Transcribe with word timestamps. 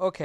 Ok. 0.00 0.22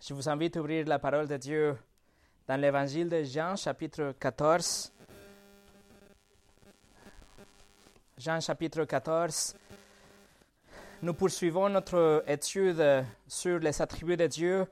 Je 0.00 0.14
vous 0.14 0.28
invite 0.28 0.56
à 0.56 0.60
ouvrir 0.60 0.86
la 0.86 1.00
parole 1.00 1.26
de 1.26 1.36
Dieu 1.36 1.76
dans 2.46 2.60
l'évangile 2.60 3.08
de 3.08 3.24
Jean, 3.24 3.56
chapitre 3.56 4.14
14. 4.20 4.92
Jean, 8.16 8.38
chapitre 8.38 8.84
14. 8.84 9.56
Nous 11.02 11.14
poursuivons 11.14 11.68
notre 11.68 12.22
étude 12.28 13.04
sur 13.26 13.58
les 13.58 13.82
attributs 13.82 14.16
de 14.16 14.28
Dieu. 14.28 14.66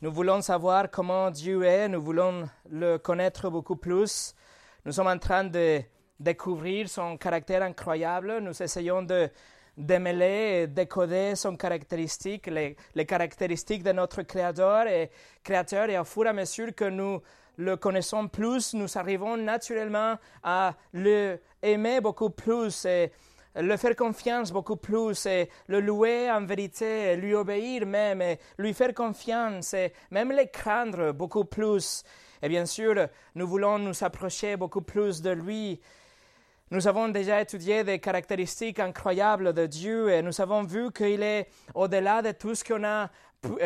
Nous 0.00 0.10
voulons 0.10 0.40
savoir 0.40 0.90
comment 0.90 1.30
Dieu 1.30 1.64
est, 1.64 1.86
nous 1.86 2.00
voulons 2.00 2.48
le 2.70 2.96
connaître 2.96 3.50
beaucoup 3.50 3.76
plus. 3.76 4.34
Nous 4.86 4.92
sommes 4.92 5.08
en 5.08 5.18
train 5.18 5.44
de 5.44 5.82
découvrir 6.18 6.88
son 6.88 7.16
caractère 7.16 7.62
incroyable. 7.62 8.38
Nous 8.40 8.62
essayons 8.62 9.02
de 9.02 9.30
démêler 9.76 10.62
et 10.62 10.66
décoder 10.66 11.34
son 11.34 11.56
caractéristique, 11.56 12.46
les, 12.46 12.76
caractéristiques 13.06 13.82
de 13.82 13.92
notre 13.92 14.22
Créateur 14.22 14.86
et 14.86 15.10
Créateur. 15.42 15.90
Et 15.90 15.98
au 15.98 16.04
fur 16.04 16.26
et 16.26 16.28
à 16.28 16.32
mesure 16.32 16.74
que 16.74 16.84
nous 16.84 17.20
le 17.56 17.76
connaissons 17.76 18.28
plus, 18.28 18.74
nous 18.74 18.98
arrivons 18.98 19.36
naturellement 19.36 20.16
à 20.42 20.74
le 20.92 21.38
aimer 21.62 22.00
beaucoup 22.00 22.30
plus 22.30 22.84
et 22.84 23.12
le 23.56 23.76
faire 23.76 23.94
confiance 23.94 24.50
beaucoup 24.50 24.76
plus 24.76 25.26
et 25.26 25.48
le 25.68 25.80
louer 25.80 26.30
en 26.30 26.44
vérité, 26.44 27.14
lui 27.16 27.34
obéir 27.34 27.86
même, 27.86 28.20
et 28.20 28.38
lui 28.58 28.74
faire 28.74 28.92
confiance 28.92 29.74
et 29.74 29.92
même 30.10 30.32
le 30.32 30.44
craindre 30.46 31.12
beaucoup 31.12 31.44
plus. 31.44 32.02
Et 32.42 32.48
bien 32.48 32.66
sûr, 32.66 33.08
nous 33.36 33.46
voulons 33.46 33.78
nous 33.78 34.02
approcher 34.02 34.56
beaucoup 34.56 34.82
plus 34.82 35.22
de 35.22 35.30
lui. 35.30 35.80
Nous 36.74 36.88
avons 36.88 37.06
déjà 37.06 37.40
étudié 37.40 37.84
des 37.84 38.00
caractéristiques 38.00 38.80
incroyables 38.80 39.52
de 39.52 39.64
Dieu 39.66 40.10
et 40.10 40.22
nous 40.22 40.40
avons 40.40 40.64
vu 40.64 40.90
qu'il 40.90 41.22
est 41.22 41.46
au-delà 41.72 42.20
de 42.20 42.32
tout 42.32 42.56
ce 42.56 42.64
qu'on 42.64 42.82
a 42.82 43.08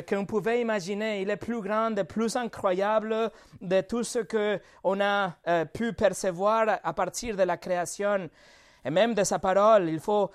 qu'on 0.07 0.27
pouvait 0.27 0.61
imaginer. 0.61 1.23
Il 1.23 1.31
est 1.31 1.39
plus 1.39 1.63
grand 1.63 1.97
et 1.97 2.05
plus 2.05 2.37
incroyable 2.37 3.31
de 3.63 3.81
tout 3.81 4.05
ce 4.05 4.19
qu'on 4.19 5.01
a 5.01 5.35
euh, 5.47 5.65
pu 5.65 5.95
percevoir 5.95 6.81
à 6.85 6.93
partir 6.93 7.35
de 7.35 7.45
la 7.45 7.57
création 7.57 8.29
et 8.85 8.91
même 8.91 9.15
de 9.15 9.25
sa 9.25 9.39
parole. 9.39 9.89
Il 9.89 10.01
faut 10.01 10.31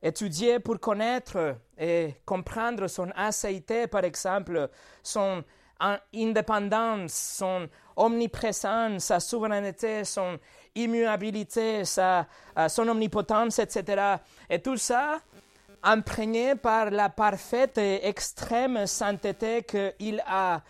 étudier 0.00 0.60
pour 0.60 0.78
connaître 0.78 1.56
et 1.76 2.14
comprendre 2.24 2.86
son 2.86 3.10
acéité, 3.16 3.88
par 3.88 4.04
exemple, 4.04 4.70
son 5.02 5.42
indépendance, 6.12 7.12
son 7.12 7.68
omniprésence, 7.96 9.04
sa 9.04 9.18
souveraineté, 9.18 10.04
son 10.04 10.38
immuabilité, 10.74 11.84
sa, 11.84 12.26
euh, 12.58 12.68
son 12.68 12.88
omnipotence, 12.88 13.58
etc. 13.58 14.16
Et 14.50 14.60
tout 14.60 14.76
ça 14.76 15.20
imprégné 15.84 16.54
par 16.54 16.90
la 16.90 17.10
parfaite 17.10 17.78
et 17.78 18.08
extrême 18.08 18.86
sainteté 18.86 19.62
qu'il 19.62 20.22
a. 20.26 20.62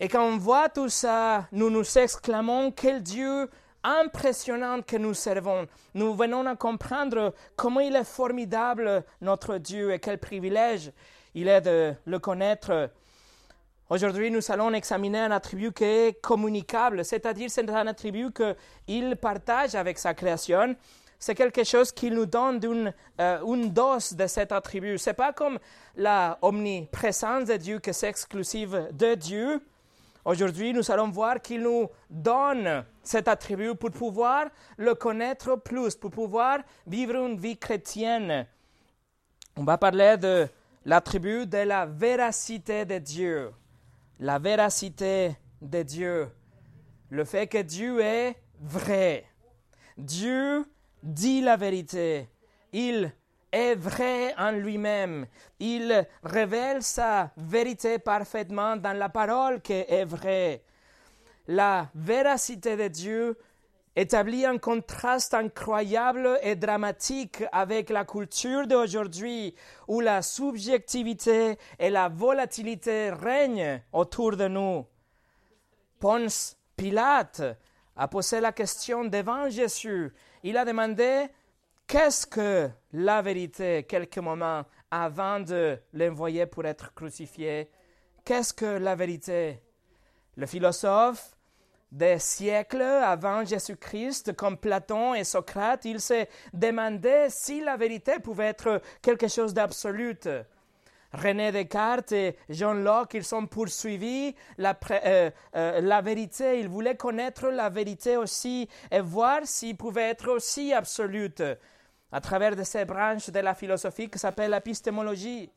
Et 0.00 0.08
quand 0.08 0.24
on 0.24 0.38
voit 0.38 0.68
tout 0.68 0.88
ça, 0.88 1.46
nous 1.52 1.70
nous 1.70 1.98
exclamons 1.98 2.72
quel 2.72 3.02
Dieu 3.02 3.48
impressionnant 3.82 4.82
que 4.82 4.96
nous 4.96 5.14
servons. 5.14 5.66
Nous 5.94 6.14
venons 6.14 6.46
à 6.46 6.56
comprendre 6.56 7.34
comment 7.56 7.80
il 7.80 7.96
est 7.96 8.04
formidable 8.04 9.04
notre 9.20 9.58
Dieu 9.58 9.92
et 9.92 9.98
quel 9.98 10.18
privilège 10.18 10.92
il 11.34 11.48
est 11.48 11.60
de 11.60 11.94
le 12.04 12.18
connaître. 12.18 12.90
Aujourd'hui, 13.90 14.30
nous 14.30 14.52
allons 14.52 14.72
examiner 14.72 15.18
un 15.18 15.32
attribut 15.32 15.72
qui 15.72 15.82
est 15.82 16.22
communicable, 16.22 17.04
c'est-à-dire 17.04 17.50
c'est 17.50 17.68
un 17.68 17.88
attribut 17.88 18.30
qu'il 18.86 19.16
partage 19.16 19.74
avec 19.74 19.98
sa 19.98 20.14
création. 20.14 20.76
C'est 21.18 21.34
quelque 21.34 21.64
chose 21.64 21.90
qui 21.90 22.08
nous 22.08 22.24
donne 22.24 22.60
une, 22.62 22.94
euh, 23.20 23.42
une 23.44 23.72
dose 23.72 24.12
de 24.12 24.28
cet 24.28 24.52
attribut. 24.52 24.96
C'est 24.96 25.14
pas 25.14 25.32
comme 25.32 25.58
la 25.96 26.38
omniprésence 26.40 27.46
de 27.46 27.56
Dieu 27.56 27.80
que 27.80 27.90
c'est 27.92 28.08
exclusive 28.08 28.90
de 28.92 29.16
Dieu. 29.16 29.60
Aujourd'hui, 30.24 30.72
nous 30.72 30.88
allons 30.88 31.10
voir 31.10 31.42
qu'il 31.42 31.62
nous 31.62 31.88
donne 32.08 32.84
cet 33.02 33.26
attribut 33.26 33.74
pour 33.74 33.90
pouvoir 33.90 34.46
le 34.76 34.94
connaître 34.94 35.56
plus, 35.56 35.96
pour 35.96 36.12
pouvoir 36.12 36.60
vivre 36.86 37.16
une 37.16 37.36
vie 37.36 37.58
chrétienne. 37.58 38.46
On 39.56 39.64
va 39.64 39.76
parler 39.78 40.16
de 40.16 40.46
l'attribut 40.84 41.44
de 41.44 41.58
la 41.58 41.86
véracité 41.86 42.84
de 42.84 42.98
Dieu. 42.98 43.50
La 44.22 44.38
véracité 44.38 45.34
de 45.62 45.82
Dieu. 45.82 46.28
Le 47.08 47.24
fait 47.24 47.46
que 47.46 47.62
Dieu 47.62 48.00
est 48.00 48.36
vrai. 48.60 49.24
Dieu 49.96 50.66
dit 51.02 51.40
la 51.40 51.56
vérité. 51.56 52.28
Il 52.70 53.10
est 53.50 53.74
vrai 53.76 54.34
en 54.36 54.52
lui-même. 54.52 55.26
Il 55.58 56.06
révèle 56.22 56.82
sa 56.82 57.30
vérité 57.34 57.98
parfaitement 57.98 58.76
dans 58.76 58.92
la 58.92 59.08
parole 59.08 59.62
qui 59.62 59.72
est 59.72 60.04
vraie. 60.04 60.64
La 61.48 61.88
véracité 61.94 62.76
de 62.76 62.88
Dieu 62.88 63.38
établit 63.96 64.46
un 64.46 64.58
contraste 64.58 65.34
incroyable 65.34 66.38
et 66.42 66.56
dramatique 66.56 67.42
avec 67.52 67.90
la 67.90 68.04
culture 68.04 68.66
d'aujourd'hui 68.66 69.54
où 69.88 70.00
la 70.00 70.22
subjectivité 70.22 71.58
et 71.78 71.90
la 71.90 72.08
volatilité 72.08 73.10
règnent 73.10 73.82
autour 73.92 74.36
de 74.36 74.48
nous. 74.48 74.86
Ponce 75.98 76.56
Pilate 76.76 77.42
a 77.96 78.08
posé 78.08 78.40
la 78.40 78.52
question 78.52 79.04
devant 79.04 79.50
Jésus. 79.50 80.12
Il 80.42 80.56
a 80.56 80.64
demandé 80.64 81.26
Qu'est-ce 81.86 82.24
que 82.24 82.70
la 82.92 83.20
vérité 83.20 83.82
quelques 83.82 84.18
moments 84.18 84.62
avant 84.92 85.40
de 85.40 85.76
l'envoyer 85.92 86.46
pour 86.46 86.64
être 86.64 86.94
crucifié? 86.94 87.68
Qu'est-ce 88.24 88.54
que 88.54 88.78
la 88.78 88.94
vérité? 88.94 89.60
Le 90.36 90.46
philosophe 90.46 91.36
des 91.92 92.18
siècles 92.18 92.82
avant 92.82 93.44
Jésus-Christ, 93.44 94.34
comme 94.36 94.56
Platon 94.56 95.14
et 95.14 95.24
Socrate, 95.24 95.84
il 95.84 96.00
s'est 96.00 96.28
demandé 96.52 97.26
si 97.28 97.60
la 97.60 97.76
vérité 97.76 98.20
pouvait 98.20 98.46
être 98.46 98.80
quelque 99.02 99.28
chose 99.28 99.52
d'absolu. 99.52 100.16
René 101.12 101.50
Descartes 101.50 102.12
et 102.12 102.36
John 102.48 102.84
Locke, 102.84 103.14
ils 103.14 103.24
sont 103.24 103.46
poursuivis 103.46 104.34
la, 104.58 104.78
euh, 104.92 105.30
euh, 105.56 105.80
la 105.80 106.00
vérité. 106.00 106.60
Ils 106.60 106.68
voulaient 106.68 106.96
connaître 106.96 107.48
la 107.48 107.68
vérité 107.68 108.16
aussi 108.16 108.68
et 108.90 109.00
voir 109.00 109.40
s'il 109.44 109.76
pouvait 109.76 110.10
être 110.10 110.30
aussi 110.30 110.72
absolue 110.72 111.30
à 112.12 112.20
travers 112.20 112.54
de 112.54 112.62
ces 112.62 112.84
branches 112.84 113.28
de 113.30 113.40
la 113.40 113.54
philosophie 113.54 114.08
qui 114.08 114.18
s'appelle 114.20 114.52
l'épistémologie. 114.52 115.50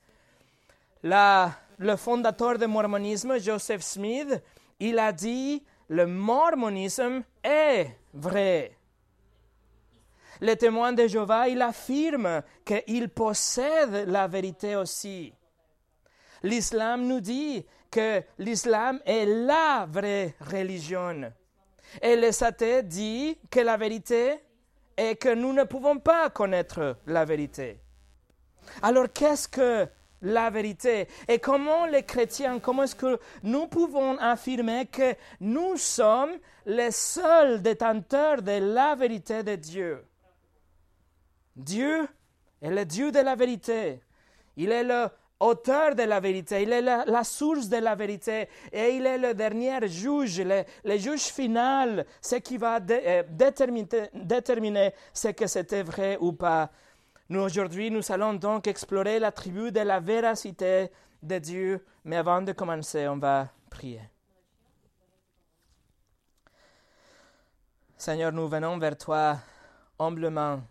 le 1.04 1.96
fondateur 1.98 2.58
du 2.58 2.66
mormonisme, 2.66 3.40
Joseph 3.40 3.82
Smith, 3.82 4.42
il 4.80 4.98
a 4.98 5.12
dit 5.12 5.64
le 5.90 6.06
mormonisme 6.06 7.24
est 7.44 7.98
vrai. 8.14 8.78
Le 10.42 10.56
témoin 10.56 10.94
de 10.94 11.08
Jéhovah, 11.08 11.48
il 11.48 11.62
affirme 11.62 12.42
qu'il 12.66 13.10
possède 13.10 14.08
la 14.08 14.28
vérité 14.28 14.76
aussi. 14.76 15.34
L'islam 16.42 17.08
nous 17.08 17.22
dit 17.22 17.66
que 17.90 18.22
l'islam 18.40 19.00
est 19.06 19.26
la 19.26 19.88
vraie 19.90 20.36
religion. 20.42 21.32
Et 22.02 22.16
les 22.16 22.44
athées 22.44 22.84
disent 22.84 23.36
que 23.50 23.60
la 23.60 23.78
vérité 23.78 24.40
et 24.98 25.16
que 25.16 25.34
nous 25.34 25.54
ne 25.54 25.64
pouvons 25.64 26.00
pas 26.00 26.30
connaître 26.30 26.98
la 27.08 27.24
vérité. 27.24 27.80
Alors 28.82 29.08
qu'est-ce 29.14 29.48
que 29.48 29.88
la 30.24 30.50
vérité. 30.50 31.08
Et 31.28 31.38
comment 31.38 31.86
les 31.86 32.04
chrétiens, 32.04 32.60
comment 32.60 32.84
est-ce 32.84 32.96
que 32.96 33.20
nous 33.44 33.68
pouvons 33.68 34.18
affirmer 34.18 34.88
que 34.88 35.14
nous 35.40 35.78
sommes 35.78 36.34
les 36.66 36.92
seuls 36.92 37.62
détenteurs 37.62 38.42
de 38.42 38.74
la 38.74 38.96
vérité 38.96 39.44
de 39.44 39.56
Dieu? 39.56 40.04
Dieu 41.56 42.08
est 42.62 42.72
le 42.72 42.86
Dieu 42.86 43.12
de 43.12 43.20
la 43.20 43.36
vérité. 43.36 44.02
Il 44.56 44.72
est 44.72 44.84
le 44.84 45.08
auteur 45.44 45.94
de 45.94 46.04
la 46.04 46.20
vérité, 46.20 46.64
il 46.64 46.72
est 46.72 46.82
la, 46.82 47.24
source 47.24 47.68
de 47.68 47.78
la 47.78 47.96
vérité. 47.96 48.48
Et 48.72 48.96
il 48.96 49.06
est 49.06 49.18
le 49.18 49.34
dernier 49.34 49.88
juge, 49.88 50.42
le, 50.42 50.98
juge 50.98 51.24
final, 51.24 52.06
ce 52.22 52.36
qui 52.38 52.58
va 52.58 52.80
euh, 52.90 53.24
déterminer, 53.30 54.10
déterminer 54.14 54.94
ce 55.14 55.30
que 55.30 55.48
c'était 55.48 55.84
vrai 55.84 56.18
ou 56.20 56.32
pas. 56.34 56.72
Nous 57.34 57.42
aujourd'hui, 57.42 57.90
nous 57.90 58.12
allons 58.12 58.36
donc 58.36 58.68
explorer 58.68 59.18
l'attribut 59.18 59.72
de 59.72 59.80
la 59.80 60.00
véracité 60.00 60.92
de 61.24 61.40
Dieu, 61.40 61.84
mais 62.06 62.18
avant 62.18 62.44
de 62.44 62.52
commencer, 62.52 63.08
on 63.08 63.18
va 63.18 63.50
prier. 63.72 64.02
Seigneur, 67.98 68.32
nous 68.32 68.48
venons 68.48 68.78
vers 68.78 68.96
toi 68.96 69.40
humblement 69.98 70.62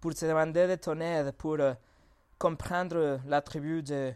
pour 0.00 0.14
te 0.14 0.24
demander 0.24 0.68
de 0.68 0.76
ton 0.76 1.00
aide, 1.00 1.32
pour 1.32 1.58
euh, 1.58 1.74
comprendre 2.38 3.18
l'attribut 3.26 3.82
de 3.82 4.14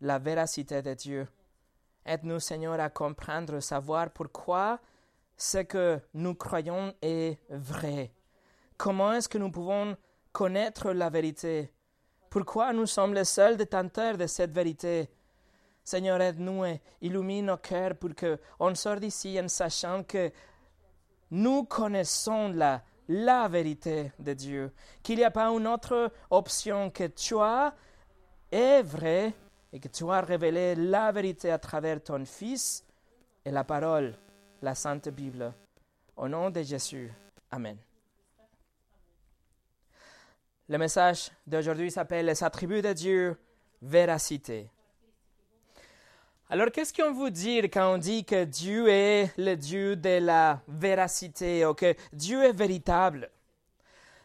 la 0.00 0.18
véracité 0.18 0.82
de 0.82 0.94
Dieu. 0.94 1.28
Aide-nous, 2.04 2.40
Seigneur, 2.40 2.80
à 2.80 2.90
comprendre, 2.90 3.60
savoir 3.60 4.10
pourquoi 4.10 4.80
ce 5.36 5.58
que 5.58 6.00
nous 6.12 6.34
croyons 6.34 6.92
est 7.00 7.38
vrai. 7.50 8.10
Comment 8.76 9.12
est-ce 9.12 9.28
que 9.28 9.38
nous 9.38 9.52
pouvons 9.52 9.96
connaître 10.32 10.92
la 10.92 11.10
vérité 11.10 11.72
Pourquoi 12.28 12.72
nous 12.72 12.86
sommes 12.86 13.14
les 13.14 13.24
seuls 13.24 13.56
détenteurs 13.56 14.16
de 14.16 14.26
cette 14.26 14.52
vérité? 14.52 15.08
Seigneur, 15.82 16.20
aide-nous 16.20 16.64
et 16.64 16.80
illumine 17.00 17.46
nos 17.46 17.56
cœurs 17.56 17.96
pour 17.96 18.10
qu'on 18.14 18.74
sorte 18.74 19.00
d'ici 19.00 19.40
en 19.40 19.48
sachant 19.48 20.04
que 20.04 20.30
nous 21.30 21.64
connaissons 21.64 22.48
la, 22.48 22.82
la 23.08 23.48
vérité 23.48 24.12
de 24.18 24.32
Dieu, 24.32 24.72
qu'il 25.02 25.16
n'y 25.16 25.24
a 25.24 25.30
pas 25.30 25.48
une 25.48 25.66
autre 25.66 26.12
option 26.30 26.90
que 26.90 27.08
toi 27.08 27.74
est 28.50 28.82
vrai 28.82 29.32
et 29.72 29.80
que 29.80 29.88
tu 29.88 30.08
as 30.10 30.20
révélé 30.20 30.74
la 30.74 31.10
vérité 31.12 31.50
à 31.50 31.58
travers 31.58 32.02
ton 32.02 32.24
Fils 32.24 32.84
et 33.44 33.50
la 33.50 33.64
parole, 33.64 34.14
la 34.62 34.74
Sainte 34.74 35.08
Bible. 35.08 35.52
Au 36.16 36.28
nom 36.28 36.50
de 36.50 36.62
Jésus. 36.62 37.10
Amen. 37.50 37.78
Le 40.70 40.78
message 40.78 41.32
d'aujourd'hui 41.48 41.90
s'appelle 41.90 42.26
Les 42.26 42.44
attributs 42.44 42.80
de 42.80 42.92
Dieu, 42.92 43.36
véracité. 43.82 44.70
Alors, 46.48 46.70
qu'est-ce 46.70 46.94
qu'on 46.94 47.12
veut 47.12 47.32
dire 47.32 47.64
quand 47.64 47.94
on 47.94 47.98
dit 47.98 48.24
que 48.24 48.44
Dieu 48.44 48.86
est 48.88 49.36
le 49.36 49.56
Dieu 49.56 49.96
de 49.96 50.24
la 50.24 50.62
véracité 50.68 51.66
ou 51.66 51.74
que 51.74 51.96
Dieu 52.12 52.44
est 52.44 52.52
véritable? 52.52 53.32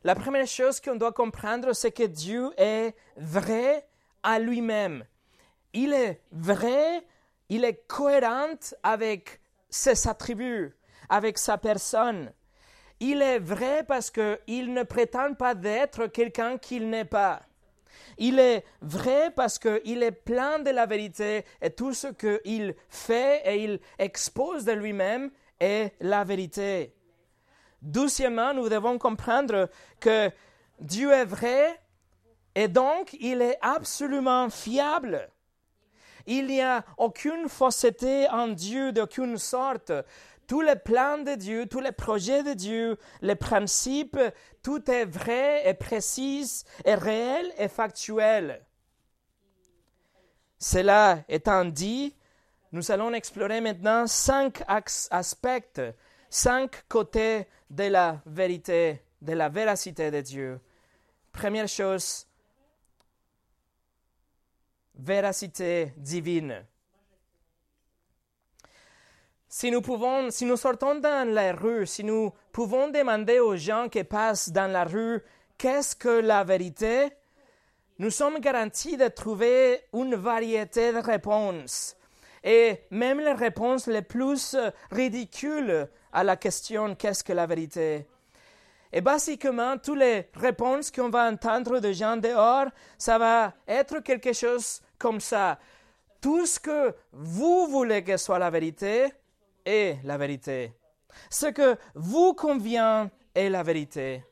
La 0.04 0.14
première 0.14 0.46
chose 0.46 0.80
qu'on 0.80 0.98
doit 0.98 1.14
comprendre, 1.14 1.74
c'est 1.74 1.92
que 1.92 2.04
Dieu 2.04 2.52
est 2.58 2.94
vrai 3.18 3.88
à 4.22 4.38
lui-même. 4.38 5.04
Il 5.74 5.94
est 5.94 6.22
vrai, 6.32 7.04
il 7.50 7.64
est 7.64 7.88
cohérent 7.88 8.60
avec 8.84 9.42
ses 9.68 10.08
attributs, 10.08 10.76
avec 11.10 11.40
sa 11.40 11.58
personne. 11.58 12.32
Il 13.00 13.22
est 13.22 13.40
vrai 13.40 13.84
parce 13.84 14.10
qu'il 14.10 14.74
ne 14.74 14.84
prétend 14.84 15.34
pas 15.34 15.54
d'être 15.54 16.08
quelqu'un 16.08 16.58
qu'il 16.58 16.90
n'est 16.90 17.06
pas. 17.06 17.42
Il 18.18 18.40
est 18.40 18.64
vrai 18.82 19.32
parce 19.36 19.60
qu'il 19.60 20.04
est 20.04 20.12
plein 20.12 20.60
de 20.60 20.70
la 20.70 20.86
vérité 20.86 21.44
et 21.62 21.70
tout 21.70 21.94
ce 21.94 22.08
qu'il 22.08 22.76
fait 22.88 23.42
et 23.46 23.64
il 23.64 23.80
expose 24.00 24.64
de 24.64 24.72
lui-même 24.72 25.32
est 25.60 25.94
la 26.00 26.24
vérité. 26.24 26.94
Doucement, 27.82 28.54
nous 28.54 28.70
devons 28.70 28.98
comprendre 28.98 29.70
que 30.00 30.32
Dieu 30.80 31.12
est 31.12 31.26
vrai 31.26 31.80
et 32.56 32.68
donc 32.68 33.16
il 33.20 33.42
est 33.42 33.58
absolument 33.62 34.50
fiable. 34.50 35.30
Il 36.26 36.48
n'y 36.48 36.62
a 36.62 36.84
aucune 36.98 37.48
fausseté 37.48 38.28
en 38.30 38.48
Dieu 38.48 38.92
d'aucune 38.92 39.38
sorte 39.38 39.92
tous 40.48 40.62
les 40.62 40.76
plans 40.76 41.18
de 41.18 41.36
Dieu, 41.36 41.66
tous 41.68 41.80
les 41.80 41.92
projets 41.92 42.44
de 42.44 42.54
Dieu, 42.54 42.98
les 43.22 43.36
principes, 43.36 44.20
tout 44.62 44.90
est 44.90 45.06
vrai 45.06 45.68
et 45.68 45.74
précis 45.74 46.64
et 46.84 46.96
réel 46.96 47.52
et 47.58 47.68
factuel. 47.68 48.66
Cela 50.58 51.24
étant 51.28 51.66
dit, 51.66 52.16
nous 52.72 52.92
allons 52.92 53.14
explorer 53.14 53.62
maintenant 53.62 54.08
cinq 54.08 54.64
aspects, 54.68 55.82
cinq 56.30 56.88
côtés 56.88 57.48
de 57.70 57.84
la 57.84 58.22
vérité, 58.26 59.02
de 59.22 59.34
la 59.34 59.50
véracité 59.50 60.12
de 60.12 60.22
Dieu. 60.22 60.60
Première 61.32 61.68
chose, 61.68 62.28
véracité 64.96 65.94
divine. 65.98 66.66
Si 69.58 69.72
nous 69.72 69.82
pouvons, 69.82 70.32
si 70.32 70.44
nous 70.44 70.58
sortons 70.58 70.96
dans 70.96 71.34
la 71.34 71.54
rue, 71.54 71.88
si 71.88 72.04
nous 72.04 72.34
pouvons 72.52 72.90
demander 72.90 73.40
aux 73.40 73.56
gens 73.56 73.88
qui 73.88 74.04
passent 74.04 74.50
dans 74.50 74.70
la 74.70 74.84
rue 74.84 75.22
qu'est-ce 75.58 75.96
que 75.96 76.10
la 76.10 76.44
vérité, 76.44 77.08
nous 77.98 78.10
sommes 78.10 78.40
garantis 78.40 78.98
de 78.98 79.08
trouver 79.08 79.80
une 79.94 80.16
variété 80.16 80.92
de 80.92 80.98
réponses. 80.98 81.96
Et 82.44 82.82
même 82.92 83.22
les 83.22 83.32
réponses 83.32 83.88
les 83.88 84.02
plus 84.02 84.58
ridicules 84.92 85.88
à 86.12 86.26
la 86.26 86.36
question 86.36 86.94
qu'est-ce 86.94 87.24
que 87.24 87.32
la 87.32 87.46
vérité? 87.46 88.08
Et 88.92 89.00
basiquement, 89.00 89.78
toutes 89.78 90.00
les 90.00 90.28
réponses 90.34 90.92
qu'on 90.92 91.10
va 91.10 91.30
entendre 91.30 91.80
de 91.80 91.94
gens 91.94 92.18
dehors, 92.18 92.68
ça 92.98 93.18
va 93.18 93.54
être 93.70 94.02
quelque 94.02 94.34
chose 94.34 94.82
comme 95.00 95.22
ça. 95.22 95.58
Tout 96.20 96.46
ce 96.46 96.60
que 96.60 96.94
vous 97.14 97.68
voulez 97.68 98.04
que 98.04 98.18
soit 98.18 98.38
la 98.38 98.50
vérité, 98.50 99.14
est 99.66 99.98
la 100.04 100.18
vérité. 100.18 100.74
Ce 101.30 101.48
que 101.48 101.78
vous 101.96 102.34
convient 102.34 103.10
est 103.34 103.50
la 103.50 103.64
vérité. 103.64 104.24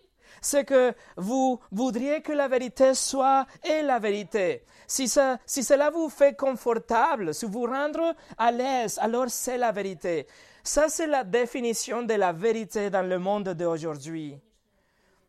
Ce 0.41 0.57
que 0.57 0.93
vous 1.15 1.59
voudriez 1.71 2.21
que 2.21 2.33
la 2.33 2.47
vérité 2.47 2.93
soit 2.93 3.45
est 3.63 3.81
la 3.81 3.99
vérité. 3.99 4.65
Si, 4.87 5.07
ça, 5.07 5.37
si 5.45 5.63
cela 5.63 5.89
vous 5.89 6.09
fait 6.09 6.35
confortable, 6.35 7.33
si 7.33 7.45
vous 7.45 7.65
rendre 7.65 8.13
à 8.37 8.51
l'aise, 8.51 8.99
alors 9.01 9.29
c'est 9.29 9.57
la 9.57 9.71
vérité. 9.71 10.27
Ça, 10.63 10.89
c'est 10.89 11.07
la 11.07 11.23
définition 11.23 12.03
de 12.03 12.13
la 12.13 12.31
vérité 12.31 12.89
dans 12.89 13.07
le 13.07 13.19
monde 13.19 13.49
d'aujourd'hui. 13.49 14.37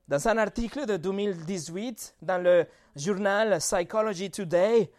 Dans 0.07 0.29
un 0.29 0.37
article 0.37 0.85
de 0.87 0.97
2018 0.97 2.17
dans 2.21 2.43
le 2.43 2.67
journal 2.95 3.59
Psychology 3.59 4.31
Today, 4.31 4.91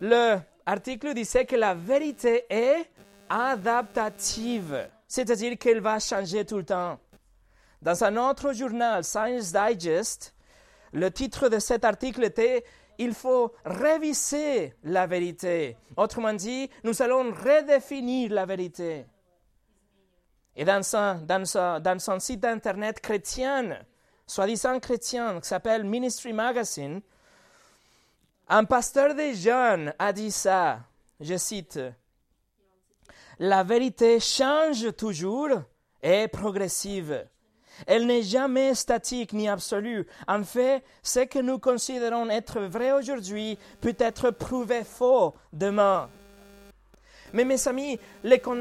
l'article 0.00 1.14
disait 1.14 1.44
que 1.44 1.56
la 1.56 1.74
vérité 1.74 2.46
est 2.48 2.90
adaptative, 3.32 4.88
c'est-à-dire 5.08 5.56
qu'elle 5.58 5.80
va 5.80 5.98
changer 5.98 6.44
tout 6.44 6.58
le 6.58 6.64
temps. 6.64 7.00
Dans 7.80 8.04
un 8.04 8.16
autre 8.18 8.52
journal, 8.52 9.02
Science 9.02 9.52
Digest, 9.52 10.34
le 10.92 11.10
titre 11.10 11.48
de 11.48 11.58
cet 11.58 11.84
article 11.84 12.24
était 12.24 12.62
Il 12.98 13.14
faut 13.14 13.54
réviser 13.64 14.74
la 14.84 15.06
vérité. 15.06 15.78
Autrement 15.96 16.34
dit, 16.34 16.68
nous 16.84 17.00
allons 17.00 17.32
redéfinir 17.32 18.30
la 18.32 18.44
vérité. 18.44 19.06
Et 20.54 20.66
dans 20.66 20.82
son, 20.84 22.20
site 22.20 22.44
internet 22.44 23.00
chrétien, 23.00 23.78
soi-disant 24.26 24.78
chrétien, 24.78 25.40
qui 25.40 25.48
s'appelle 25.48 25.84
Ministry 25.84 26.34
Magazine, 26.34 27.00
un 28.46 28.64
pasteur 28.64 29.14
des 29.14 29.34
jeunes 29.34 29.94
a 29.98 30.12
dit 30.12 30.30
ça, 30.30 30.80
je 31.18 31.38
cite, 31.38 31.80
la 33.42 33.64
vérité 33.64 34.20
change 34.20 34.94
toujours 34.94 35.48
et 36.00 36.22
est 36.22 36.28
progressive. 36.28 37.26
Elle 37.88 38.06
n'est 38.06 38.22
jamais 38.22 38.72
statique 38.72 39.32
ni 39.32 39.48
absolue. 39.48 40.06
En 40.28 40.44
fait, 40.44 40.84
ce 41.02 41.20
que 41.20 41.40
nous 41.40 41.58
considérons 41.58 42.30
être 42.30 42.60
vrai 42.60 42.92
aujourd'hui 42.92 43.58
peut 43.80 43.96
être 43.98 44.30
prouvé 44.30 44.84
faux 44.84 45.34
demain. 45.52 46.08
Mais 47.32 47.44
mes 47.44 47.66
amis, 47.66 47.98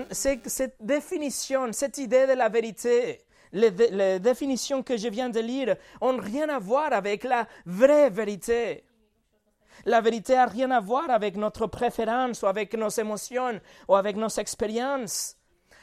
cette 0.09 0.77
définition, 0.79 1.71
cette 1.73 1.99
idée 1.99 2.25
de 2.25 2.33
la 2.33 2.49
vérité, 2.49 3.21
les, 3.53 3.69
les 3.69 4.19
définitions 4.19 4.81
que 4.81 4.97
je 4.97 5.09
viens 5.09 5.29
de 5.29 5.41
lire, 5.41 5.75
ont 5.99 6.17
rien 6.17 6.49
à 6.49 6.57
voir 6.57 6.91
avec 6.91 7.23
la 7.23 7.47
vraie 7.67 8.09
vérité. 8.09 8.83
La 9.85 10.01
vérité 10.01 10.35
n'a 10.35 10.45
rien 10.45 10.71
à 10.71 10.79
voir 10.79 11.09
avec 11.09 11.35
notre 11.35 11.67
préférence 11.67 12.41
ou 12.41 12.47
avec 12.47 12.73
nos 12.73 12.89
émotions 12.89 13.59
ou 13.87 13.95
avec 13.95 14.15
nos 14.15 14.29
expériences. 14.29 15.37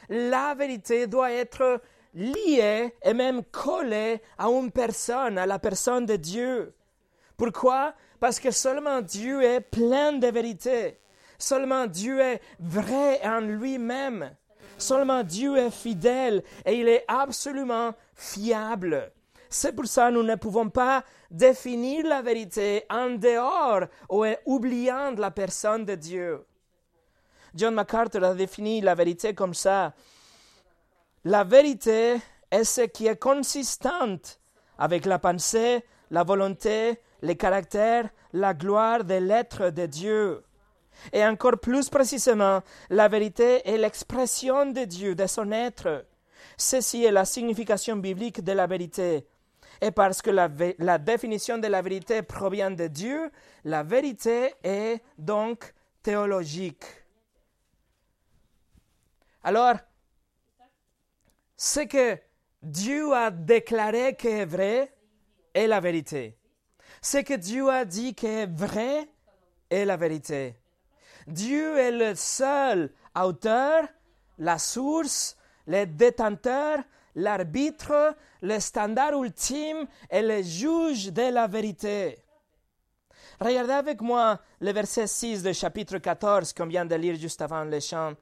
La 0.09 0.55
vérité 0.55 1.07
doit 1.07 1.31
être 1.31 1.81
liée 2.13 2.95
et 3.03 3.13
même 3.13 3.43
collée 3.43 4.21
à 4.37 4.47
une 4.47 4.71
personne, 4.71 5.37
à 5.37 5.45
la 5.45 5.59
personne 5.59 6.05
de 6.05 6.15
Dieu. 6.15 6.73
Pourquoi? 7.37 7.93
Parce 8.19 8.39
que 8.39 8.51
seulement 8.51 9.01
Dieu 9.01 9.43
est 9.43 9.61
plein 9.61 10.13
de 10.13 10.27
vérité. 10.27 10.99
Seulement 11.37 11.87
Dieu 11.87 12.19
est 12.19 12.41
vrai 12.59 13.21
en 13.23 13.39
lui-même. 13.39 14.35
Seulement 14.77 15.23
Dieu 15.23 15.57
est 15.57 15.71
fidèle 15.71 16.43
et 16.65 16.79
il 16.79 16.87
est 16.87 17.05
absolument 17.07 17.93
fiable. 18.15 19.11
C'est 19.49 19.73
pour 19.73 19.87
ça 19.87 20.09
que 20.09 20.13
nous 20.13 20.23
ne 20.23 20.35
pouvons 20.35 20.69
pas 20.69 21.03
définir 21.31 22.05
la 22.05 22.21
vérité 22.21 22.83
en 22.89 23.09
dehors 23.09 23.87
ou 24.07 24.23
en 24.25 24.35
oubliant 24.45 25.11
la 25.17 25.31
personne 25.31 25.85
de 25.85 25.95
Dieu. 25.95 26.45
John 27.55 27.73
MacArthur 27.73 28.23
a 28.23 28.35
défini 28.35 28.79
la 28.79 28.93
vérité 28.93 29.33
comme 29.33 29.55
ça. 29.55 29.93
La 31.25 31.43
vérité 31.43 32.17
est 32.51 32.63
ce 32.63 32.81
qui 32.81 33.07
est 33.07 33.17
consistante 33.17 34.39
avec 34.77 35.07
la 35.07 35.17
pensée, 35.17 35.83
la 36.11 36.23
volonté, 36.23 37.01
le 37.21 37.33
caractère, 37.33 38.09
la 38.33 38.53
gloire 38.53 39.03
de 39.03 39.15
l'être 39.15 39.71
de 39.71 39.87
Dieu. 39.87 40.43
Et 41.11 41.25
encore 41.25 41.59
plus 41.59 41.89
précisément, 41.89 42.61
la 42.89 43.07
vérité 43.07 43.67
est 43.67 43.77
l'expression 43.77 44.67
de 44.67 44.85
Dieu, 44.85 45.15
de 45.15 45.25
son 45.25 45.51
être. 45.51 46.05
Ceci 46.57 47.03
est 47.05 47.11
la 47.11 47.25
signification 47.25 47.95
biblique 47.95 48.43
de 48.43 48.51
la 48.51 48.67
vérité. 48.67 49.25
Et 49.81 49.91
parce 49.91 50.21
que 50.21 50.29
la, 50.29 50.97
définition 50.97 51.57
de 51.57 51.67
la 51.67 51.81
vérité 51.81 52.21
provient 52.21 52.71
de 52.71 52.87
Dieu, 52.87 53.31
la 53.63 53.83
vérité 53.83 54.53
est 54.63 55.01
donc 55.17 55.73
théologique. 56.03 56.83
Alors, 59.43 59.75
ce 61.55 61.81
que 61.81 62.19
Dieu 62.61 63.13
a 63.13 63.31
déclaré 63.31 64.15
qu'est 64.15 64.45
vrai 64.45 64.93
est 65.53 65.67
la 65.67 65.79
vérité. 65.79 66.37
Ce 67.01 67.19
que 67.19 67.35
Dieu 67.35 67.69
a 67.69 67.85
dit 67.85 68.13
qui 68.13 68.25
est 68.25 68.47
vrai 68.47 69.07
est 69.69 69.85
la 69.85 69.95
vérité. 69.95 70.59
Dieu 71.25 71.77
est 71.77 71.91
le 71.91 72.15
seul 72.15 72.91
auteur, 73.15 73.87
la 74.37 74.57
source, 74.57 75.37
le 75.67 75.85
détenteur, 75.85 76.79
l'arbitre, 77.15 78.15
le 78.41 78.59
standard 78.59 79.21
ultime 79.21 79.85
et 80.09 80.21
le 80.21 80.41
juge 80.41 81.11
de 81.11 81.31
la 81.33 81.47
vérité. 81.47 82.17
Regardez 83.39 83.73
avec 83.73 84.01
moi 84.01 84.39
le 84.59 84.71
verset 84.71 85.07
6 85.07 85.43
du 85.43 85.53
chapitre 85.53 85.97
14 85.97 86.53
qu'on 86.53 86.65
vient 86.65 86.85
de 86.85 86.95
lire 86.95 87.15
juste 87.15 87.41
avant 87.41 87.63
le 87.63 87.79
chant. 87.79 88.13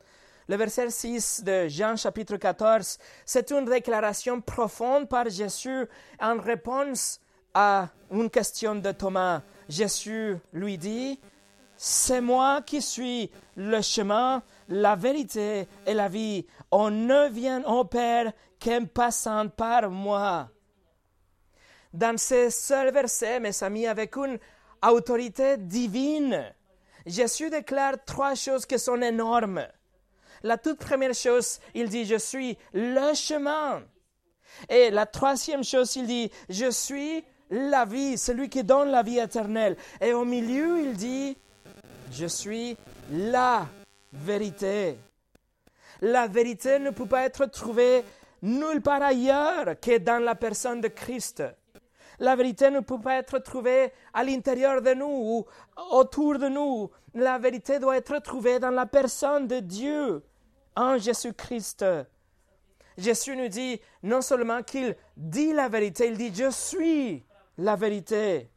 Le 0.47 0.55
verset 0.55 0.89
6 0.89 1.43
de 1.43 1.67
Jean 1.67 1.97
chapitre 1.97 2.37
14, 2.37 2.97
c'est 3.25 3.51
une 3.51 3.65
déclaration 3.65 4.39
profonde 4.39 5.09
par 5.09 5.29
Jésus 5.29 5.85
en 6.21 6.39
réponse 6.39 7.19
à 7.53 7.89
une 8.11 8.29
question 8.29 8.75
de 8.75 8.91
Thomas. 8.91 9.41
Jésus 9.67 10.37
lui 10.53 10.77
dit, 10.77 11.19
c'est 11.75 12.21
moi 12.21 12.61
qui 12.61 12.81
suis 12.81 13.29
le 13.55 13.81
chemin, 13.81 14.41
la 14.67 14.95
vérité 14.95 15.67
et 15.85 15.93
la 15.93 16.07
vie. 16.07 16.45
On 16.71 16.89
ne 16.89 17.29
vient 17.29 17.63
au 17.63 17.85
Père 17.85 18.31
qu'en 18.63 18.85
passant 18.85 19.47
par 19.49 19.89
moi. 19.89 20.49
Dans 21.93 22.17
ce 22.17 22.49
seul 22.49 22.91
verset, 22.91 23.39
mes 23.39 23.63
amis, 23.63 23.87
avec 23.87 24.15
une 24.15 24.37
autorité 24.85 25.57
divine, 25.57 26.53
Jésus 27.05 27.49
déclare 27.49 28.03
trois 28.05 28.35
choses 28.35 28.65
qui 28.65 28.77
sont 28.77 29.01
énormes. 29.01 29.65
La 30.43 30.57
toute 30.57 30.79
première 30.79 31.13
chose, 31.13 31.59
il 31.73 31.89
dit, 31.89 32.05
je 32.05 32.17
suis 32.17 32.57
le 32.73 33.13
chemin. 33.15 33.81
Et 34.69 34.91
la 34.91 35.05
troisième 35.05 35.63
chose, 35.63 35.95
il 35.95 36.05
dit, 36.05 36.31
je 36.49 36.69
suis 36.69 37.23
la 37.49 37.85
vie, 37.85 38.17
celui 38.17 38.49
qui 38.49 38.63
donne 38.63 38.89
la 38.89 39.03
vie 39.03 39.19
éternelle. 39.19 39.77
Et 40.01 40.13
au 40.13 40.25
milieu, 40.25 40.81
il 40.81 40.93
dit, 40.93 41.37
je 42.11 42.25
suis 42.25 42.77
la 43.11 43.67
vérité. 44.13 44.97
La 46.01 46.27
vérité 46.27 46.79
ne 46.79 46.91
peut 46.91 47.07
pas 47.07 47.23
être 47.25 47.45
trouvée 47.47 48.03
nulle 48.41 48.81
part 48.81 49.01
ailleurs 49.01 49.79
que 49.79 49.97
dans 49.97 50.23
la 50.23 50.35
personne 50.35 50.81
de 50.81 50.87
Christ. 50.87 51.43
La 52.19 52.35
vérité 52.35 52.71
ne 52.71 52.79
peut 52.79 52.99
pas 52.99 53.15
être 53.15 53.39
trouvée 53.39 53.91
à 54.13 54.23
l'intérieur 54.23 54.81
de 54.81 54.93
nous 54.93 55.05
ou 55.05 55.45
autour 55.91 56.39
de 56.39 56.47
nous. 56.47 56.89
La 57.13 57.37
vérité 57.37 57.79
doit 57.79 57.97
être 57.97 58.17
trouvée 58.19 58.59
dans 58.59 58.71
la 58.71 58.85
personne 58.85 59.47
de 59.47 59.59
Dieu, 59.59 60.23
en 60.75 60.97
Jésus-Christ. 60.97 61.85
Jésus 62.97 63.35
nous 63.35 63.47
dit 63.47 63.79
non 64.01 64.21
seulement 64.21 64.63
qu'il 64.63 64.95
dit 65.15 65.53
la 65.53 65.69
vérité, 65.69 66.07
il 66.07 66.17
dit 66.17 66.33
je 66.33 66.49
suis 66.49 67.23
la 67.59 67.75
vérité. 67.75 68.49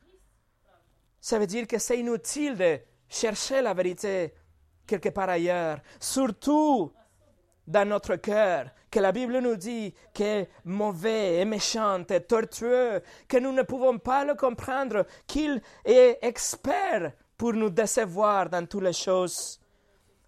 Ça 1.20 1.38
veut 1.38 1.46
dire 1.46 1.66
que 1.66 1.78
c'est 1.78 1.98
inutile 1.98 2.56
de 2.56 2.78
chercher 3.08 3.60
la 3.60 3.74
vérité 3.74 4.32
quelque 4.90 5.10
part 5.10 5.28
ailleurs, 5.28 5.78
surtout 6.00 6.92
dans 7.64 7.88
notre 7.88 8.16
cœur, 8.16 8.70
que 8.90 8.98
la 8.98 9.12
Bible 9.12 9.38
nous 9.38 9.54
dit 9.54 9.94
qu'est 10.12 10.48
mauvais 10.64 11.36
et 11.36 11.44
méchant 11.44 12.02
et 12.08 12.20
tortueux, 12.20 13.00
que 13.28 13.38
nous 13.38 13.52
ne 13.52 13.62
pouvons 13.62 13.98
pas 13.98 14.24
le 14.24 14.34
comprendre, 14.34 15.06
qu'il 15.28 15.62
est 15.84 16.18
expert 16.22 17.12
pour 17.36 17.52
nous 17.52 17.70
décevoir 17.70 18.50
dans 18.50 18.66
toutes 18.66 18.82
les 18.82 18.92
choses. 18.92 19.60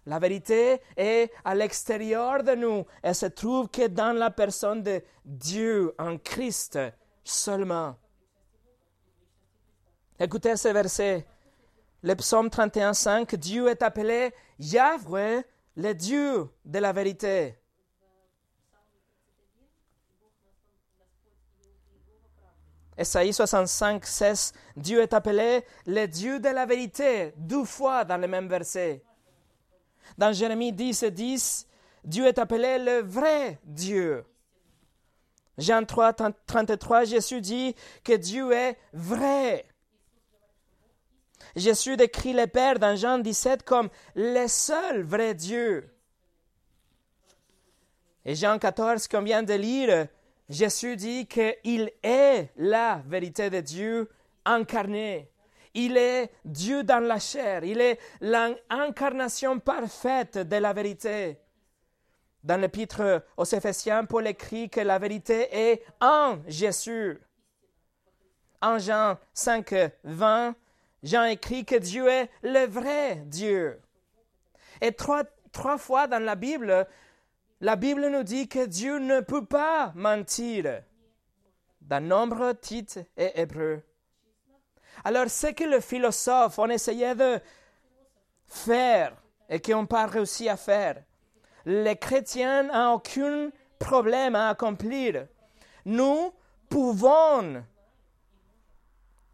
La 0.05 0.19
vérité 0.19 0.81
est 0.95 1.29
à 1.43 1.53
l'extérieur 1.55 2.41
de 2.41 2.55
nous 2.55 2.85
et 3.03 3.13
se 3.13 3.25
trouve 3.25 3.67
que 3.67 3.87
dans 3.87 4.17
la 4.17 4.31
personne 4.31 4.81
de 4.81 5.01
Dieu, 5.25 5.93
en 5.99 6.17
Christ 6.17 6.79
seulement. 7.23 7.95
Écoutez 10.17 10.55
ce 10.55 10.69
verset. 10.69 11.25
Le 12.03 12.15
psaume 12.15 12.47
31.5, 12.47 13.35
Dieu 13.37 13.69
est 13.69 13.81
appelé 13.81 14.33
Yahweh, 14.59 15.43
le 15.77 15.93
Dieu 15.93 16.49
de 16.65 16.79
la 16.79 16.91
vérité. 16.91 17.55
Esaïe 22.97 23.33
65, 23.33 24.05
16, 24.05 24.53
Dieu 24.75 25.01
est 25.01 25.13
appelé 25.13 25.65
le 25.87 26.05
Dieu 26.05 26.39
de 26.39 26.49
la 26.49 26.65
vérité, 26.65 27.33
deux 27.37 27.63
fois 27.63 28.03
dans 28.03 28.17
le 28.17 28.27
même 28.27 28.49
verset. 28.49 29.01
Dans 30.17 30.33
Jérémie 30.33 30.73
10 30.73 31.05
10, 31.05 31.67
Dieu 32.03 32.27
est 32.27 32.37
appelé 32.37 32.79
le 32.79 33.01
vrai 33.01 33.59
Dieu. 33.63 34.25
Jean 35.57 35.85
3, 35.85 36.13
33, 36.45 37.05
Jésus 37.05 37.39
dit 37.39 37.75
que 38.03 38.13
Dieu 38.13 38.51
est 38.51 38.77
vrai. 38.91 39.65
Jésus 41.55 41.97
décrit 41.97 42.33
le 42.33 42.47
Père 42.47 42.79
dans 42.79 42.95
Jean 42.95 43.19
17 43.19 43.63
comme 43.63 43.89
le 44.15 44.47
seul 44.47 45.03
vrai 45.03 45.33
Dieu. 45.33 45.89
Et 48.25 48.35
Jean 48.35 48.57
14, 48.57 49.07
qu'on 49.07 49.21
vient 49.21 49.43
de 49.43 49.53
lire, 49.53 50.07
Jésus 50.49 50.95
dit 50.95 51.27
qu'il 51.27 51.91
est 52.01 52.49
la 52.55 53.01
vérité 53.05 53.49
de 53.49 53.59
Dieu 53.59 54.09
incarnée. 54.45 55.29
Il 55.73 55.97
est 55.97 56.31
Dieu 56.45 56.83
dans 56.83 56.99
la 56.99 57.19
chair. 57.19 57.63
Il 57.63 57.81
est 57.81 57.99
l'incarnation 58.21 59.59
parfaite 59.59 60.37
de 60.37 60.55
la 60.57 60.73
vérité. 60.73 61.39
Dans 62.43 62.59
l'épître 62.59 63.23
aux 63.37 63.45
Éphésiens, 63.45 64.05
Paul 64.05 64.27
écrit 64.27 64.69
que 64.69 64.81
la 64.81 64.99
vérité 64.99 65.47
est 65.51 65.83
en 65.99 66.39
Jésus. 66.47 67.19
En 68.61 68.77
Jean 68.77 69.17
5, 69.33 69.73
20, 70.03 70.55
Jean 71.03 71.25
écrit 71.25 71.65
que 71.65 71.75
Dieu 71.75 72.07
est 72.07 72.29
le 72.41 72.65
vrai 72.65 73.17
Dieu. 73.25 73.79
Et 74.81 74.93
trois, 74.93 75.23
trois 75.51 75.77
fois 75.77 76.07
dans 76.07 76.23
la 76.23 76.35
Bible, 76.35 76.87
la 77.59 77.75
Bible 77.75 78.07
nous 78.07 78.23
dit 78.23 78.47
que 78.47 78.65
Dieu 78.65 78.99
ne 78.99 79.19
peut 79.19 79.45
pas 79.45 79.91
mentir. 79.95 80.81
Dans 81.81 82.03
Nombre, 82.03 82.53
Tite 82.53 82.99
et 83.17 83.41
Hébreu. 83.41 83.83
Alors, 85.03 85.29
ce 85.29 85.47
que 85.47 85.65
les 85.65 85.81
philosophes 85.81 86.57
ont 86.59 86.69
essayé 86.69 87.13
de 87.15 87.39
faire 88.47 89.15
et 89.49 89.59
qu'on 89.59 89.81
n'a 89.81 89.87
pas 89.87 90.05
réussi 90.05 90.47
à 90.47 90.55
faire, 90.55 91.03
les 91.65 91.97
chrétiens 91.97 92.63
n'ont 92.63 92.93
aucun 92.93 93.49
problème 93.79 94.35
à 94.35 94.49
accomplir. 94.49 95.27
Nous 95.85 96.33
pouvons 96.69 97.63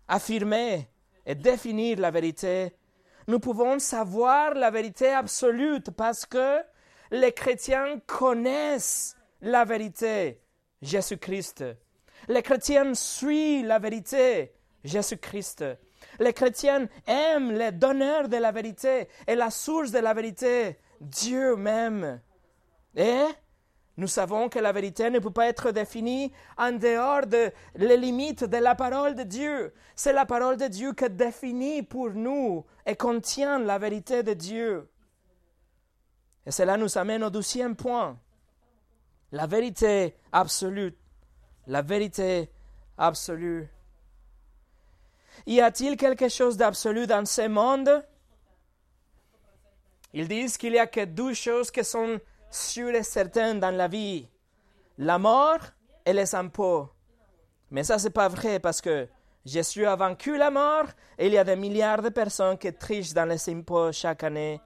affirmer 0.08 0.88
et 1.30 1.36
définir 1.36 2.00
la 2.00 2.10
vérité, 2.10 2.76
nous 3.28 3.40
pouvons 3.40 3.78
savoir 3.78 4.56
la 4.56 4.72
vérité 4.72 5.10
absolue 5.10 5.80
parce 5.96 6.26
que 6.26 6.58
les 7.12 7.34
chrétiens 7.34 8.00
connaissent 8.08 9.16
la 9.42 9.64
vérité, 9.64 10.42
Jésus-Christ. 10.82 11.64
Les 12.28 12.42
chrétiens 12.42 12.96
suivent 12.96 13.68
la 13.68 13.78
vérité, 13.78 14.54
Jésus-Christ. 14.84 15.66
Les 16.20 16.34
chrétiens 16.34 16.88
aiment 17.06 17.52
les 17.52 17.74
donneurs 17.74 18.28
de 18.28 18.38
la 18.38 18.52
vérité 18.52 19.08
et 19.28 19.36
la 19.36 19.52
source 19.52 19.92
de 19.92 20.00
la 20.00 20.16
vérité, 20.16 20.80
Dieu 21.00 21.56
même. 21.56 22.22
Et 22.96 23.26
nous 24.00 24.08
savons 24.08 24.48
que 24.48 24.60
la 24.60 24.72
vérité 24.72 25.10
ne 25.10 25.20
peut 25.20 25.30
pas 25.30 25.48
être 25.48 25.72
définie 25.72 26.32
en 26.58 26.72
dehors 26.72 27.26
des 27.26 27.52
limites 27.76 28.46
de 28.46 28.56
la 28.56 28.74
parole 28.74 29.14
de 29.14 29.24
Dieu. 29.24 29.74
C'est 29.94 30.14
la 30.14 30.26
parole 30.26 30.56
de 30.56 30.68
Dieu 30.68 30.94
qui 30.94 31.10
définit 31.10 31.84
pour 31.84 32.12
nous 32.12 32.66
et 32.86 32.96
contient 32.96 33.60
la 33.60 33.78
vérité 33.78 34.24
de 34.24 34.34
Dieu. 34.34 34.90
Et 36.46 36.52
cela 36.52 36.78
nous 36.78 36.98
amène 36.98 37.26
au 37.26 37.30
deuxième 37.30 37.76
point. 37.76 38.18
La 39.34 39.48
vérité 39.48 40.16
absolue. 40.32 40.96
La 41.68 41.82
vérité 41.82 42.50
absolue. 42.98 43.68
Y 45.46 45.60
a-t-il 45.60 45.98
quelque 45.98 46.30
chose 46.30 46.56
d'absolu 46.56 47.06
dans 47.06 47.26
ce 47.26 47.50
monde? 47.50 48.06
Ils 50.14 50.30
disent 50.30 50.58
qu'il 50.58 50.72
n'y 50.72 50.80
a 50.80 50.88
que 50.88 51.04
deux 51.04 51.34
choses 51.34 51.70
qui 51.70 51.84
sont 51.84 52.22
sûr 52.50 52.90
et 52.90 53.04
certain 53.04 53.56
dans 53.56 53.76
la 53.76 53.88
vie. 53.88 54.28
La 54.98 55.18
mort 55.18 55.60
et 56.06 56.14
les 56.14 56.36
impôts. 56.36 56.90
Mais 57.72 57.84
ça, 57.84 58.00
c'est 58.00 58.10
pas 58.10 58.28
vrai 58.28 58.60
parce 58.60 58.82
que 58.82 59.08
Jésus 59.46 59.86
a 59.86 59.96
vaincu 59.96 60.38
la 60.38 60.52
mort 60.52 60.88
et 61.18 61.28
il 61.28 61.34
y 61.34 61.38
a 61.38 61.44
des 61.44 61.56
milliards 61.56 62.02
de 62.02 62.10
personnes 62.10 62.58
qui 62.58 62.74
trichent 62.74 63.14
dans 63.14 63.26
les 63.26 63.50
impôts 63.50 63.92
chaque 63.92 64.24
année. 64.24 64.60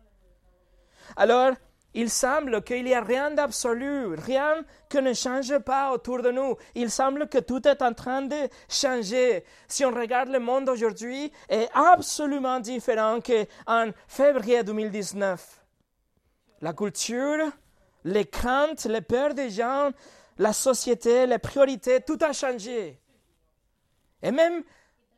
Alors, 1.16 1.54
il 1.96 2.10
semble 2.10 2.64
qu'il 2.64 2.86
n'y 2.86 2.96
a 2.96 3.02
rien 3.02 3.30
d'absolu, 3.32 4.16
rien 4.16 4.64
que 4.90 4.98
ne 4.98 5.14
change 5.14 5.58
pas 5.60 5.92
autour 5.92 6.24
de 6.24 6.32
nous. 6.32 6.56
Il 6.74 6.90
semble 6.90 7.30
que 7.30 7.38
tout 7.38 7.68
est 7.68 7.82
en 7.84 7.94
train 7.94 8.24
de 8.24 8.50
changer. 8.68 9.44
Si 9.68 9.86
on 9.86 9.92
regarde 9.92 10.30
le 10.30 10.40
monde 10.40 10.70
aujourd'hui, 10.70 11.32
est 11.50 11.70
absolument 11.74 12.60
différent 12.60 13.20
qu'en 13.22 13.92
février 14.08 14.64
2019. 14.64 15.64
La 16.62 16.74
culture, 16.74 17.52
les 18.04 18.26
craintes, 18.26 18.86
les 18.86 19.02
peurs 19.02 19.34
des 19.34 19.50
gens, 19.50 19.92
la 20.38 20.54
société, 20.54 21.26
les 21.26 21.38
priorités, 21.40 22.02
tout 22.02 22.18
a 22.22 22.34
changé. 22.34 23.00
Et 24.22 24.32
même 24.32 24.64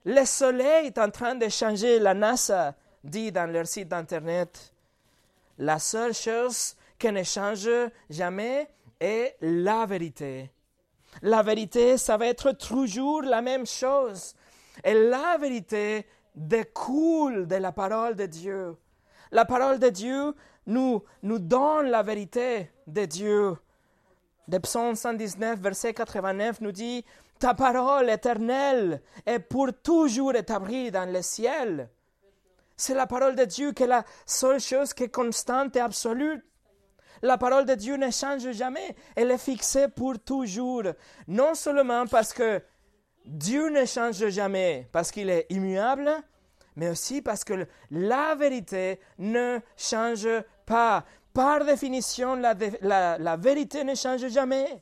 le 0.05 0.25
soleil 0.25 0.87
est 0.87 0.97
en 0.97 1.09
train 1.09 1.35
de 1.35 1.49
changer. 1.49 1.99
La 1.99 2.13
NASA 2.13 2.75
dit 3.03 3.31
dans 3.31 3.51
leur 3.51 3.67
site 3.67 3.93
internet, 3.93 4.73
la 5.57 5.79
seule 5.79 6.13
chose 6.13 6.75
qui 6.99 7.11
ne 7.11 7.23
change 7.23 7.69
jamais 8.09 8.69
est 8.99 9.35
la 9.41 9.85
vérité. 9.85 10.51
La 11.21 11.43
vérité, 11.43 11.97
ça 11.97 12.17
va 12.17 12.27
être 12.27 12.51
toujours 12.51 13.21
la 13.21 13.41
même 13.41 13.65
chose. 13.65 14.35
Et 14.83 14.93
la 14.93 15.37
vérité 15.37 16.05
découle 16.35 17.47
de 17.47 17.55
la 17.55 17.71
parole 17.71 18.15
de 18.15 18.25
Dieu. 18.25 18.75
La 19.31 19.45
parole 19.45 19.79
de 19.79 19.89
Dieu 19.89 20.35
nous, 20.67 21.03
nous 21.23 21.39
donne 21.39 21.87
la 21.87 22.03
vérité 22.03 22.69
de 22.87 23.05
Dieu. 23.05 23.57
Le 24.47 24.59
psaume 24.59 24.95
119, 24.95 25.59
verset 25.59 25.93
89 25.93 26.61
nous 26.61 26.71
dit, 26.71 27.03
Ta 27.39 27.53
parole 27.53 28.09
éternelle 28.09 29.01
est 29.25 29.39
pour 29.39 29.69
toujours 29.83 30.35
établie 30.35 30.91
dans 30.91 31.11
le 31.11 31.21
ciel. 31.21 31.89
C'est 32.77 32.93
la 32.93 33.07
parole 33.07 33.35
de 33.35 33.45
Dieu 33.45 33.71
qui 33.71 33.83
est 33.83 33.87
la 33.87 34.05
seule 34.25 34.59
chose 34.59 34.93
qui 34.93 35.03
est 35.03 35.09
constante 35.09 35.75
et 35.75 35.79
absolue. 35.79 36.43
La 37.21 37.37
parole 37.37 37.65
de 37.65 37.75
Dieu 37.75 37.95
ne 37.95 38.11
change 38.11 38.51
jamais, 38.51 38.95
elle 39.15 39.31
est 39.31 39.37
fixée 39.37 39.87
pour 39.87 40.19
toujours. 40.19 40.83
Non 41.27 41.55
seulement 41.55 42.05
parce 42.05 42.33
que 42.33 42.61
Dieu 43.25 43.69
ne 43.69 43.85
change 43.85 44.27
jamais, 44.29 44.87
parce 44.91 45.11
qu'il 45.11 45.29
est 45.29 45.47
immuable, 45.49 46.11
mais 46.75 46.89
aussi 46.89 47.21
parce 47.21 47.43
que 47.43 47.65
la 47.89 48.35
vérité 48.35 48.99
ne 49.17 49.59
change 49.77 50.27
pas. 50.65 51.05
Par 51.35 51.65
définition, 51.65 52.37
la, 52.37 53.35
vérité 53.35 53.83
ne 53.83 53.93
change 53.93 54.25
jamais. 54.29 54.81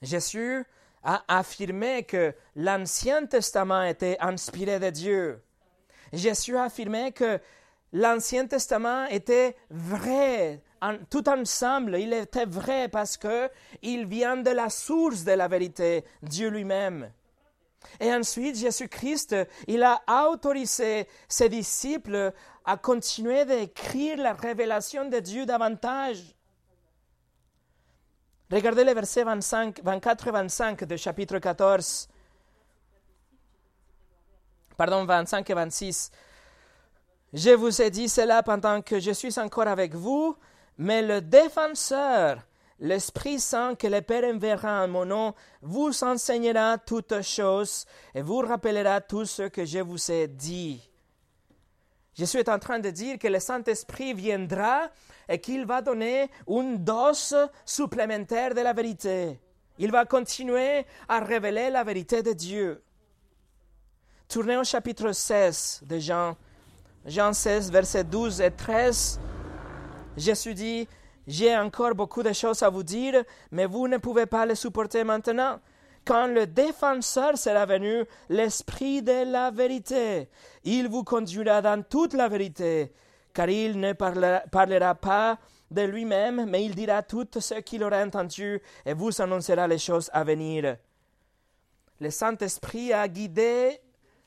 Jésus 0.00 0.64
a 1.02 1.22
affirmé 1.28 2.04
que 2.04 2.34
l'Ancien 2.56 3.26
Testament 3.26 3.82
était 3.82 4.16
inspiré 4.20 4.80
de 4.80 4.88
Dieu. 4.88 5.44
Jésus 6.14 6.56
a 6.56 6.64
affirmé 6.64 7.12
que 7.12 7.38
l'Ancien 7.92 8.46
Testament 8.46 9.04
était 9.10 9.54
vrai, 9.68 10.62
tout 11.10 11.28
ensemble, 11.28 11.98
il 11.98 12.14
était 12.14 12.46
vrai 12.46 12.88
parce 12.88 13.18
que 13.18 13.50
il 13.82 14.06
vient 14.06 14.38
de 14.38 14.50
la 14.50 14.70
source 14.70 15.24
de 15.24 15.32
la 15.32 15.46
vérité, 15.46 16.06
Dieu 16.22 16.48
lui-même. 16.48 17.12
Et 18.00 18.12
ensuite, 18.12 18.56
Jésus-Christ, 18.56 19.36
il 19.66 19.82
a 19.82 20.02
autorisé 20.28 21.08
ses 21.28 21.48
disciples 21.48 22.32
à 22.64 22.76
continuer 22.76 23.44
d'écrire 23.44 24.18
la 24.18 24.32
révélation 24.32 25.08
de 25.08 25.18
Dieu 25.18 25.46
davantage. 25.46 26.34
Regardez 28.50 28.84
les 28.84 28.94
versets 28.94 29.24
25, 29.24 29.80
24 29.82 30.28
et 30.28 30.30
25 30.30 30.84
du 30.84 30.98
chapitre 30.98 31.38
14. 31.38 32.08
Pardon, 34.76 35.04
25 35.04 35.48
et 35.48 35.54
26. 35.54 36.10
Je 37.32 37.50
vous 37.50 37.80
ai 37.80 37.88
dit 37.88 38.10
cela 38.10 38.42
pendant 38.42 38.82
que 38.82 39.00
je 39.00 39.10
suis 39.12 39.38
encore 39.38 39.68
avec 39.68 39.94
vous, 39.94 40.36
mais 40.76 41.00
le 41.00 41.22
défenseur, 41.22 42.42
l'Esprit 42.82 43.38
Saint 43.38 43.76
que 43.76 43.86
le 43.86 44.02
Père 44.02 44.24
enverra 44.24 44.84
en 44.84 44.88
mon 44.88 45.04
nom, 45.06 45.34
vous 45.62 46.02
enseignera 46.02 46.78
toutes 46.78 47.22
choses 47.22 47.86
et 48.12 48.22
vous 48.22 48.40
rappellera 48.40 49.00
tout 49.00 49.24
ce 49.24 49.42
que 49.42 49.64
je 49.64 49.78
vous 49.78 50.10
ai 50.10 50.26
dit. 50.26 50.90
Je 52.14 52.24
suis 52.24 52.42
en 52.48 52.58
train 52.58 52.80
de 52.80 52.90
dire 52.90 53.20
que 53.20 53.28
le 53.28 53.38
Saint-Esprit 53.38 54.14
viendra 54.14 54.90
et 55.28 55.40
qu'il 55.40 55.64
va 55.64 55.80
donner 55.80 56.28
une 56.48 56.78
dose 56.78 57.36
supplémentaire 57.64 58.52
de 58.52 58.60
la 58.60 58.72
vérité. 58.72 59.40
Il 59.78 59.92
va 59.92 60.04
continuer 60.04 60.84
à 61.08 61.20
révéler 61.20 61.70
la 61.70 61.84
vérité 61.84 62.22
de 62.22 62.32
Dieu. 62.32 62.82
Tournez 64.26 64.56
au 64.56 64.64
chapitre 64.64 65.12
16 65.12 65.82
de 65.86 65.98
Jean. 66.00 66.36
Jean 67.06 67.32
16, 67.32 67.70
versets 67.70 68.04
12 68.04 68.40
et 68.40 68.50
13. 68.50 69.20
Jésus 70.16 70.54
dit, 70.54 70.88
J'ai 71.26 71.56
encore 71.56 71.94
beaucoup 71.94 72.22
de 72.22 72.32
choses 72.32 72.62
à 72.62 72.68
vous 72.70 72.82
dire, 72.82 73.22
mais 73.50 73.66
vous 73.66 73.86
ne 73.88 73.98
pouvez 73.98 74.26
pas 74.26 74.44
les 74.46 74.54
supporter 74.54 75.04
maintenant. 75.04 75.60
Quand 76.04 76.26
le 76.26 76.46
défenseur 76.46 77.38
sera 77.38 77.64
venu, 77.64 78.04
l'Esprit 78.28 79.02
de 79.02 79.30
la 79.30 79.52
vérité, 79.52 80.28
il 80.64 80.88
vous 80.88 81.04
conduira 81.04 81.62
dans 81.62 81.82
toute 81.82 82.14
la 82.14 82.28
vérité, 82.28 82.92
car 83.32 83.48
il 83.48 83.78
ne 83.78 83.92
parlera, 83.92 84.94
pas 84.96 85.38
de 85.70 85.82
lui-même, 85.82 86.46
mais 86.46 86.64
il 86.64 86.74
dira 86.74 87.02
tout 87.02 87.28
ce 87.38 87.54
qu'il 87.60 87.84
aura 87.84 88.02
entendu 88.02 88.60
et 88.84 88.94
vous 88.94 89.22
annoncera 89.22 89.68
les 89.68 89.78
choses 89.78 90.10
à 90.12 90.24
venir. 90.24 90.76
Le 92.00 92.10
Saint-Esprit 92.10 92.92
a 92.92 93.06
guidé 93.06 93.78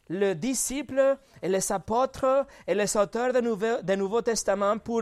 le 0.08 0.34
disciple 0.34 1.18
et 1.42 1.50
les 1.50 1.72
apôtres 1.72 2.46
et 2.66 2.74
les 2.74 2.96
auteurs 2.96 3.34
du 3.34 3.42
Nouveau, 3.42 3.82
Nouveau 3.98 4.22
Testament 4.22 4.78
pour 4.78 5.02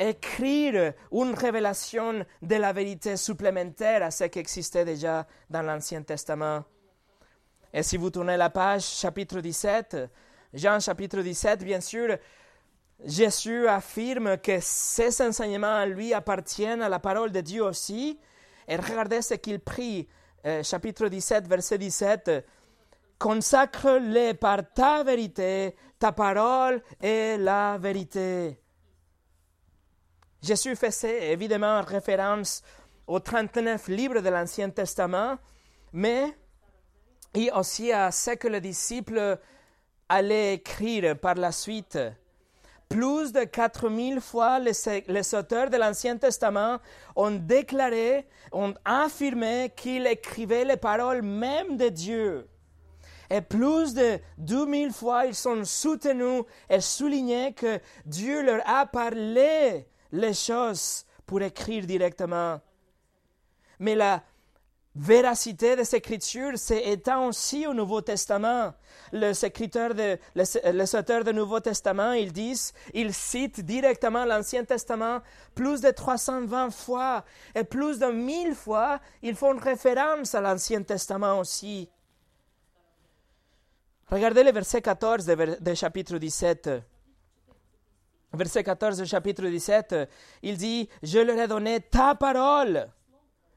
écrire 0.00 0.94
une 1.12 1.34
révélation 1.34 2.24
de 2.40 2.56
la 2.56 2.72
vérité 2.72 3.16
supplémentaire 3.18 4.02
à 4.02 4.10
ce 4.10 4.24
qui 4.24 4.38
existait 4.38 4.84
déjà 4.84 5.26
dans 5.48 5.62
l'Ancien 5.62 6.02
Testament. 6.02 6.64
Et 7.72 7.82
si 7.82 7.98
vous 7.98 8.10
tournez 8.10 8.36
la 8.36 8.48
page, 8.48 8.82
chapitre 8.82 9.40
17, 9.40 9.96
Jean 10.54 10.80
chapitre 10.80 11.20
17, 11.20 11.62
bien 11.62 11.80
sûr, 11.80 12.16
Jésus 13.04 13.68
affirme 13.68 14.38
que 14.38 14.58
ces 14.60 15.22
enseignements 15.22 15.84
lui 15.84 16.12
appartiennent 16.14 16.82
à 16.82 16.88
la 16.88 16.98
parole 16.98 17.30
de 17.30 17.40
Dieu 17.40 17.62
aussi. 17.62 18.18
Et 18.66 18.76
regardez 18.76 19.22
ce 19.22 19.34
qu'il 19.34 19.60
prie, 19.60 20.08
euh, 20.46 20.62
chapitre 20.62 21.08
17, 21.08 21.46
verset 21.46 21.78
17. 21.78 22.46
Consacre-les 23.18 24.34
par 24.34 24.60
ta 24.72 25.04
vérité, 25.04 25.76
ta 25.98 26.12
parole 26.12 26.82
est 27.00 27.36
la 27.36 27.76
vérité. 27.78 28.58
Jésus 30.42 30.74
faisait 30.74 31.32
évidemment 31.32 31.82
référence 31.82 32.62
aux 33.06 33.20
39 33.20 33.88
livres 33.88 34.20
de 34.20 34.28
l'Ancien 34.28 34.70
Testament, 34.70 35.36
mais 35.92 36.34
et 37.34 37.50
aussi 37.52 37.92
à 37.92 38.10
ce 38.10 38.32
que 38.32 38.48
les 38.48 38.60
disciples 38.60 39.38
allaient 40.08 40.54
écrire 40.54 41.18
par 41.18 41.34
la 41.34 41.52
suite. 41.52 41.98
Plus 42.88 43.32
de 43.32 43.44
4000 43.44 44.20
fois, 44.20 44.58
les, 44.58 45.34
auteurs 45.34 45.70
de 45.70 45.76
l'Ancien 45.76 46.16
Testament 46.16 46.78
ont 47.14 47.30
déclaré, 47.30 48.26
ont 48.50 48.74
affirmé 48.84 49.72
qu'ils 49.76 50.06
écrivaient 50.08 50.64
les 50.64 50.76
paroles 50.76 51.22
même 51.22 51.76
de 51.76 51.88
Dieu. 51.88 52.48
Et 53.30 53.42
plus 53.42 53.94
de 53.94 54.18
2000 54.38 54.92
fois, 54.92 55.26
ils 55.26 55.36
sont 55.36 55.64
soutenus 55.64 56.42
et 56.68 56.80
soulignés 56.80 57.52
que 57.52 57.78
Dieu 58.04 58.42
leur 58.42 58.68
a 58.68 58.86
parlé 58.86 59.86
les 60.12 60.34
choses 60.34 61.04
pour 61.26 61.42
écrire 61.42 61.86
directement. 61.86 62.60
Mais 63.78 63.94
la 63.94 64.22
véracité 64.94 65.76
des 65.76 65.94
Écritures 65.94 66.58
s'étend 66.58 67.28
aussi 67.28 67.66
au 67.66 67.72
Nouveau 67.72 68.00
Testament. 68.00 68.74
Les 69.12 69.44
écriteurs 69.44 69.94
de, 69.94 70.18
les, 70.34 70.96
auteurs 70.96 71.24
du 71.24 71.32
Nouveau 71.32 71.60
Testament, 71.60 72.12
ils 72.12 72.32
disent, 72.32 72.72
ils 72.92 73.14
citent 73.14 73.60
directement 73.60 74.24
l'Ancien 74.24 74.64
Testament 74.64 75.20
plus 75.54 75.80
de 75.80 75.90
320 75.90 76.70
fois 76.70 77.24
et 77.54 77.64
plus 77.64 77.98
de 77.98 78.06
1000 78.06 78.54
fois, 78.54 79.00
ils 79.22 79.36
font 79.36 79.56
référence 79.56 80.34
à 80.34 80.40
l'Ancien 80.40 80.82
Testament 80.82 81.38
aussi. 81.38 81.88
Regardez 84.08 84.42
le 84.42 84.50
verset 84.50 84.82
14 84.82 85.24
du 85.60 85.76
chapitre 85.76 86.18
17. 86.18 86.89
Verset 88.32 88.62
14 88.62 88.98
du 88.98 89.06
chapitre 89.06 89.44
17, 89.44 89.94
il 90.42 90.56
dit, 90.56 90.88
Je 91.02 91.18
leur 91.18 91.38
ai 91.38 91.48
donné 91.48 91.80
ta 91.80 92.14
parole. 92.14 92.88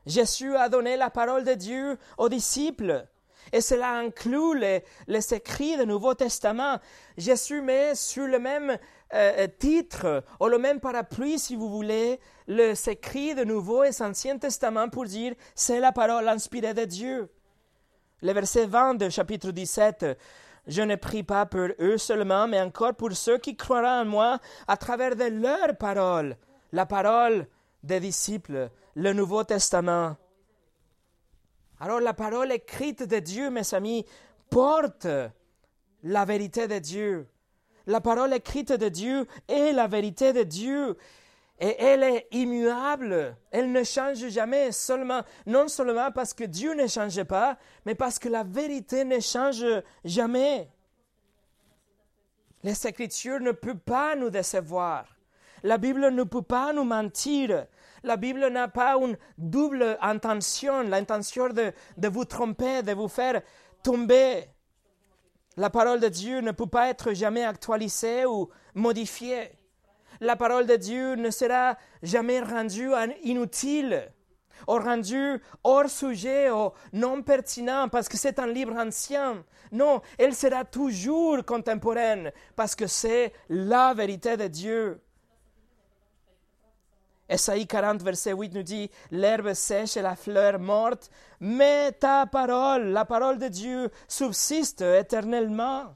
Jésus 0.06 0.56
a 0.56 0.68
donné 0.68 0.98
la 0.98 1.10
parole 1.10 1.44
de 1.44 1.54
Dieu 1.54 1.98
aux 2.18 2.28
disciples. 2.28 3.06
Et 3.52 3.62
cela 3.62 3.92
inclut 3.92 4.58
les, 4.58 4.84
les 5.08 5.34
écrits 5.34 5.78
du 5.78 5.86
Nouveau 5.86 6.16
Testament. 6.16 6.80
Jésus 7.18 7.62
met 7.62 7.94
sur 7.94 8.26
le 8.26 8.40
même 8.40 8.78
euh, 9.14 9.48
titre, 9.60 10.24
ou 10.40 10.48
le 10.48 10.58
même 10.58 10.80
parapluie, 10.80 11.38
si 11.38 11.56
vous 11.56 11.70
voulez, 11.70 12.20
les 12.48 12.90
écrits 12.90 13.36
du 13.36 13.46
Nouveau 13.46 13.84
et 13.84 14.02
Ancien 14.02 14.40
Testament 14.40 14.90
pour 14.90 15.06
dire 15.06 15.36
c'est 15.54 15.80
la 15.80 15.92
parole 15.92 16.28
inspirée 16.28 16.74
de 16.74 16.86
Dieu. 16.86 17.30
Le 18.24 18.32
verset 18.32 18.66
20 18.66 18.96
du 18.96 19.12
chapitre 19.12 19.52
17, 19.52 20.18
je 20.68 20.82
ne 20.82 20.96
prie 20.96 21.24
pas 21.24 21.46
pour 21.46 21.68
eux 21.80 21.98
seulement, 21.98 22.48
mais 22.48 22.62
encore 22.62 22.96
pour 22.96 23.12
ceux 23.14 23.38
qui 23.38 23.56
croiront 23.56 24.02
en 24.02 24.06
moi 24.06 24.40
à 24.68 24.78
travers 24.78 25.16
de 25.16 25.26
leur 25.26 25.78
parole, 25.78 26.38
la 26.72 26.86
parole 26.86 27.48
des 27.84 28.00
disciples, 28.00 28.70
le 28.96 29.14
Nouveau 29.14 29.44
Testament. 29.44 30.16
Alors 31.80 32.00
la 32.00 32.14
parole 32.14 32.52
écrite 32.52 33.04
de 33.04 33.20
Dieu, 33.20 33.50
mes 33.50 33.74
amis, 33.74 34.06
porte 34.50 35.08
la 36.04 36.26
vérité 36.26 36.68
de 36.68 36.80
Dieu. 36.80 37.28
La 37.86 38.00
parole 38.00 38.34
écrite 38.34 38.72
de 38.72 38.88
Dieu 38.88 39.28
est 39.50 39.74
la 39.74 39.88
vérité 39.88 40.32
de 40.32 40.44
Dieu. 40.44 40.98
Et 41.66 41.82
elle 41.82 42.04
est 42.04 42.28
immuable, 42.32 43.38
elle 43.50 43.72
ne 43.72 43.86
change 43.86 44.28
jamais, 44.28 44.74
seulement, 44.74 45.22
non 45.46 45.70
seulement 45.70 46.12
parce 46.12 46.34
que 46.34 46.44
Dieu 46.44 46.74
ne 46.74 46.88
change 46.88 47.24
pas, 47.24 47.58
mais 47.86 47.96
parce 47.96 48.20
que 48.20 48.28
la 48.28 48.44
vérité 48.44 49.06
ne 49.06 49.22
change 49.22 49.64
jamais. 50.04 50.68
Les 52.64 52.86
Écritures 52.86 53.40
ne 53.40 53.54
peuvent 53.54 53.78
pas 53.78 54.14
nous 54.18 54.30
décevoir. 54.30 55.06
La 55.64 55.78
Bible 55.78 56.10
ne 56.10 56.24
peut 56.24 56.42
pas 56.42 56.74
nous 56.74 56.84
mentir. 56.84 57.66
La 58.04 58.18
Bible 58.18 58.46
n'a 58.50 58.68
pas 58.68 58.98
une 58.98 59.18
double 59.38 59.98
intention, 60.02 60.82
l'intention 60.82 61.48
de, 61.48 61.72
de 61.96 62.08
vous 62.10 62.26
tromper, 62.26 62.84
de 62.84 62.92
vous 62.92 63.08
faire 63.08 63.42
tomber. 63.82 64.50
La 65.56 65.70
parole 65.70 66.02
de 66.02 66.10
Dieu 66.10 66.42
ne 66.42 66.52
peut 66.52 66.68
pas 66.68 66.90
être 66.90 67.14
jamais 67.14 67.46
actualisée 67.46 68.26
ou 68.26 68.50
modifiée. 68.74 69.54
La 70.22 70.36
parole 70.36 70.66
de 70.66 70.76
Dieu 70.76 71.16
ne 71.16 71.30
sera 71.30 71.78
jamais 72.02 72.42
rendue 72.42 72.92
inutile, 73.24 74.12
ou 74.68 74.74
rendue 74.74 75.42
hors 75.64 75.90
sujet, 75.90 76.50
ou 76.52 76.72
non 76.94 77.22
pertinent, 77.22 77.90
parce 77.90 78.08
que 78.08 78.18
c'est 78.18 78.40
un 78.40 78.48
livre 78.48 78.76
ancien. 78.76 79.44
Non, 79.72 80.02
elle 80.18 80.36
sera 80.36 80.66
toujours 80.66 81.44
contemporaine, 81.46 82.32
parce 82.56 82.76
que 82.76 82.88
c'est 82.88 83.34
la 83.50 83.94
vérité 83.94 84.38
de 84.38 84.48
Dieu. 84.48 85.02
Esaïe 87.30 87.66
40, 87.66 88.04
verset 88.04 88.34
8 88.34 88.54
nous 88.54 88.64
dit, 88.64 88.92
L'herbe 89.10 89.54
sèche 89.54 89.98
et 89.98 90.02
la 90.02 90.16
fleur 90.16 90.60
morte, 90.60 91.10
mais 91.40 91.92
ta 91.94 92.26
parole, 92.26 92.90
la 92.90 93.06
parole 93.06 93.40
de 93.40 93.48
Dieu, 93.48 93.90
subsiste 94.08 94.82
éternellement. 94.82 95.96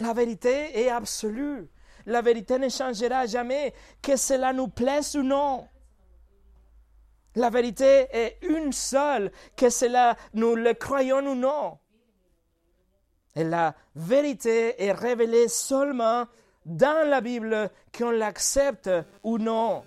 La 0.00 0.12
vérité 0.12 0.80
est 0.80 0.88
absolue. 0.88 1.68
La 2.06 2.22
vérité 2.22 2.58
ne 2.58 2.68
changera 2.68 3.26
jamais, 3.26 3.72
que 4.02 4.16
cela 4.16 4.52
nous 4.52 4.68
plaise 4.68 5.16
ou 5.16 5.22
non. 5.22 5.66
La 7.34 7.50
vérité 7.50 8.08
est 8.12 8.38
une 8.42 8.72
seule, 8.72 9.30
que 9.56 9.70
cela 9.70 10.16
nous 10.34 10.54
le 10.56 10.74
croyons 10.74 11.26
ou 11.26 11.34
non. 11.34 11.78
Et 13.36 13.44
la 13.44 13.74
vérité 13.94 14.82
est 14.82 14.92
révélée 14.92 15.48
seulement 15.48 16.26
dans 16.64 17.08
la 17.08 17.20
Bible, 17.20 17.70
qu'on 17.96 18.10
l'accepte 18.10 18.90
ou 19.22 19.38
non. 19.38 19.84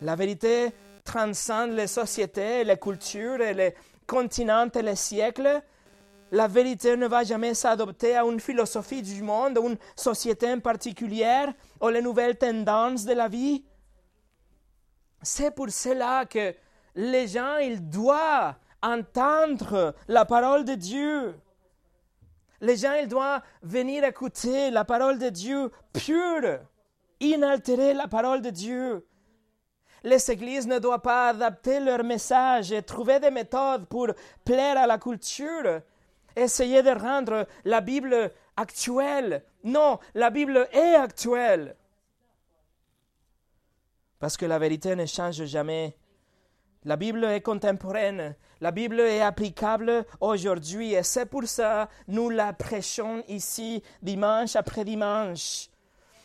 La 0.00 0.14
vérité 0.16 0.72
transcende 1.02 1.72
les 1.72 1.86
sociétés, 1.86 2.64
les 2.64 2.78
cultures, 2.78 3.38
les 3.38 3.74
continents 4.06 4.68
et 4.74 4.82
les 4.82 4.96
siècles. 4.96 5.62
La 6.34 6.48
vérité 6.48 6.96
ne 6.96 7.06
va 7.06 7.22
jamais 7.22 7.54
s'adopter 7.54 8.16
à 8.16 8.24
une 8.24 8.40
philosophie 8.40 9.02
du 9.02 9.22
monde, 9.22 9.56
à 9.56 9.60
une 9.60 9.76
société 9.94 10.52
en 10.52 10.58
particulier, 10.58 11.46
ou 11.80 11.86
les 11.86 12.02
nouvelles 12.02 12.36
tendances 12.36 13.04
de 13.04 13.12
la 13.12 13.28
vie. 13.28 13.64
C'est 15.22 15.52
pour 15.52 15.70
cela 15.70 16.24
que 16.24 16.52
les 16.96 17.28
gens, 17.28 17.58
ils 17.58 17.88
doivent 17.88 18.56
entendre 18.82 19.94
la 20.08 20.24
parole 20.24 20.64
de 20.64 20.74
Dieu. 20.74 21.36
Les 22.60 22.78
gens, 22.78 22.94
ils 22.94 23.06
doivent 23.06 23.42
venir 23.62 24.02
écouter 24.02 24.72
la 24.72 24.84
parole 24.84 25.20
de 25.20 25.28
Dieu 25.28 25.70
pure, 25.92 26.58
inaltérer 27.20 27.94
la 27.94 28.08
parole 28.08 28.42
de 28.42 28.50
Dieu. 28.50 29.06
Les 30.02 30.32
églises 30.32 30.66
ne 30.66 30.80
doivent 30.80 30.98
pas 30.98 31.28
adapter 31.28 31.78
leur 31.78 32.02
message 32.02 32.72
et 32.72 32.82
trouver 32.82 33.20
des 33.20 33.30
méthodes 33.30 33.86
pour 33.86 34.08
plaire 34.44 34.78
à 34.78 34.88
la 34.88 34.98
culture, 34.98 35.80
essayer 36.36 36.82
de 36.82 36.90
rendre 36.90 37.46
la 37.64 37.80
Bible 37.80 38.30
actuelle. 38.56 39.44
Non, 39.62 39.98
la 40.14 40.30
Bible 40.30 40.68
est 40.72 40.94
actuelle. 40.94 41.76
Parce 44.18 44.36
que 44.36 44.46
la 44.46 44.58
vérité 44.58 44.96
ne 44.96 45.06
change 45.06 45.44
jamais. 45.44 45.96
La 46.84 46.96
Bible 46.96 47.24
est 47.24 47.40
contemporaine, 47.40 48.36
la 48.60 48.70
Bible 48.70 49.00
est 49.00 49.22
applicable 49.22 50.04
aujourd'hui 50.20 50.92
et 50.92 51.02
c'est 51.02 51.26
pour 51.26 51.44
ça 51.44 51.88
que 52.06 52.12
nous 52.12 52.28
la 52.28 52.52
prêchons 52.52 53.22
ici 53.28 53.82
dimanche 54.02 54.54
après 54.54 54.84
dimanche. 54.84 55.70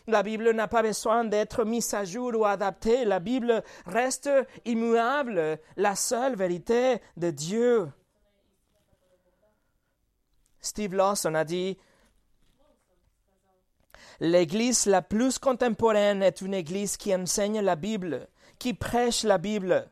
La 0.07 0.23
Bible 0.23 0.51
n'a 0.51 0.67
pas 0.67 0.81
besoin 0.81 1.23
d'être 1.23 1.63
mise 1.63 1.93
à 1.93 2.03
jour 2.03 2.31
ou 2.35 2.43
adaptée. 2.43 3.05
La 3.05 3.19
Bible 3.19 3.63
reste 3.85 4.29
immuable, 4.65 5.59
la 5.77 5.95
seule 5.95 6.35
vérité 6.35 6.99
de 7.15 7.29
Dieu. 7.29 7.89
Steve 10.61 10.95
Lawson 10.95 11.35
a 11.35 11.43
dit 11.43 11.77
L'Église 14.19 14.85
la 14.85 15.01
plus 15.01 15.39
contemporaine 15.39 16.21
est 16.23 16.41
une 16.41 16.53
Église 16.53 16.97
qui 16.97 17.15
enseigne 17.15 17.61
la 17.61 17.75
Bible, 17.75 18.27
qui 18.57 18.73
prêche 18.73 19.23
la 19.23 19.37
Bible 19.37 19.89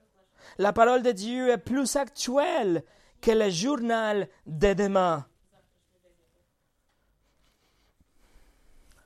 la 0.57 0.73
parole 0.73 1.03
de 1.03 1.11
Dieu 1.11 1.49
est 1.49 1.57
plus 1.57 1.95
actuelle 1.95 2.83
que 3.21 3.31
le 3.31 3.49
journal 3.49 4.27
de 4.45 4.73
demain. 4.73 5.25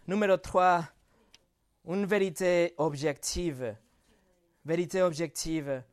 Numéro 0.08 0.38
3, 0.38 0.86
une 1.86 2.06
vérité 2.06 2.74
objective. 2.78 3.76
Vérité 4.66 5.02
objective. 5.02 5.84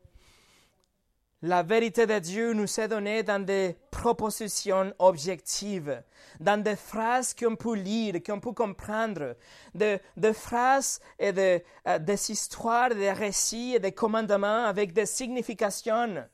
La 1.42 1.62
vérité 1.62 2.04
de 2.04 2.18
Dieu 2.18 2.52
nous 2.52 2.80
est 2.80 2.88
donnée 2.88 3.22
dans 3.22 3.38
des 3.38 3.76
propositions 3.92 4.92
objectives, 4.98 6.02
dans 6.40 6.60
des 6.60 6.74
phrases 6.74 7.32
qu'on 7.32 7.54
peut 7.54 7.76
lire, 7.76 8.16
qu'on 8.26 8.40
peut 8.40 8.52
comprendre, 8.52 9.36
des 9.72 10.00
phrases 10.32 11.00
et 11.16 11.32
de, 11.32 11.62
euh, 11.86 11.98
des 12.00 12.32
histoires, 12.32 12.92
des 12.92 13.12
récits 13.12 13.74
et 13.76 13.78
des 13.78 13.92
commandements 13.92 14.64
avec 14.64 14.92
des 14.92 15.06
significations. 15.06 16.26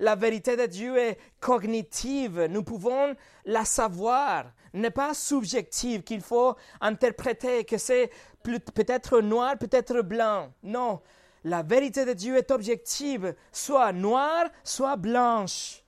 La 0.00 0.16
vérité 0.16 0.56
de 0.56 0.66
Dieu 0.66 0.98
est 0.98 1.16
cognitive, 1.38 2.48
nous 2.50 2.64
pouvons 2.64 3.14
la 3.44 3.64
savoir, 3.64 4.46
n'est 4.72 4.90
pas 4.90 5.14
subjective, 5.14 6.02
qu'il 6.02 6.22
faut 6.22 6.56
interpréter, 6.80 7.62
que 7.62 7.78
c'est 7.78 8.10
peut-être 8.42 9.20
noir, 9.20 9.56
peut-être 9.58 10.00
blanc. 10.00 10.52
Non, 10.64 11.00
la 11.44 11.62
vérité 11.62 12.06
de 12.06 12.14
Dieu 12.14 12.36
est 12.36 12.50
objective, 12.50 13.34
soit 13.52 13.92
noire, 13.92 14.46
soit 14.64 14.96
blanche, 14.96 15.82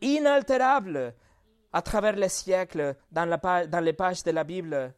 inaltérable 0.00 1.14
à 1.72 1.82
travers 1.82 2.14
les 2.16 2.28
siècles 2.28 2.94
dans, 3.10 3.24
les 3.82 3.92
pages 3.94 4.22
de 4.22 4.30
la 4.30 4.44
Bible. 4.44 4.94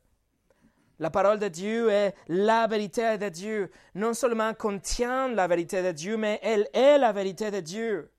La 0.99 1.11
parole 1.11 1.39
de 1.39 1.49
Dieu 1.49 1.91
est 1.91 2.15
la 2.29 2.67
vérité 2.67 3.17
de 3.17 3.29
Dieu. 3.29 3.71
Non 3.95 4.13
seulement 4.13 4.55
contient 4.55 5.29
la 5.29 5.47
vérité 5.47 5.83
de 5.83 5.93
Dieu, 5.93 6.17
mais 6.17 6.41
elle 6.43 6.69
est 6.73 6.99
la 6.99 7.13
vérité 7.13 7.51
de 7.51 7.61
Dieu. 7.61 8.11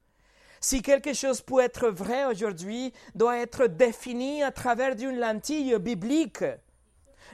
Si 0.62 0.82
quelque 0.82 1.14
chose 1.14 1.42
peut 1.42 1.60
être 1.60 1.90
vrai 1.90 2.26
aujourd'hui, 2.26 2.94
doit 3.14 3.38
être 3.38 3.68
défini 3.68 4.42
à 4.42 4.52
travers 4.52 4.96
d'une 4.96 5.20
lentille 5.20 5.78
biblique. 5.80 6.44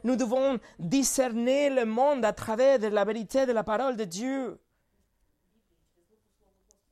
Nous 0.03 0.15
devons 0.15 0.59
discerner 0.79 1.69
le 1.69 1.85
monde 1.85 2.25
à 2.25 2.33
travers 2.33 2.79
de 2.79 2.87
la 2.87 3.05
vérité 3.05 3.45
de 3.45 3.51
la 3.53 3.63
parole 3.63 3.95
de 3.95 4.03
Dieu. 4.03 4.59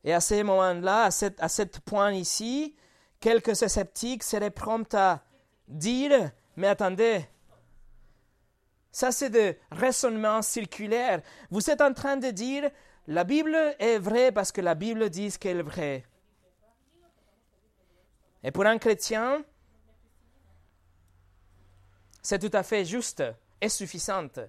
Et 0.04 0.12
à 0.12 0.20
ce 0.20 0.42
moment-là, 0.42 1.10
à 1.38 1.48
ce 1.48 1.62
point 1.84 2.12
ici, 2.12 2.74
quelques 3.20 3.54
sceptiques 3.54 4.22
seraient 4.22 4.50
prompts 4.50 4.94
à 4.94 5.22
dire, 5.68 6.32
mais 6.56 6.68
attendez, 6.68 7.24
ça 8.90 9.12
c'est 9.12 9.30
de 9.30 9.56
raisonnement 9.70 10.42
circulaire. 10.42 11.22
Vous 11.50 11.70
êtes 11.70 11.80
en 11.80 11.92
train 11.92 12.16
de 12.16 12.30
dire, 12.30 12.70
la 13.06 13.24
Bible 13.24 13.56
est 13.78 13.98
vraie 13.98 14.32
parce 14.32 14.52
que 14.52 14.60
la 14.60 14.74
Bible 14.74 15.08
dit 15.10 15.32
qu'elle 15.38 15.58
est 15.58 15.62
vraie. 15.62 16.04
Et 18.42 18.50
pour 18.50 18.66
un 18.66 18.78
chrétien, 18.78 19.44
c'est 22.22 22.38
tout 22.38 22.56
à 22.56 22.62
fait 22.62 22.84
juste 22.84 23.22
et 23.60 23.68
suffisante. 23.68 24.40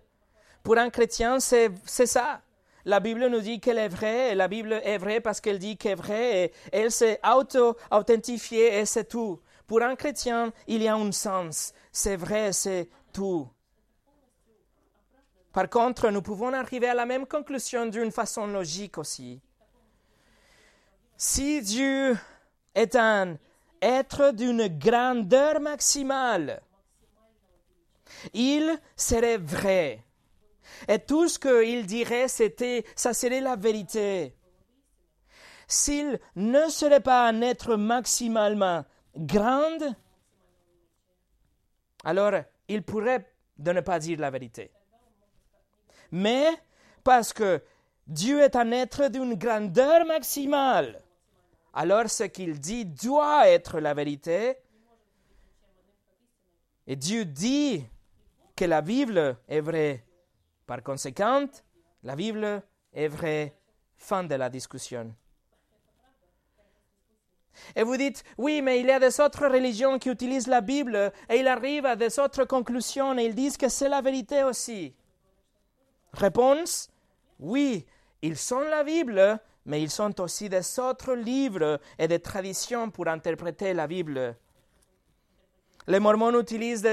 Pour 0.63 0.77
un 0.77 0.89
chrétien, 0.89 1.39
c'est 1.39 1.71
ça. 1.85 2.41
La 2.85 2.99
Bible 2.99 3.27
nous 3.27 3.39
dit 3.39 3.59
qu'elle 3.59 3.77
est 3.77 3.87
vraie, 3.87 4.31
et 4.31 4.35
la 4.35 4.47
Bible 4.47 4.73
est 4.83 4.97
vraie 4.97 5.21
parce 5.21 5.41
qu'elle 5.41 5.59
dit 5.59 5.77
qu'elle 5.77 5.93
est 5.93 5.95
vraie, 5.95 6.43
et 6.43 6.53
elle 6.71 6.91
s'est 6.91 7.19
auto-authentifiée, 7.25 8.79
et 8.79 8.85
c'est 8.85 9.05
tout. 9.05 9.39
Pour 9.67 9.81
un 9.81 9.95
chrétien, 9.95 10.51
il 10.67 10.83
y 10.83 10.87
a 10.87 10.95
un 10.95 11.11
sens. 11.11 11.73
C'est 11.91 12.17
vrai, 12.17 12.51
c'est 12.51 12.89
tout. 13.13 13.47
Par 15.53 15.69
contre, 15.69 16.09
nous 16.09 16.21
pouvons 16.21 16.51
arriver 16.51 16.89
à 16.89 16.93
la 16.93 17.05
même 17.05 17.25
conclusion 17.25 17.85
d'une 17.85 18.11
façon 18.11 18.47
logique 18.47 18.97
aussi. 18.97 19.39
Si 21.15 21.61
Dieu 21.61 22.17
est 22.75 22.95
un 22.95 23.37
être 23.81 24.31
d'une 24.31 24.67
grandeur 24.67 25.61
maximale, 25.61 26.61
il 28.33 28.79
serait 28.95 29.37
vrai. 29.37 30.03
Et 30.87 30.99
tout 30.99 31.27
ce 31.27 31.39
qu'il 31.39 31.85
dirait, 31.85 32.27
c'était, 32.27 32.85
ça 32.95 33.13
serait 33.13 33.41
la 33.41 33.55
vérité. 33.55 34.35
S'il 35.67 36.19
ne 36.35 36.67
serait 36.69 36.99
pas 36.99 37.27
un 37.27 37.41
être 37.41 37.75
maximalement 37.75 38.83
grand, 39.15 39.79
alors 42.03 42.33
il 42.67 42.83
pourrait 42.83 43.33
ne 43.57 43.81
pas 43.81 43.99
dire 43.99 44.19
la 44.19 44.29
vérité. 44.29 44.71
mais 46.11 46.47
parce 47.03 47.33
que 47.33 47.61
Dieu 48.07 48.41
est 48.41 48.55
un 48.55 48.71
être 48.71 49.07
d'une 49.07 49.35
grandeur 49.35 50.05
maximale. 50.05 51.01
Alors 51.73 52.09
ce 52.09 52.23
qu'il 52.25 52.59
dit 52.59 52.85
doit 52.85 53.47
être 53.49 53.79
la 53.79 53.93
vérité. 53.93 54.57
Et 56.85 56.95
Dieu 56.95 57.25
dit 57.25 57.83
que 58.55 58.65
la 58.65 58.81
Bible 58.81 59.37
est 59.47 59.61
vraie. 59.61 60.03
Par 60.65 60.83
conséquent, 60.83 61.47
la 62.03 62.15
Bible 62.15 62.63
est 62.93 63.07
vraie. 63.07 63.55
Fin 63.95 64.23
de 64.23 64.35
la 64.35 64.49
discussion. 64.49 65.15
Et 67.75 67.83
vous 67.83 67.95
dites, 67.95 68.23
oui, 68.37 68.61
mais 68.61 68.79
il 68.79 68.87
y 68.87 68.91
a 68.91 68.99
des 68.99 69.19
autres 69.21 69.47
religions 69.47 69.97
qui 69.99 70.09
utilisent 70.09 70.47
la 70.47 70.61
Bible 70.61 71.11
et 71.29 71.37
ils 71.37 71.47
arrivent 71.47 71.85
à 71.85 71.95
des 71.95 72.19
autres 72.19 72.45
conclusions 72.45 73.17
et 73.17 73.25
ils 73.25 73.35
disent 73.35 73.57
que 73.57 73.69
c'est 73.69 73.89
la 73.89 74.01
vérité 74.01 74.43
aussi. 74.43 74.93
Réponse, 76.13 76.89
oui, 77.39 77.85
ils 78.21 78.37
sont 78.37 78.59
la 78.59 78.83
Bible, 78.83 79.39
mais 79.65 79.81
ils 79.81 79.91
sont 79.91 80.19
aussi 80.19 80.49
des 80.49 80.79
autres 80.79 81.13
livres 81.13 81.79
et 81.97 82.07
des 82.07 82.19
traditions 82.19 82.89
pour 82.89 83.07
interpréter 83.07 83.73
la 83.73 83.87
Bible. 83.87 84.35
Les 85.87 85.99
Mormons 85.99 86.39
utilisent 86.39 86.87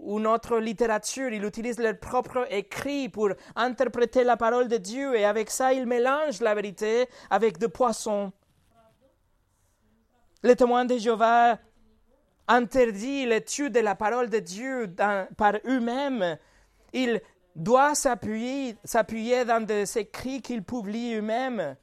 une 0.00 0.26
autre 0.26 0.58
littérature, 0.58 1.32
ils 1.32 1.44
utilisent 1.44 1.78
leur 1.78 1.98
propre 1.98 2.46
écrit 2.50 3.08
pour 3.08 3.30
interpréter 3.56 4.24
la 4.24 4.36
parole 4.36 4.68
de 4.68 4.76
Dieu 4.76 5.14
et 5.16 5.24
avec 5.24 5.50
ça 5.50 5.72
ils 5.72 5.86
mélangent 5.86 6.40
la 6.40 6.54
vérité 6.54 7.06
avec 7.30 7.58
des 7.58 7.68
poissons. 7.68 8.32
Les 10.42 10.56
témoins 10.56 10.84
de 10.84 10.98
Jéhovah 10.98 11.58
interdit 12.48 13.24
l'étude 13.24 13.72
de 13.72 13.80
la 13.80 13.94
parole 13.94 14.28
de 14.28 14.38
Dieu 14.38 14.94
par 15.36 15.54
eux-mêmes. 15.64 16.36
Ils 16.92 17.22
doivent 17.56 17.94
s'appuyer, 17.94 18.76
s'appuyer 18.84 19.44
dans 19.44 19.64
des 19.64 19.98
écrits 19.98 20.42
qu'ils 20.42 20.62
publient 20.62 21.14
eux-mêmes. 21.14 21.76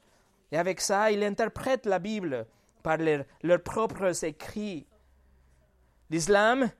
Et 0.52 0.58
avec 0.58 0.80
ça, 0.80 1.10
ils 1.10 1.24
interprètent 1.24 1.86
la 1.86 1.98
Bible 1.98 2.46
par 2.82 2.98
leurs 2.98 3.62
propres 3.62 4.24
écrits. 4.24 4.86
L'islam 6.10 6.70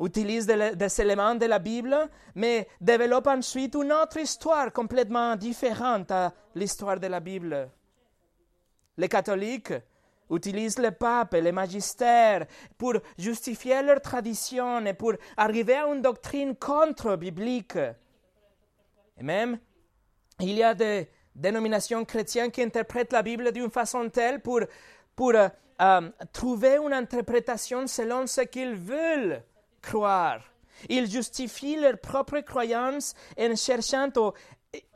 utilise 0.00 0.46
des, 0.46 1.00
éléments 1.00 1.34
de 1.34 1.46
la 1.46 1.58
Bible, 1.58 1.96
mais 2.34 2.66
développe 2.80 3.26
ensuite 3.26 3.74
une 3.74 3.92
autre 3.92 4.18
histoire 4.18 4.72
complètement 4.72 5.36
différente 5.36 6.10
à 6.10 6.32
l'histoire 6.54 6.98
de 6.98 7.06
la 7.06 7.20
Bible. 7.20 7.68
Les 8.96 9.08
catholiques 9.08 9.74
utilisent 10.30 10.78
le 10.78 10.92
pape 10.92 11.34
et 11.34 11.40
les 11.40 11.52
magistères 11.52 12.46
pour 12.78 12.94
justifier 13.18 13.82
leur 13.82 14.00
tradition 14.00 14.84
et 14.86 14.94
pour 14.94 15.14
arriver 15.36 15.74
à 15.76 15.86
une 15.86 16.02
doctrine 16.02 16.54
contre-biblique. 16.56 17.76
Et 19.18 19.22
même, 19.22 19.58
il 20.38 20.54
y 20.54 20.62
a 20.62 20.74
des 20.74 21.10
dénominations 21.34 22.04
chrétiennes 22.04 22.50
qui 22.50 22.62
interprètent 22.62 23.12
la 23.12 23.22
Bible 23.22 23.52
d'une 23.52 23.70
façon 23.70 24.08
telle 24.08 24.40
pour, 24.40 24.60
pour 25.14 25.34
euh, 25.34 25.48
euh, 25.80 26.10
trouver 26.32 26.76
une 26.76 26.92
interprétation 26.92 27.86
selon 27.86 28.26
ce 28.26 28.42
qu'ils 28.42 28.74
veulent 28.74 29.42
croire. 29.80 30.42
Ils 30.88 31.10
justifient 31.10 31.76
leur 31.76 31.98
propre 31.98 32.40
croyance 32.40 33.14
en 33.38 33.54
cherchant 33.54 34.10
ou 34.16 34.32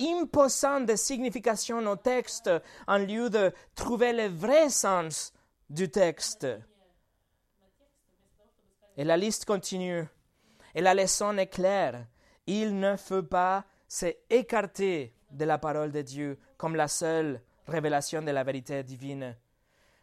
imposant 0.00 0.86
significations 0.96 1.84
au 1.86 1.96
texte 1.96 2.50
en 2.86 2.98
lieu 2.98 3.28
de 3.28 3.52
trouver 3.74 4.12
le 4.12 4.28
vrai 4.28 4.70
sens 4.70 5.32
du 5.68 5.90
texte. 5.90 6.46
Et 8.96 9.04
la 9.04 9.16
liste 9.16 9.44
continue. 9.44 10.06
Et 10.74 10.80
la 10.80 10.94
leçon 10.94 11.36
est 11.38 11.48
claire. 11.48 12.06
Il 12.46 12.78
ne 12.78 12.96
faut 12.96 13.22
pas 13.22 13.64
s'écarter 13.88 15.14
de 15.30 15.44
la 15.44 15.58
parole 15.58 15.90
de 15.90 16.02
Dieu 16.02 16.38
comme 16.56 16.76
la 16.76 16.88
seule 16.88 17.40
révélation 17.66 18.22
de 18.22 18.30
la 18.30 18.44
vérité 18.44 18.82
divine. 18.82 19.36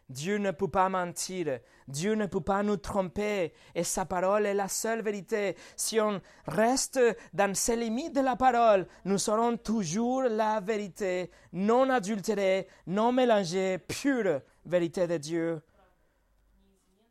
Dieu 0.08 0.36
ne 0.36 0.50
peut 0.50 0.68
pas 0.68 0.88
mentir, 0.88 1.60
Dieu 1.88 2.14
ne 2.14 2.26
peut 2.26 2.40
pas 2.40 2.62
nous 2.62 2.76
tromper, 2.76 3.52
et 3.74 3.84
sa 3.84 4.04
parole 4.04 4.46
est 4.46 4.54
la 4.54 4.68
seule 4.68 5.02
vérité. 5.02 5.56
Si 5.76 6.00
on 6.00 6.20
reste 6.46 7.00
dans 7.32 7.54
ces 7.54 7.76
limites 7.76 8.14
de 8.14 8.20
la 8.20 8.36
parole, 8.36 8.86
nous 9.04 9.30
aurons 9.30 9.56
toujours 9.56 10.22
la 10.24 10.60
vérité, 10.60 11.30
non 11.52 11.88
adultérée, 11.90 12.68
non 12.86 13.12
mélangée, 13.12 13.78
pure 13.78 14.40
vérité 14.66 15.06
de 15.06 15.16
Dieu. 15.16 15.62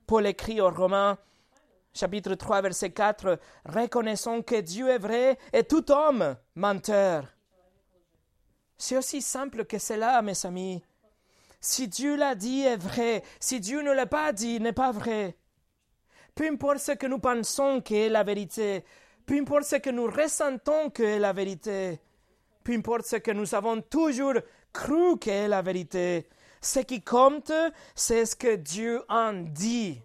Paul 0.06 0.28
écrit 0.28 0.62
aux 0.62 0.70
Romains, 0.70 1.18
chapitre 1.94 2.36
3, 2.36 2.62
verset 2.62 2.92
4, 2.92 3.40
Reconnaissons 3.66 4.42
que 4.42 4.60
Dieu 4.62 4.90
est 4.90 4.98
vrai 4.98 5.38
et 5.54 5.64
tout 5.64 5.90
homme 5.92 6.36
menteur. 6.56 7.26
C'est 8.78 8.98
aussi 8.98 9.22
simple 9.22 9.66
que 9.66 9.78
cela, 9.78 10.22
mes 10.22 10.46
amis. 10.46 10.84
Si 11.62 11.88
Dieu 11.88 12.18
l'a 12.18 12.34
dit 12.34 12.62
est 12.62 12.76
vrai, 12.76 13.24
si 13.40 13.60
Dieu 13.60 13.82
ne 13.82 13.92
l'a 13.92 14.08
pas 14.08 14.34
dit 14.34 14.60
n'est 14.60 14.74
pas 14.74 14.92
vrai. 14.92 15.38
Peu 16.34 16.48
importe 16.50 16.80
ce 16.80 16.94
que 16.94 17.06
nous 17.06 17.20
pensons 17.20 17.82
qu'est 17.82 18.10
la 18.10 18.24
vérité, 18.24 18.84
peu 19.26 19.36
importe 19.40 19.66
ce 19.66 19.76
que 19.76 19.92
nous 19.92 20.08
ressentons 20.08 20.90
qu'est 20.90 21.20
la 21.20 21.34
vérité, 21.34 22.00
peu 22.64 22.74
importe 22.74 23.06
ce 23.06 23.18
que 23.18 23.32
nous 23.32 23.54
avons 23.54 23.80
toujours 23.82 24.34
cru 24.74 25.20
qu'est 25.20 25.48
la 25.48 25.62
vérité, 25.62 26.28
ce 26.62 26.80
qui 26.80 27.04
compte, 27.04 27.52
c'est 27.94 28.26
ce 28.26 28.36
que 28.36 28.56
Dieu 28.56 29.04
en 29.08 29.34
dit. 29.34 30.02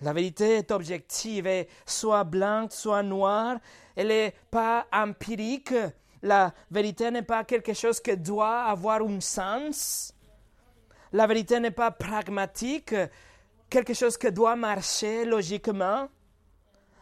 La 0.00 0.12
vérité 0.12 0.56
est 0.56 0.70
objective 0.70 1.46
et 1.46 1.68
soit 1.86 2.24
blanche, 2.24 2.72
soit 2.72 3.02
noire. 3.02 3.58
Elle 3.96 4.08
n'est 4.08 4.34
pas 4.50 4.86
empirique, 4.92 5.74
la 6.24 6.54
vérité 6.70 7.10
n'est 7.10 7.22
pas 7.22 7.44
quelque 7.44 7.74
chose 7.74 8.00
qui 8.00 8.16
doit 8.16 8.64
avoir 8.64 9.02
un 9.02 9.20
sens. 9.20 10.14
La 11.12 11.26
vérité 11.26 11.60
n'est 11.60 11.70
pas 11.70 11.90
pragmatique, 11.90 12.94
quelque 13.68 13.92
chose 13.92 14.16
qui 14.16 14.32
doit 14.32 14.56
marcher 14.56 15.26
logiquement. 15.26 16.08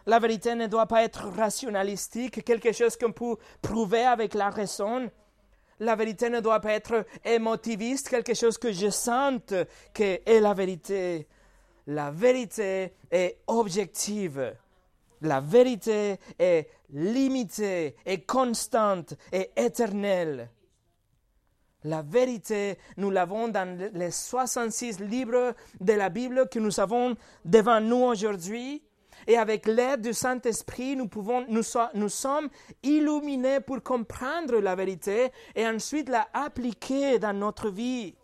La 0.05 0.19
vérité 0.19 0.55
ne 0.55 0.67
doit 0.67 0.87
pas 0.87 1.03
être 1.03 1.29
rationalistique, 1.29 2.43
quelque 2.43 2.73
chose 2.73 2.97
qu'on 2.97 3.13
peut 3.13 3.37
prouver 3.61 4.03
avec 4.03 4.33
la 4.33 4.49
raison. 4.49 5.09
La 5.79 5.95
vérité 5.95 6.29
ne 6.29 6.41
doit 6.41 6.59
pas 6.59 6.73
être 6.73 7.05
émotiviste, 7.23 8.09
quelque 8.09 8.33
chose 8.33 8.57
que 8.57 8.73
je 8.73 8.89
sente 8.89 9.53
que 9.93 10.19
est 10.25 10.41
la 10.41 10.53
vérité. 10.53 11.29
La 11.87 12.11
vérité 12.11 12.93
est 13.09 13.37
objective. 13.47 14.53
La 15.23 15.39
vérité 15.39 16.19
est 16.37 16.69
limitée, 16.89 17.95
et 18.05 18.21
constante 18.21 19.15
et 19.31 19.51
éternelle. 19.55 20.49
La 21.85 22.01
vérité, 22.01 22.77
nous 22.97 23.09
l'avons 23.09 23.47
dans 23.47 23.91
les 23.93 24.11
66 24.11 24.99
livres 24.99 25.55
de 25.79 25.93
la 25.93 26.09
Bible 26.09 26.47
que 26.49 26.59
nous 26.59 26.79
avons 26.79 27.15
devant 27.43 27.81
nous 27.81 28.03
aujourd'hui. 28.03 28.83
Et 29.27 29.37
avec 29.37 29.65
l'aide 29.65 30.01
du 30.01 30.13
Saint-Esprit, 30.13 30.97
nous, 30.97 31.07
pouvons, 31.07 31.45
nous 31.47 32.09
sommes 32.09 32.49
illuminés 32.83 33.61
pour 33.61 33.81
comprendre 33.81 34.59
la 34.59 34.75
vérité 34.75 35.31
et 35.55 35.65
ensuite 35.65 36.09
la 36.09 36.27
appliquer 36.33 37.19
dans 37.19 37.33
notre 37.33 37.69
vie. 37.69 38.15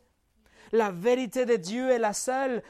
La 0.74 0.92
vérité 0.92 1.46
de 1.46 1.56
Dieu 1.56 1.90
est 1.90 2.00
la 2.00 2.14
seule 2.14 2.62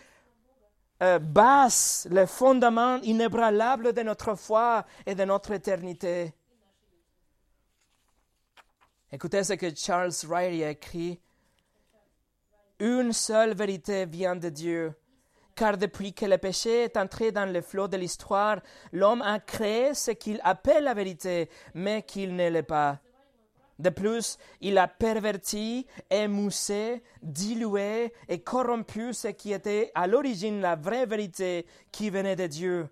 euh, 1.01 1.19
base, 1.19 2.07
le 2.11 2.25
fondement 2.25 2.97
inébranlable 3.03 3.93
de 3.93 4.01
notre 4.01 4.35
foi 4.35 4.85
et 5.05 5.15
de 5.15 5.23
notre 5.23 5.51
éternité. 5.51 6.33
Écoutez 9.11 9.43
ce 9.43 9.53
que 9.53 9.73
Charles 9.73 10.11
Riley 10.29 10.63
a 10.63 10.71
écrit. 10.71 11.19
Une 12.79 13.11
seule 13.11 13.53
vérité 13.53 14.05
vient 14.05 14.35
de 14.35 14.49
Dieu, 14.49 14.93
car 15.55 15.77
depuis 15.77 16.13
que 16.13 16.25
le 16.25 16.37
péché 16.37 16.83
est 16.83 16.97
entré 16.97 17.31
dans 17.31 17.51
le 17.51 17.61
flot 17.61 17.87
de 17.87 17.97
l'histoire, 17.97 18.61
l'homme 18.91 19.21
a 19.21 19.39
créé 19.39 19.93
ce 19.93 20.11
qu'il 20.11 20.39
appelle 20.43 20.83
la 20.83 20.93
vérité, 20.93 21.49
mais 21.73 22.03
qu'il 22.03 22.35
ne 22.35 22.49
l'est 22.49 22.63
pas. 22.63 22.99
De 23.79 23.89
plus, 23.89 24.37
il 24.59 24.77
a 24.77 24.89
perverti, 24.89 25.87
émoussé, 26.09 27.01
dilué 27.23 28.13
et 28.27 28.41
corrompu 28.41 29.13
ce 29.13 29.29
qui 29.29 29.53
était 29.53 29.89
à 29.95 30.05
l'origine 30.05 30.59
la 30.59 30.75
vraie 30.75 31.05
vérité 31.05 31.65
qui 31.89 32.09
venait 32.09 32.35
de 32.35 32.45
Dieu. 32.45 32.89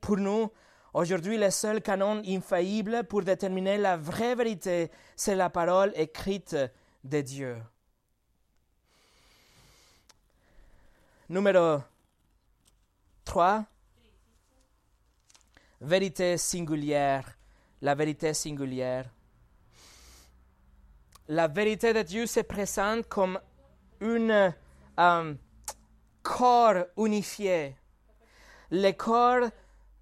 Pour 0.00 0.16
nous, 0.16 0.50
aujourd'hui, 0.92 1.38
le 1.38 1.50
seul 1.50 1.80
canon 1.80 2.20
infaillible 2.26 3.04
pour 3.04 3.22
déterminer 3.22 3.78
la 3.78 3.96
vraie 3.96 4.34
vérité, 4.34 4.90
c'est 5.14 5.36
la 5.36 5.50
parole 5.50 5.92
écrite 5.94 6.56
de 7.04 7.20
Dieu. 7.20 7.56
Numéro 11.28 11.78
3. 13.24 13.64
Vérité 15.80 16.36
singulière. 16.38 17.38
La 17.80 17.94
vérité 17.94 18.34
singulière 18.34 19.08
la 21.28 21.46
vérité 21.46 21.92
de 21.92 22.02
Dieu 22.02 22.26
se 22.26 22.40
présente 22.40 23.06
comme 23.08 23.38
un 24.00 24.52
euh, 24.98 25.34
corps 26.22 26.86
unifié. 26.96 27.76
Le 28.70 28.92
corps 28.92 29.48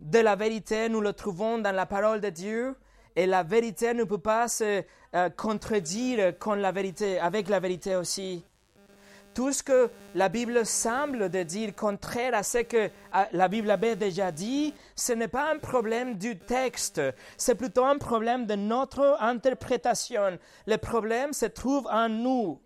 de 0.01 0.19
la 0.21 0.37
vérité, 0.37 0.89
nous 0.89 1.01
le 1.01 1.13
trouvons 1.13 1.59
dans 1.59 1.75
la 1.75 1.87
parole 1.87 2.21
de 2.21 2.31
Dieu 2.31 2.77
Et 3.17 3.27
la 3.27 3.43
vérité 3.43 3.95
ne 3.95 4.05
peut 4.05 4.19
pas 4.19 4.47
se 4.47 4.85
euh, 5.15 5.31
contredire 5.31 6.35
la 6.57 6.73
vérité, 6.73 7.19
avec 7.19 7.49
la 7.49 7.61
vérité 7.61 7.97
aussi. 7.97 8.45
Tout 9.37 9.53
ce 9.53 9.63
que 9.63 9.91
la 10.15 10.31
Bible 10.31 10.65
semble 10.65 11.29
de 11.29 11.43
dire 11.43 11.75
contraire 11.77 12.35
à 12.35 12.43
ce 12.43 12.57
que 12.57 12.89
la 13.33 13.49
Bible 13.49 13.71
avait 13.71 13.95
déjà 13.95 14.33
dit, 14.33 14.73
ce 14.95 15.13
n'est 15.13 15.29
pas 15.29 15.53
un 15.53 15.59
problème 15.59 16.15
du 16.15 16.39
texte, 16.39 17.03
c'est 17.37 17.55
plutôt 17.55 17.85
un 17.85 17.99
problème 17.99 18.47
de 18.47 18.55
notre 18.55 19.19
interprétation. 19.21 20.39
Le 20.67 20.79
problème 20.79 21.35
se 21.35 21.45
trouve 21.45 21.87
en 21.89 22.09
nous. 22.09 22.63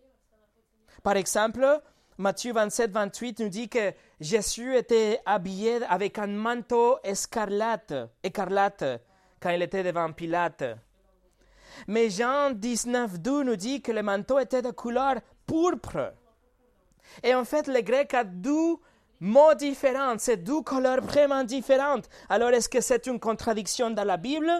Par 1.02 1.16
exemple, 1.16 1.80
Matthieu 2.18 2.52
27, 2.52 2.92
28 2.92 3.40
nous 3.40 3.48
dit 3.48 3.68
que 3.68 3.92
Jésus 4.20 4.76
était 4.76 5.20
habillé 5.26 5.80
avec 5.88 6.18
un 6.18 6.28
manteau 6.28 6.98
escarlate, 7.02 7.94
écarlate 8.22 8.84
quand 9.42 9.50
il 9.50 9.62
était 9.62 9.82
devant 9.82 10.12
Pilate. 10.12 10.62
Mais 11.88 12.10
Jean 12.10 12.52
19, 12.52 13.18
2 13.18 13.42
nous 13.42 13.56
dit 13.56 13.82
que 13.82 13.90
le 13.90 14.04
manteau 14.04 14.38
était 14.38 14.62
de 14.62 14.70
couleur 14.70 15.16
pourpre. 15.46 16.12
Et 17.22 17.34
en 17.34 17.44
fait, 17.44 17.66
le 17.66 17.80
grec 17.80 18.14
a 18.14 18.24
deux 18.24 18.76
mots 19.20 19.54
différents, 19.54 20.16
c'est 20.18 20.38
deux 20.38 20.62
couleurs 20.62 21.02
vraiment 21.02 21.44
différentes. 21.44 22.08
Alors, 22.28 22.50
est-ce 22.50 22.68
que 22.68 22.80
c'est 22.80 23.06
une 23.06 23.20
contradiction 23.20 23.90
dans 23.90 24.04
la 24.04 24.16
Bible? 24.16 24.50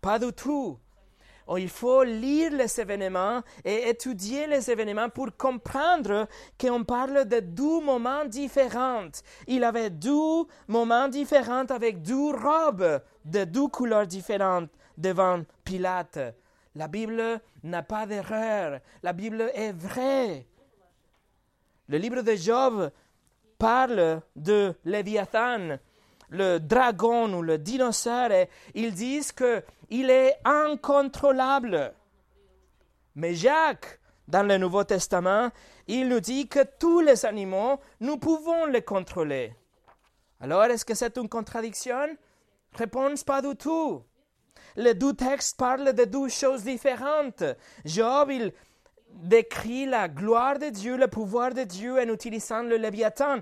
Pas 0.00 0.18
du 0.18 0.32
tout. 0.32 0.78
Oh, 1.48 1.58
il 1.58 1.68
faut 1.68 2.02
lire 2.02 2.50
les 2.52 2.80
événements 2.80 3.40
et 3.64 3.88
étudier 3.88 4.48
les 4.48 4.68
événements 4.68 5.08
pour 5.08 5.28
comprendre 5.36 6.26
qu'on 6.60 6.82
parle 6.82 7.24
de 7.24 7.38
deux 7.38 7.80
moments 7.80 8.24
différents. 8.24 9.10
Il 9.46 9.62
avait 9.62 9.90
deux 9.90 10.44
moments 10.66 11.06
différents 11.06 11.66
avec 11.66 12.02
deux 12.02 12.32
robes 12.32 13.00
de 13.24 13.44
deux 13.44 13.68
couleurs 13.68 14.08
différentes 14.08 14.70
devant 14.98 15.42
Pilate. 15.62 16.18
La 16.74 16.88
Bible 16.88 17.40
n'a 17.62 17.82
pas 17.84 18.06
d'erreur. 18.06 18.80
La 19.04 19.12
Bible 19.12 19.50
est 19.54 19.72
vraie. 19.72 20.46
Le 21.88 21.98
livre 21.98 22.22
de 22.22 22.34
Job 22.34 22.90
parle 23.58 24.20
de 24.34 24.74
Léviathan, 24.84 25.78
le 26.30 26.58
dragon 26.58 27.32
ou 27.32 27.42
le 27.42 27.58
dinosaure, 27.58 28.32
et 28.32 28.48
ils 28.74 28.92
disent 28.92 29.32
qu'il 29.32 30.10
est 30.10 30.36
incontrôlable. 30.44 31.94
Mais 33.14 33.34
Jacques, 33.34 34.00
dans 34.26 34.42
le 34.42 34.58
Nouveau 34.58 34.82
Testament, 34.84 35.50
il 35.86 36.08
nous 36.08 36.20
dit 36.20 36.48
que 36.48 36.64
tous 36.78 37.00
les 37.00 37.24
animaux, 37.24 37.78
nous 38.00 38.16
pouvons 38.16 38.66
les 38.66 38.82
contrôler. 38.82 39.54
Alors, 40.40 40.64
est-ce 40.64 40.84
que 40.84 40.94
c'est 40.94 41.16
une 41.16 41.28
contradiction? 41.28 42.16
Réponse 42.74 43.22
pas 43.22 43.40
du 43.40 43.54
tout. 43.56 44.02
Les 44.74 44.94
deux 44.94 45.14
textes 45.14 45.56
parlent 45.56 45.94
de 45.94 46.04
deux 46.04 46.28
choses 46.28 46.64
différentes. 46.64 47.44
Job, 47.84 48.30
il 48.30 48.52
décrit 49.16 49.86
la 49.86 50.08
gloire 50.08 50.58
de 50.58 50.68
Dieu, 50.68 50.96
le 50.96 51.08
pouvoir 51.08 51.52
de 51.52 51.64
Dieu 51.64 51.98
en 51.98 52.08
utilisant 52.12 52.62
le 52.62 52.76
Léviathan. 52.76 53.40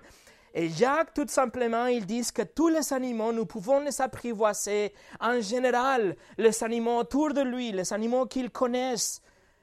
Et 0.54 0.68
Jacques, 0.68 1.12
tout 1.14 1.26
simplement, 1.26 1.86
ils 1.86 2.06
disent 2.06 2.30
que 2.30 2.42
tous 2.42 2.68
les 2.68 2.92
animaux, 2.92 3.32
nous 3.32 3.44
pouvons 3.44 3.80
les 3.80 4.00
apprivoiser 4.00 4.94
en 5.20 5.40
général, 5.40 6.14
les 6.38 6.62
animaux 6.62 6.98
autour 6.98 7.34
de 7.34 7.40
lui, 7.40 7.72
les 7.72 7.92
animaux 7.92 8.26
qu'il 8.26 8.50
connaissent, 8.50 9.20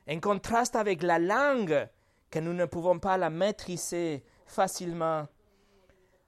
en 0.10 0.20
contraste 0.20 0.76
avec 0.76 1.02
la 1.02 1.18
langue, 1.18 1.88
que 2.30 2.40
nous 2.40 2.54
ne 2.54 2.66
pouvons 2.66 3.00
pas 3.00 3.18
la 3.18 3.30
maîtriser 3.30 4.24
facilement. 4.46 5.28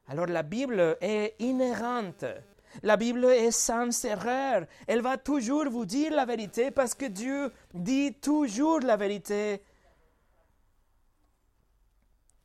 Alors 0.07 0.27
la 0.27 0.43
Bible 0.43 0.97
est 1.01 1.35
inhérente. 1.39 2.25
La 2.81 2.97
Bible 2.97 3.25
est 3.25 3.51
sans 3.51 4.03
erreur. 4.05 4.65
Elle 4.87 5.01
va 5.01 5.17
toujours 5.17 5.69
vous 5.69 5.85
dire 5.85 6.11
la 6.13 6.25
vérité 6.25 6.71
parce 6.71 6.95
que 6.95 7.05
Dieu 7.05 7.51
dit 7.73 8.13
toujours 8.15 8.79
la 8.79 8.97
vérité. 8.97 9.61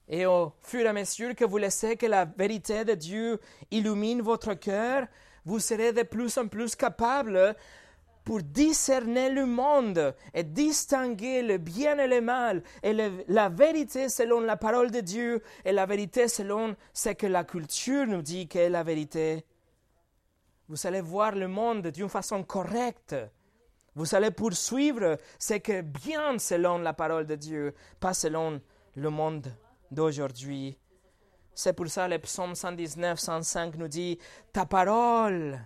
Et 0.08 0.24
au 0.24 0.52
fur 0.62 0.80
et 0.80 0.88
à 0.88 0.92
mesure 0.92 1.34
que 1.34 1.44
vous 1.44 1.58
laissez 1.58 1.96
que 1.96 2.06
la 2.06 2.24
vérité 2.24 2.84
de 2.84 2.94
Dieu 2.94 3.38
illumine 3.70 4.22
votre 4.22 4.54
cœur, 4.54 5.06
vous 5.44 5.58
serez 5.58 5.92
de 5.92 6.02
plus 6.02 6.38
en 6.38 6.48
plus 6.48 6.74
capable 6.74 7.54
pour 8.24 8.42
discerner 8.42 9.30
le 9.30 9.46
monde 9.46 10.14
et 10.34 10.42
distinguer 10.44 11.42
le 11.42 11.58
bien 11.58 11.98
et 11.98 12.06
le 12.06 12.20
mal 12.20 12.62
et 12.82 12.94
la 13.26 13.48
vérité 13.48 14.08
selon 14.08 14.40
la 14.40 14.56
parole 14.56 14.90
de 14.90 15.00
Dieu 15.00 15.42
et 15.64 15.72
la 15.72 15.86
vérité 15.86 16.28
selon 16.28 16.76
ce 16.92 17.10
que 17.10 17.26
la 17.26 17.44
culture 17.44 18.06
nous 18.06 18.22
dit 18.22 18.48
qu'est 18.48 18.68
la 18.68 18.82
vérité. 18.82 19.44
Vous 20.68 20.86
allez 20.86 21.00
voir 21.00 21.32
le 21.32 21.48
monde 21.48 21.86
d'une 21.86 22.10
façon 22.10 22.42
correcte. 22.42 23.16
Vous 23.94 24.14
allez 24.14 24.30
poursuivre 24.30 25.16
ce 25.38 25.54
qui 25.54 25.72
est 25.72 25.82
bien 25.82 26.38
selon 26.38 26.78
la 26.78 26.92
parole 26.92 27.26
de 27.26 27.34
Dieu, 27.34 27.74
pas 27.98 28.12
selon 28.12 28.60
le 28.94 29.10
monde 29.10 29.48
d'aujourd'hui. 29.90 30.78
C'est 31.54 31.72
pour 31.72 31.88
ça 31.88 32.06
le 32.06 32.18
psaume 32.18 32.54
119, 32.54 33.18
105 33.18 33.74
nous 33.76 33.88
dit, 33.88 34.18
Ta 34.52 34.64
parole, 34.64 35.60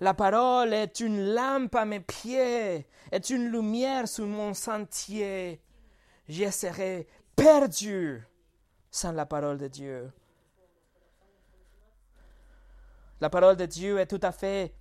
la 0.00 0.12
parole 0.12 0.72
est 0.74 1.00
une 1.00 1.34
lampe 1.34 1.74
à 1.74 1.84
mes 1.84 2.00
pieds, 2.00 2.86
est 3.10 3.30
une 3.30 3.50
lumière 3.50 4.06
sur 4.08 4.26
mon 4.26 4.52
sentier. 4.52 5.62
Je 6.28 6.50
serai 6.50 7.06
perdu 7.36 8.22
sans 8.90 9.12
la 9.12 9.26
parole 9.26 9.58
de 9.58 9.68
Dieu. 9.68 10.12
La 13.20 13.30
parole 13.30 13.56
de 13.56 13.66
Dieu 13.66 13.98
est 13.98 14.06
tout 14.06 14.20
à 14.22 14.32
fait 14.32 14.74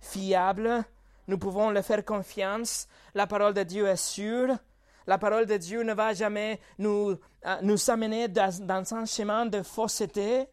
fiable. 0.00 0.84
Nous 1.28 1.38
pouvons 1.38 1.70
le 1.70 1.82
faire 1.82 2.04
confiance. 2.04 2.88
La 3.14 3.26
parole 3.26 3.54
de 3.54 3.62
Dieu 3.62 3.86
est 3.86 3.96
sûre. 3.96 4.58
La 5.06 5.18
parole 5.18 5.46
de 5.46 5.56
Dieu 5.56 5.82
ne 5.82 5.92
va 5.92 6.14
jamais 6.14 6.60
nous, 6.78 7.18
euh, 7.46 7.76
amener 7.88 8.28
dans, 8.28 8.66
dans 8.66 8.94
un 8.94 9.04
chemin 9.04 9.46
de 9.46 9.62
fausseté. 9.62 10.46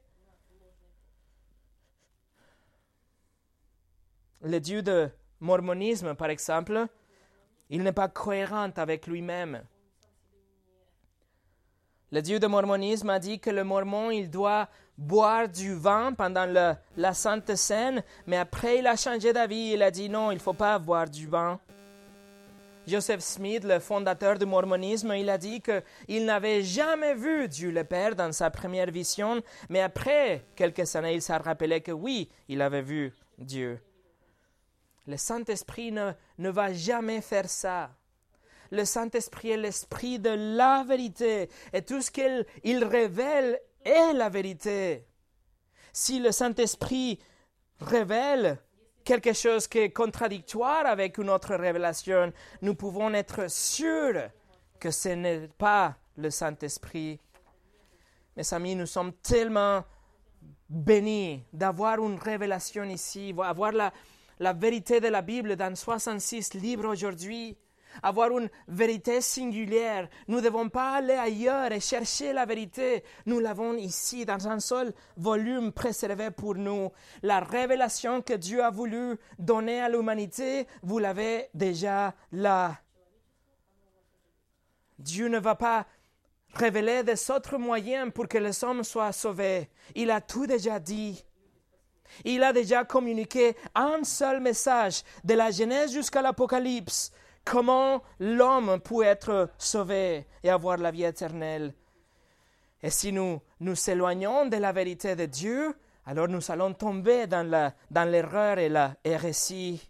Le 4.41 4.59
Dieu 4.59 4.81
de 4.81 5.09
mormonisme, 5.39 6.15
par 6.15 6.29
exemple, 6.29 6.87
il 7.69 7.83
n'est 7.83 7.93
pas 7.93 8.09
cohérent 8.09 8.71
avec 8.75 9.07
lui-même. 9.07 9.63
Le 12.11 12.21
Dieu 12.21 12.39
de 12.39 12.47
mormonisme 12.47 13.09
a 13.09 13.19
dit 13.19 13.39
que 13.39 13.49
le 13.49 13.63
mormon, 13.63 14.11
il 14.11 14.29
doit 14.29 14.67
boire 14.97 15.47
du 15.47 15.73
vin 15.73 16.11
pendant 16.11 16.45
la 16.97 17.13
Sainte 17.13 17.55
Seine, 17.55 18.03
mais 18.27 18.35
après 18.35 18.79
il 18.79 18.87
a 18.87 18.97
changé 18.97 19.31
d'avis, 19.31 19.71
il 19.73 19.81
a 19.81 19.91
dit 19.91 20.09
non, 20.09 20.31
il 20.31 20.35
ne 20.35 20.41
faut 20.41 20.53
pas 20.53 20.77
boire 20.77 21.09
du 21.09 21.27
vin. 21.27 21.59
Joseph 22.87 23.21
Smith, 23.21 23.63
le 23.63 23.79
fondateur 23.79 24.39
du 24.39 24.45
mormonisme, 24.45 25.13
il 25.13 25.29
a 25.29 25.37
dit 25.37 25.61
qu'il 25.61 26.25
n'avait 26.25 26.63
jamais 26.63 27.13
vu 27.13 27.47
Dieu 27.47 27.71
le 27.71 27.83
Père 27.83 28.15
dans 28.15 28.31
sa 28.31 28.49
première 28.49 28.89
vision, 28.89 29.41
mais 29.69 29.81
après 29.81 30.45
quelques 30.55 30.95
années, 30.95 31.13
il 31.13 31.21
s'est 31.21 31.37
rappelé 31.37 31.81
que 31.81 31.91
oui, 31.91 32.29
il 32.47 32.61
avait 32.61 32.81
vu 32.81 33.13
Dieu. 33.37 33.79
Le 35.05 35.15
Saint-Esprit 35.15 35.91
ne, 35.91 36.11
ne 36.39 36.49
va 36.49 36.73
jamais 36.73 37.21
faire 37.21 37.49
ça. 37.49 37.91
Le 38.71 38.83
Saint-Esprit 38.83 39.51
est 39.51 39.57
l'Esprit 39.57 40.17
de 40.17 40.55
la 40.57 40.83
vérité, 40.83 41.49
et 41.73 41.83
tout 41.83 42.01
ce 42.01 42.09
qu'il 42.09 42.83
révèle 42.83 43.59
est 43.85 44.13
la 44.13 44.29
vérité. 44.29 45.05
Si 45.93 46.19
le 46.19 46.31
Saint-Esprit 46.31 47.19
révèle 47.79 48.57
quelque 49.03 49.33
chose 49.33 49.67
qui 49.67 49.79
est 49.79 49.91
contradictoire 49.91 50.85
avec 50.85 51.17
une 51.17 51.29
autre 51.29 51.55
révélation, 51.55 52.31
nous 52.61 52.75
pouvons 52.75 53.13
être 53.13 53.49
sûrs 53.49 54.29
que 54.79 54.91
ce 54.91 55.09
n'est 55.09 55.47
pas 55.57 55.95
le 56.17 56.29
Saint-Esprit. 56.29 57.19
Mes 58.35 58.53
amis, 58.53 58.75
nous 58.75 58.85
sommes 58.85 59.13
tellement 59.13 59.83
bénis 60.69 61.43
d'avoir 61.51 61.99
une 61.99 62.17
révélation 62.17 62.83
ici, 62.85 63.33
avoir 63.43 63.71
la, 63.71 63.91
la 64.39 64.53
vérité 64.53 64.99
de 64.99 65.07
la 65.07 65.21
Bible 65.21 65.55
dans 65.55 65.75
66 65.75 66.53
livres 66.55 66.87
aujourd'hui 66.87 67.57
avoir 68.03 68.37
une 68.37 68.49
vérité 68.67 69.21
singulière. 69.21 70.07
Nous 70.27 70.37
ne 70.37 70.41
devons 70.41 70.69
pas 70.69 70.95
aller 70.95 71.13
ailleurs 71.13 71.71
et 71.71 71.79
chercher 71.79 72.33
la 72.33 72.45
vérité. 72.45 73.03
Nous 73.25 73.39
l'avons 73.39 73.73
ici 73.73 74.25
dans 74.25 74.47
un 74.47 74.59
seul 74.59 74.93
volume 75.17 75.71
préservé 75.71 76.31
pour 76.31 76.55
nous. 76.55 76.91
La 77.21 77.39
révélation 77.39 78.21
que 78.21 78.33
Dieu 78.33 78.63
a 78.63 78.69
voulu 78.69 79.17
donner 79.39 79.81
à 79.81 79.89
l'humanité, 79.89 80.67
vous 80.83 80.99
l'avez 80.99 81.49
déjà 81.53 82.13
là. 82.31 82.77
Dieu 84.99 85.27
ne 85.27 85.39
va 85.39 85.55
pas 85.55 85.87
révéler 86.53 87.03
des 87.03 87.31
autres 87.31 87.57
moyens 87.57 88.11
pour 88.13 88.27
que 88.27 88.37
les 88.37 88.63
hommes 88.63 88.83
soient 88.83 89.11
sauvés. 89.11 89.69
Il 89.95 90.11
a 90.11 90.21
tout 90.21 90.45
déjà 90.45 90.79
dit. 90.79 91.23
Il 92.25 92.43
a 92.43 92.53
déjà 92.53 92.83
communiqué 92.83 93.55
un 93.73 94.03
seul 94.03 94.41
message 94.41 95.03
de 95.23 95.33
la 95.33 95.49
Genèse 95.49 95.93
jusqu'à 95.93 96.21
l'Apocalypse 96.21 97.11
comment 97.43 98.01
l'homme 98.19 98.79
peut 98.79 99.03
être 99.03 99.49
sauvé 99.57 100.27
et 100.43 100.49
avoir 100.49 100.77
la 100.77 100.91
vie 100.91 101.03
éternelle? 101.03 101.73
Et 102.81 102.89
si 102.89 103.11
nous 103.11 103.41
nous 103.59 103.89
éloignons 103.89 104.47
de 104.47 104.57
la 104.57 104.71
vérité 104.71 105.15
de 105.15 105.25
Dieu, 105.25 105.75
alors 106.05 106.27
nous 106.27 106.51
allons 106.51 106.73
tomber 106.73 107.27
dans 107.27 108.09
l'erreur 108.09 108.57
et 108.57 108.69
la 108.69 108.95
hérésie. 109.03 109.87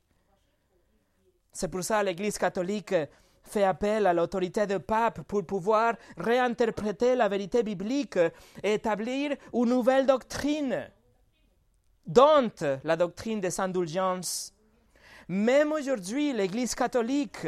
C'est 1.53 1.69
pour 1.69 1.83
ça 1.83 2.01
que 2.01 2.07
l'Église 2.07 2.37
catholique 2.37 2.95
fait 3.43 3.63
appel 3.63 4.07
à 4.07 4.13
l'autorité 4.13 4.67
du 4.67 4.79
pape 4.79 5.21
pour 5.21 5.45
pouvoir 5.45 5.95
réinterpréter 6.17 7.15
la 7.15 7.27
vérité 7.27 7.63
biblique 7.63 8.17
et 8.61 8.73
établir 8.73 9.35
une 9.53 9.69
nouvelle 9.69 10.05
doctrine, 10.05 10.89
dont 12.05 12.51
la 12.83 12.95
doctrine 12.95 13.39
des 13.41 13.59
indulgences. 13.59 14.53
Même 15.31 15.71
aujourd'hui, 15.71 16.33
l'Église 16.33 16.75
catholique, 16.75 17.47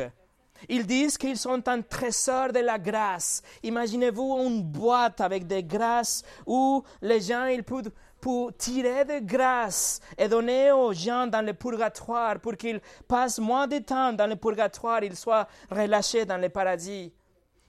ils 0.69 0.87
disent 0.87 1.17
qu'ils 1.17 1.37
sont 1.37 1.67
un 1.67 1.81
trésor 1.81 2.53
de 2.53 2.59
la 2.59 2.79
grâce. 2.79 3.41
Imaginez-vous 3.61 4.37
une 4.47 4.63
boîte 4.63 5.19
avec 5.19 5.45
des 5.45 5.65
grâces 5.65 6.23
où 6.47 6.81
les 7.01 7.19
gens 7.19 7.43
ils 7.47 7.61
peuvent, 7.65 7.91
pour 8.21 8.55
tirer 8.55 9.03
de 9.03 9.19
grâce 9.19 9.99
et 10.17 10.29
donner 10.29 10.71
aux 10.71 10.93
gens 10.93 11.27
dans 11.27 11.45
le 11.45 11.53
purgatoire 11.53 12.39
pour 12.39 12.55
qu'ils 12.55 12.79
passent 13.05 13.39
moins 13.39 13.67
de 13.67 13.79
temps 13.79 14.13
dans 14.13 14.27
le 14.27 14.37
purgatoire, 14.37 15.03
ils 15.03 15.17
soient 15.17 15.45
relâchés 15.69 16.23
dans 16.23 16.37
le 16.37 16.47
paradis. 16.47 17.11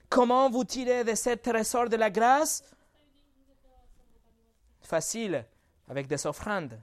Comment 0.07 0.49
vous 0.49 0.63
tirez 0.63 1.03
de 1.03 1.13
ce 1.13 1.31
trésor 1.31 1.89
de 1.89 1.97
la 1.97 2.09
grâce? 2.09 2.63
Facile, 4.81 5.43
avec 5.89 6.07
des 6.07 6.25
offrandes, 6.25 6.79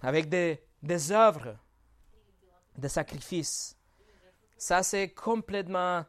avec 0.00 0.30
des, 0.30 0.65
des 0.86 1.12
œuvres, 1.12 1.56
des 2.76 2.88
sacrifices. 2.88 3.76
Ça, 4.56 4.82
c'est 4.82 5.10
complètement 5.10 6.04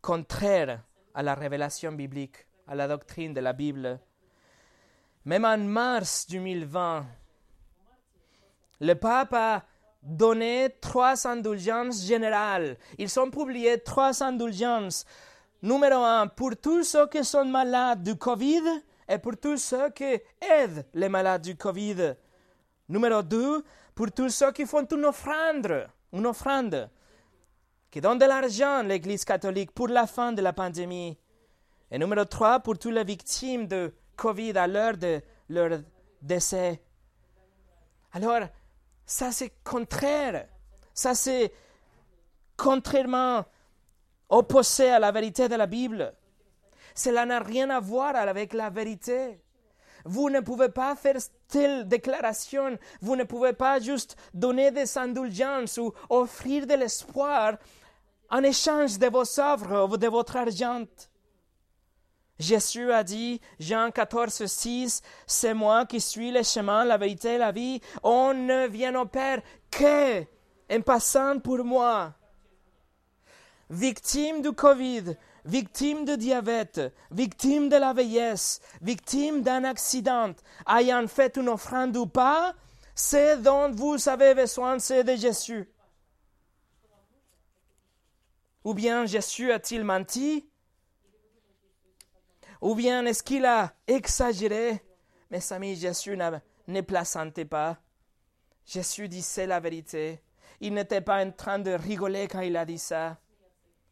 contraire 0.00 0.82
à 1.14 1.22
la 1.22 1.34
révélation 1.34 1.92
biblique, 1.92 2.46
à 2.66 2.74
la 2.74 2.88
doctrine 2.88 3.34
de 3.34 3.40
la 3.40 3.52
Bible. 3.52 4.00
Même 5.24 5.44
en 5.44 5.58
mars 5.58 6.26
2020, 6.28 7.06
le 8.80 8.94
pape 8.94 9.34
a 9.34 9.64
donné 10.02 10.74
trois 10.80 11.26
indulgences 11.26 12.02
générales. 12.02 12.78
Ils 12.98 13.20
ont 13.20 13.30
publié 13.30 13.78
trois 13.82 14.22
indulgences. 14.22 15.04
Numéro 15.62 16.02
un, 16.02 16.26
pour 16.26 16.56
tous 16.56 16.84
ceux 16.84 17.06
qui 17.08 17.22
sont 17.22 17.44
malades 17.44 18.02
du 18.02 18.16
Covid 18.16 18.62
et 19.06 19.18
pour 19.18 19.36
tous 19.36 19.58
ceux 19.58 19.90
qui 19.90 20.18
aident 20.40 20.86
les 20.94 21.10
malades 21.10 21.42
du 21.42 21.54
Covid. 21.54 22.14
Numéro 22.88 23.22
deux, 23.22 23.62
pour 23.94 24.12
tous 24.12 24.30
ceux 24.30 24.52
qui 24.52 24.66
font 24.66 24.86
une 24.86 25.04
offrande, 25.04 25.88
une 26.12 26.26
offrande, 26.26 26.90
qui 27.90 28.00
donnent 28.00 28.18
de 28.18 28.24
l'argent 28.24 28.78
à 28.78 28.82
l'Église 28.82 29.24
catholique 29.24 29.72
pour 29.72 29.88
la 29.88 30.06
fin 30.06 30.32
de 30.32 30.42
la 30.42 30.52
pandémie. 30.52 31.18
Et 31.90 31.98
numéro 31.98 32.24
trois, 32.24 32.60
pour 32.60 32.78
toutes 32.78 32.92
les 32.92 33.04
victimes 33.04 33.66
de 33.66 33.92
Covid 34.16 34.56
à 34.56 34.66
l'heure 34.66 34.96
de 34.96 35.20
leur 35.48 35.80
décès. 36.22 36.80
Alors, 38.12 38.46
ça 39.04 39.32
c'est 39.32 39.52
contraire. 39.64 40.46
Ça 40.94 41.14
c'est 41.14 41.52
contrairement 42.56 43.44
opposé 44.28 44.90
à 44.90 44.98
la 44.98 45.10
vérité 45.10 45.48
de 45.48 45.56
la 45.56 45.66
Bible. 45.66 46.14
Cela 46.94 47.26
n'a 47.26 47.40
rien 47.40 47.70
à 47.70 47.80
voir 47.80 48.14
avec 48.14 48.52
la 48.52 48.70
vérité. 48.70 49.42
Vous 50.04 50.30
ne 50.30 50.40
pouvez 50.40 50.68
pas 50.68 50.94
faire 50.94 51.16
telle 51.50 51.88
déclaration. 51.88 52.78
Vous 53.00 53.16
ne 53.16 53.24
pouvez 53.24 53.52
pas 53.52 53.80
juste 53.80 54.16
donner 54.32 54.70
des 54.70 54.96
indulgences 54.96 55.78
ou 55.78 55.92
offrir 56.08 56.66
de 56.66 56.74
l'espoir 56.74 57.56
en 58.30 58.42
échange 58.42 58.98
de 58.98 59.08
vos 59.08 59.40
œuvres 59.40 59.88
ou 59.90 59.96
de 59.96 60.06
votre 60.06 60.36
argent. 60.36 60.86
Jésus 62.38 62.90
a 62.90 63.04
dit, 63.04 63.40
Jean 63.58 63.90
14, 63.90 64.46
6, 64.46 65.02
c'est 65.26 65.52
moi 65.52 65.84
qui 65.84 66.00
suis 66.00 66.30
le 66.30 66.42
chemin, 66.42 66.84
la 66.84 66.96
vérité 66.96 67.36
la 67.36 67.52
vie. 67.52 67.82
On 68.02 68.32
ne 68.32 68.66
vient 68.66 68.98
au 68.98 69.04
Père 69.04 69.42
que 69.70 70.22
en 70.70 70.80
passant 70.80 71.38
pour 71.38 71.64
moi. 71.64 72.14
Victime 73.68 74.40
du 74.40 74.52
Covid, 74.52 75.16
victime 75.44 76.04
du 76.04 76.16
diabète, 76.16 76.80
victime 77.10 77.68
de 77.68 77.76
la 77.76 77.92
vieillesse, 77.92 78.60
victime 78.80 79.42
d'un 79.42 79.64
accident, 79.64 80.32
ayant 80.68 81.06
fait 81.08 81.36
une 81.36 81.48
offrande 81.48 81.96
ou 81.96 82.06
pas, 82.06 82.54
c'est 82.94 83.40
dont 83.40 83.70
vous 83.70 84.08
avez 84.08 84.34
besoin, 84.34 84.78
c'est 84.78 85.04
de 85.04 85.16
Jésus. 85.16 85.68
Ou 88.64 88.74
bien 88.74 89.06
Jésus 89.06 89.50
a-t-il 89.52 89.84
menti? 89.84 90.46
Ou 92.60 92.74
bien 92.74 93.06
est-ce 93.06 93.22
qu'il 93.22 93.46
a 93.46 93.72
exagéré? 93.86 94.82
Mes 95.30 95.52
amis, 95.52 95.76
Jésus 95.76 96.18
ne 96.66 96.80
plaisantait 96.82 97.46
pas. 97.46 97.78
Jésus 98.66 99.08
disait 99.08 99.46
la 99.46 99.60
vérité. 99.60 100.22
Il 100.60 100.74
n'était 100.74 101.00
pas 101.00 101.24
en 101.24 101.30
train 101.32 101.58
de 101.58 101.70
rigoler 101.70 102.28
quand 102.28 102.40
il 102.40 102.56
a 102.56 102.66
dit 102.66 102.78
ça. 102.78 103.18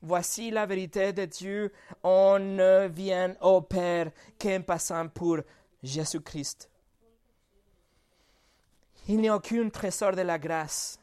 Voici 0.01 0.51
la 0.51 0.66
vérité 0.66 1.12
de 1.12 1.24
Dieu. 1.24 1.72
On 2.03 2.38
ne 2.38 2.88
vient 2.88 3.34
au 3.40 3.61
Père 3.61 4.11
qu'en 4.40 4.62
passant 4.62 5.09
pour 5.09 5.38
Jésus-Christ. 5.82 6.70
Il 9.09 9.18
n'y 9.18 9.28
a 9.28 9.36
aucun 9.36 9.68
trésor 9.70 10.12
de 10.12 10.22
la 10.22 10.38
grâce. 10.38 10.99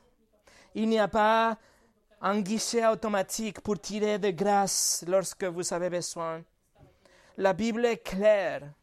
Il 0.74 0.90
n'y 0.90 1.00
a 1.00 1.08
pas 1.08 1.58
un 2.22 2.40
guichet 2.42 2.86
automatique 2.86 3.62
pour 3.62 3.80
tirer 3.80 4.20
de 4.20 4.32
grâce 4.32 5.04
lorsque 5.08 5.44
vous 5.44 5.74
avez 5.74 5.90
besoin 5.90 6.44
la 7.38 7.54
Bible 7.54 7.86
est 7.86 7.98
claire. 7.98 8.74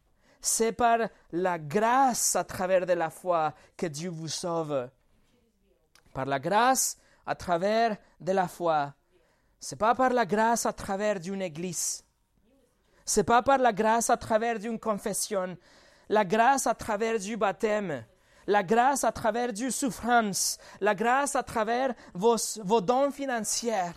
C'est 0.41 0.73
par 0.73 0.99
la 1.31 1.57
grâce 1.57 2.35
à 2.35 2.43
travers 2.43 2.85
de 2.85 2.93
la 2.93 3.09
foi 3.09 3.53
que 3.77 3.85
Dieu 3.85 4.09
vous 4.09 4.27
sauve. 4.27 4.89
Par 6.13 6.25
la 6.25 6.39
grâce 6.39 6.97
à 7.25 7.35
travers 7.35 7.97
de 8.19 8.31
la 8.33 8.47
foi. 8.47 8.93
C'est 9.65 9.77
pas 9.77 9.95
par 9.95 10.09
la 10.09 10.25
grâce 10.25 10.65
à 10.65 10.73
travers 10.73 11.21
d'une 11.21 11.41
église. 11.41 12.03
C'est 13.05 13.23
pas 13.23 13.41
par 13.41 13.59
la 13.59 13.71
grâce 13.71 14.09
à 14.09 14.17
travers 14.17 14.59
d'une 14.59 14.77
confession. 14.77 15.57
La 16.09 16.25
grâce 16.25 16.67
à 16.67 16.73
travers 16.73 17.17
du 17.17 17.37
baptême. 17.37 18.03
La 18.45 18.61
grâce 18.61 19.05
à 19.05 19.13
travers 19.13 19.53
du 19.53 19.71
souffrance. 19.71 20.57
La 20.81 20.93
grâce 20.93 21.37
à 21.37 21.43
travers 21.43 21.93
vos, 22.13 22.35
vos 22.61 22.81
dons 22.81 23.09
financiers. 23.09 23.93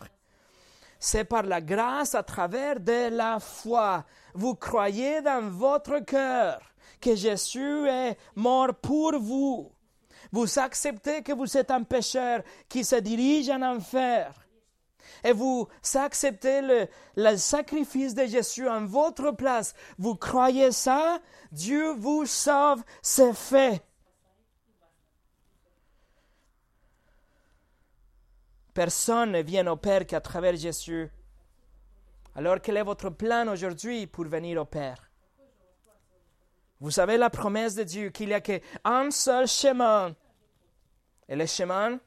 C'est 1.00 1.24
par 1.24 1.42
la 1.42 1.60
grâce 1.60 2.14
à 2.14 2.22
travers 2.22 2.78
de 2.78 3.08
la 3.10 3.40
foi 3.40 4.04
vous 4.34 4.54
croyez 4.54 5.20
dans 5.20 5.50
votre 5.50 5.98
cœur 5.98 6.60
que 7.00 7.16
Jésus 7.16 7.88
est 7.88 8.16
mort 8.36 8.72
pour 8.74 9.18
vous, 9.18 9.72
vous 10.30 10.58
acceptez 10.58 11.22
que 11.22 11.32
vous 11.32 11.56
êtes 11.56 11.70
un 11.70 11.82
pécheur 11.82 12.42
qui 12.68 12.84
se 12.84 12.96
dirige 12.96 13.50
en 13.50 13.62
enfer, 13.62 14.45
et 15.26 15.32
vous 15.32 15.68
acceptez 15.94 16.60
le, 17.16 17.36
sacrifice 17.36 18.14
de 18.14 18.26
Jésus 18.26 18.68
en 18.68 18.86
votre 18.86 19.32
place, 19.32 19.74
vous 19.98 20.14
croyez 20.14 20.70
ça, 20.70 21.20
Dieu 21.50 21.94
vous 21.94 22.26
sauve, 22.26 22.84
c'est 23.02 23.34
fait. 23.34 23.82
Personne 28.72 29.32
ne 29.32 29.42
vient 29.42 29.66
au 29.66 29.76
Père 29.76 30.06
qu'à 30.06 30.20
travers 30.20 30.54
Jésus. 30.54 31.10
Alors 32.36 32.60
quel 32.62 32.76
est 32.76 32.82
votre 32.82 33.10
plan 33.10 33.48
aujourd'hui 33.48 34.06
pour 34.06 34.26
venir 34.26 34.60
au 34.60 34.66
Père? 34.66 35.10
Vous 36.78 36.90
savez 36.90 37.16
la 37.16 37.30
promesse 37.30 37.74
de 37.74 37.84
Dieu 37.84 38.10
qu'il 38.10 38.28
n'y 38.28 38.34
a 38.34 38.40
qu'un 38.42 39.10
seul 39.10 39.48
chemin. 39.48 40.14
Et 41.26 41.34
le 41.34 41.46
chemin 41.46 41.98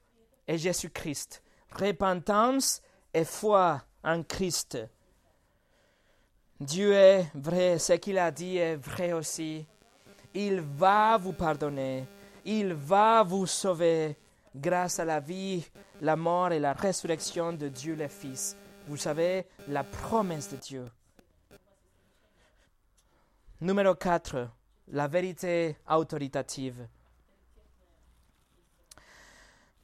est 0.47 0.59
Jésus-Christ. 0.59 1.43
Repentance 1.71 2.81
et 3.13 3.25
foi 3.25 3.81
en 4.03 4.23
Christ. 4.23 4.77
Dieu 6.59 6.93
est 6.93 7.31
vrai, 7.33 7.79
ce 7.79 7.93
qu'il 7.93 8.17
a 8.17 8.31
dit 8.31 8.57
est 8.57 8.75
vrai 8.75 9.13
aussi. 9.13 9.65
Il 10.33 10.61
va 10.61 11.17
vous 11.17 11.33
pardonner. 11.33 12.05
Il 12.45 12.73
va 12.73 13.23
vous 13.23 13.45
sauver 13.45 14.17
grâce 14.55 14.99
à 14.99 15.05
la 15.05 15.19
vie, 15.19 15.65
la 16.01 16.15
mort 16.15 16.51
et 16.51 16.59
la 16.59 16.73
résurrection 16.73 17.53
de 17.53 17.69
Dieu 17.69 17.95
le 17.95 18.07
Fils. 18.07 18.55
Vous 18.87 18.97
savez, 18.97 19.45
la 19.67 19.83
promesse 19.83 20.49
de 20.49 20.57
Dieu. 20.57 20.85
Numéro 23.61 23.93
4, 23.93 24.49
la 24.89 25.07
vérité 25.07 25.77
autoritative. 25.89 26.87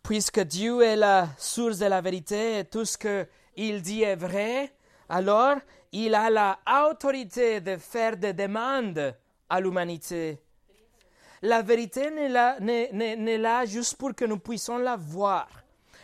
Puisque 0.08 0.42
Dieu 0.42 0.84
est 0.84 0.96
la 0.96 1.30
source 1.36 1.80
de 1.80 1.88
la 1.88 2.00
vérité 2.00 2.60
et 2.60 2.66
tout 2.66 2.86
ce 2.86 2.96
qu'il 2.96 3.82
dit 3.82 4.04
est 4.04 4.16
vrai, 4.16 4.72
alors 5.10 5.56
il 5.92 6.14
a 6.14 6.30
la 6.30 6.60
autorité 6.88 7.60
de 7.60 7.78
faire 7.78 8.16
des 8.16 8.34
demandes 8.34 9.16
à 9.50 9.60
l'humanité. 9.60 10.40
La 11.42 11.64
vérité 11.64 12.12
n'est 12.12 13.38
là 13.40 13.66
juste 13.66 13.98
pour 13.98 14.14
que 14.14 14.26
nous 14.26 14.38
puissions 14.38 14.78
la 14.78 14.96
voir. 14.96 15.48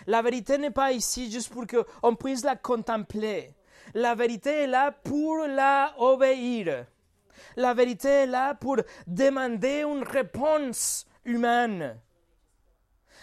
La 0.08 0.24
vérité 0.24 0.58
n'est 0.58 0.72
pas 0.72 0.92
ici 0.92 1.32
juste 1.32 1.54
pour 1.54 1.66
qu'on 1.68 2.16
puisse 2.16 2.44
la 2.44 2.56
contempler. 2.56 3.54
La 3.94 4.16
vérité 4.16 4.64
est 4.64 4.68
là 4.68 4.92
pour 4.92 5.46
la 5.46 5.94
obéir. 6.00 6.88
La 7.56 7.76
vérité 7.76 8.10
est 8.10 8.28
là 8.28 8.56
pour 8.56 8.78
demander 9.06 9.84
une 9.84 10.04
réponse 10.04 11.06
humaine. 11.24 12.00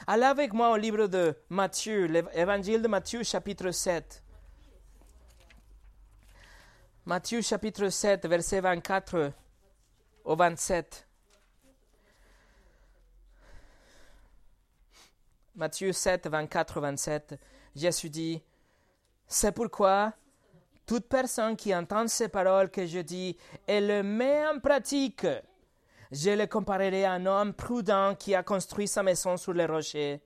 Allez 0.07 0.25
avec 0.25 0.53
moi 0.53 0.71
au 0.71 0.77
livre 0.77 1.07
de 1.07 1.37
Matthieu, 1.49 2.07
l'évangile 2.07 2.81
de 2.83 2.89
Matthieu 2.89 3.23
chapitre 3.23 3.71
7. 3.71 4.23
Matthieu 7.05 7.41
chapitre 7.43 7.89
7, 7.89 8.27
verset 8.27 8.61
24 8.61 9.33
au 10.25 10.37
27. 10.37 11.07
Matthieu 15.57 15.93
7, 15.93 16.29
24 16.29 16.81
27. 16.81 17.35
Jésus 17.75 18.11
dit, 18.11 18.43
C'est 19.27 19.53
pourquoi 19.53 20.13
toute 20.87 21.09
personne 21.09 21.57
qui 21.57 21.75
entend 21.75 22.07
ces 22.07 22.29
paroles 22.29 22.71
que 22.71 22.87
je 22.87 23.01
dis 23.01 23.37
et 23.67 23.81
le 23.81 24.03
met 24.03 24.47
en 24.47 24.61
pratique, 24.61 25.27
je 26.11 26.31
le 26.31 26.47
comparerai 26.47 27.05
à 27.05 27.13
un 27.13 27.27
homme 27.27 27.53
prudent 27.53 28.15
qui 28.15 28.35
a 28.35 28.43
construit 28.43 28.89
sa 28.89 29.03
maison 29.03 29.37
sur 29.37 29.53
les 29.53 29.67
rochers. 29.67 30.21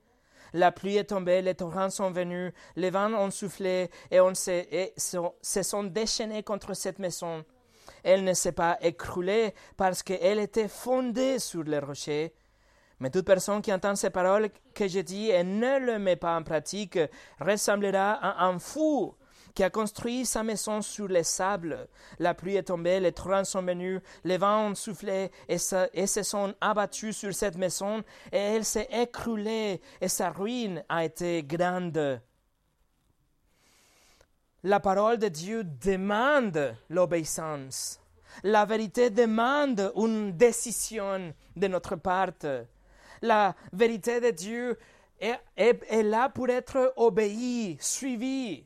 La 0.53 0.71
pluie 0.71 0.97
est 0.97 1.05
tombée, 1.05 1.41
les 1.41 1.55
torrents 1.55 1.91
sont 1.91 2.11
venus, 2.11 2.53
les 2.77 2.91
vents 2.91 3.13
ont 3.15 3.31
soufflé 3.31 3.91
et, 4.11 4.21
on 4.21 4.35
se, 4.35 4.63
se 4.97 5.63
sont 5.63 5.85
déchaînés 5.85 6.43
contre 6.43 6.75
cette 6.75 6.99
maison. 6.99 7.45
Elle 8.05 8.25
ne 8.25 8.35
s'est 8.35 8.53
pas 8.53 8.77
écroulée 8.81 9.55
parce 9.77 10.03
qu'elle 10.03 10.39
était 10.39 10.69
fondée 10.69 11.39
sur 11.39 11.63
les 11.63 11.79
rochers. 11.79 12.35
Mais 13.01 13.11
toute 13.11 13.27
personne 13.27 13.63
qui 13.63 13.73
entend 13.73 13.97
ces 13.97 14.11
paroles 14.11 14.51
que 14.75 14.87
je 14.87 15.01
dis 15.01 15.31
et 15.31 15.43
ne 15.43 15.79
le 15.79 15.99
met 15.99 16.17
pas 16.17 16.37
en 16.37 16.43
pratique 16.43 16.99
ressemblera 17.41 18.13
à 18.13 18.45
un 18.45 18.59
fou 18.59 19.15
qui 19.55 19.63
a 19.63 19.71
construit 19.71 20.25
sa 20.25 20.43
maison 20.43 20.83
sur 20.83 21.09
les 21.09 21.25
sables. 21.25 21.89
La 22.19 22.35
pluie 22.35 22.57
est 22.57 22.65
tombée, 22.65 23.01
les 23.01 23.13
torrents 23.13 23.45
sont 23.45 23.63
venus, 23.63 24.01
les 24.25 24.39
vents 24.39 24.69
ont 24.69 24.75
soufflé 24.75 25.31
et, 25.49 25.59
se 25.59 26.23
sont 26.23 26.55
abattus 26.61 27.17
sur 27.17 27.35
cette 27.35 27.57
maison, 27.57 28.03
et 28.33 28.39
elle 28.39 28.65
s'est 28.65 28.89
écroulée, 28.93 29.81
et 30.01 30.09
sa 30.09 30.31
ruine 30.31 30.85
a 30.89 31.05
été 31.05 31.43
grande. 31.43 32.21
La 34.65 34.81
parole 34.81 35.19
de 35.19 35.29
Dieu 35.29 35.65
demande 35.65 36.77
l'obéissance. 36.89 38.01
La 38.45 38.65
vérité 38.65 39.11
demande 39.11 39.93
une 39.97 40.33
décision 40.33 41.35
de 41.57 41.67
notre 41.67 41.97
part. 41.97 42.31
La 43.21 43.55
vérité 43.73 44.21
de 44.21 44.31
Dieu 44.31 44.79
est, 45.21 45.39
est 45.57 46.03
là 46.03 46.29
pour 46.29 46.49
être 46.49 46.93
obéie, 46.97 47.77
suivie. 47.81 48.65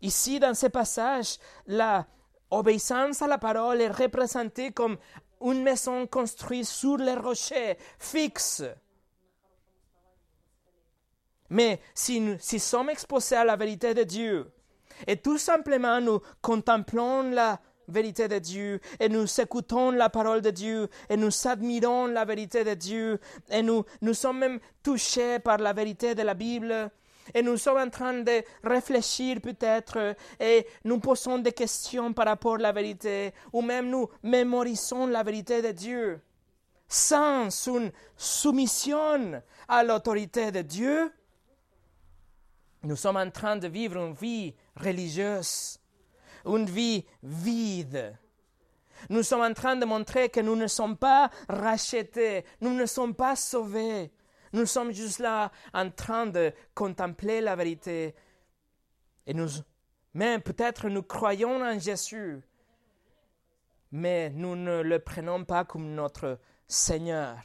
Ici, 0.00 0.38
dans 0.38 0.54
ce 0.54 0.66
passage, 0.66 1.38
la 1.66 2.06
obéissance 2.50 3.20
à 3.22 3.26
la 3.26 3.38
parole 3.38 3.80
est 3.80 3.90
représentée 3.90 4.72
comme 4.72 4.96
une 5.42 5.62
maison 5.62 6.06
construite 6.06 6.66
sur 6.66 6.96
les 6.96 7.14
rochers, 7.14 7.76
fixe. 7.98 8.62
Mais 11.50 11.80
si 11.94 12.20
nous, 12.20 12.36
si 12.38 12.58
sommes 12.58 12.90
exposés 12.90 13.36
à 13.36 13.44
la 13.44 13.56
vérité 13.56 13.94
de 13.94 14.02
Dieu, 14.02 14.50
et 15.06 15.16
tout 15.16 15.38
simplement 15.38 16.00
nous 16.00 16.20
contemplons 16.42 17.30
la 17.30 17.60
vérité 17.86 18.28
de 18.28 18.38
Dieu, 18.38 18.80
et 19.00 19.08
nous 19.08 19.40
écoutons 19.40 19.90
la 19.90 20.10
parole 20.10 20.42
de 20.42 20.50
Dieu, 20.50 20.88
et 21.08 21.16
nous 21.16 21.30
admirons 21.46 22.06
la 22.06 22.24
vérité 22.24 22.64
de 22.64 22.74
Dieu, 22.74 23.18
et 23.50 23.62
nous, 23.62 23.84
nous 24.02 24.14
sommes 24.14 24.38
même 24.38 24.60
touchés 24.82 25.38
par 25.38 25.58
la 25.58 25.72
vérité 25.72 26.14
de 26.14 26.22
la 26.22 26.34
Bible, 26.34 26.90
et 27.34 27.42
nous 27.42 27.56
sommes 27.56 27.78
en 27.78 27.90
train 27.90 28.14
de 28.14 28.42
réfléchir 28.64 29.40
peut-être 29.40 30.16
et 30.40 30.66
nous 30.84 30.98
posons 31.00 31.38
des 31.38 31.52
questions 31.52 32.12
par 32.12 32.26
rapport 32.26 32.54
à 32.54 32.58
la 32.58 32.72
vérité 32.72 33.32
ou 33.52 33.62
même 33.62 33.90
nous 33.90 34.08
mémorisons 34.22 35.06
la 35.06 35.22
vérité 35.22 35.62
de 35.62 35.72
Dieu 35.72 36.20
sans 36.88 37.50
une 37.68 37.92
soumission 38.16 39.42
à 39.68 39.84
l'autorité 39.84 40.50
de 40.50 40.62
Dieu, 40.62 41.12
nous 42.82 42.96
sommes 42.96 43.16
en 43.16 43.30
train 43.30 43.56
de 43.56 43.68
vivre 43.68 43.98
une 43.98 44.14
vie 44.14 44.54
religieuse, 44.76 45.78
une 46.46 46.64
vie 46.64 47.04
vide. 47.22 48.16
Nous 49.10 49.22
sommes 49.22 49.42
en 49.42 49.52
train 49.52 49.76
de 49.76 49.84
montrer 49.84 50.28
que 50.28 50.40
nous 50.40 50.56
ne 50.56 50.66
sommes 50.66 50.96
pas 50.96 51.30
rachetés, 51.48 52.44
nous 52.60 52.72
ne 52.74 52.86
sommes 52.86 53.14
pas 53.14 53.36
sauvés. 53.36 54.10
Nous 54.52 54.66
sommes 54.66 54.92
juste 54.92 55.18
là 55.18 55.50
en 55.74 55.90
train 55.90 56.26
de 56.26 56.52
contempler 56.74 57.40
la 57.40 57.56
vérité. 57.56 58.14
Et 59.26 59.34
nous, 59.34 59.48
même 60.14 60.40
peut-être 60.40 60.88
nous 60.88 61.02
croyons 61.02 61.62
en 61.62 61.78
Jésus, 61.78 62.40
mais 63.92 64.30
nous 64.30 64.56
ne 64.56 64.80
le 64.82 64.98
prenons 64.98 65.44
pas 65.44 65.64
comme 65.64 65.94
notre 65.94 66.38
Seigneur, 66.66 67.36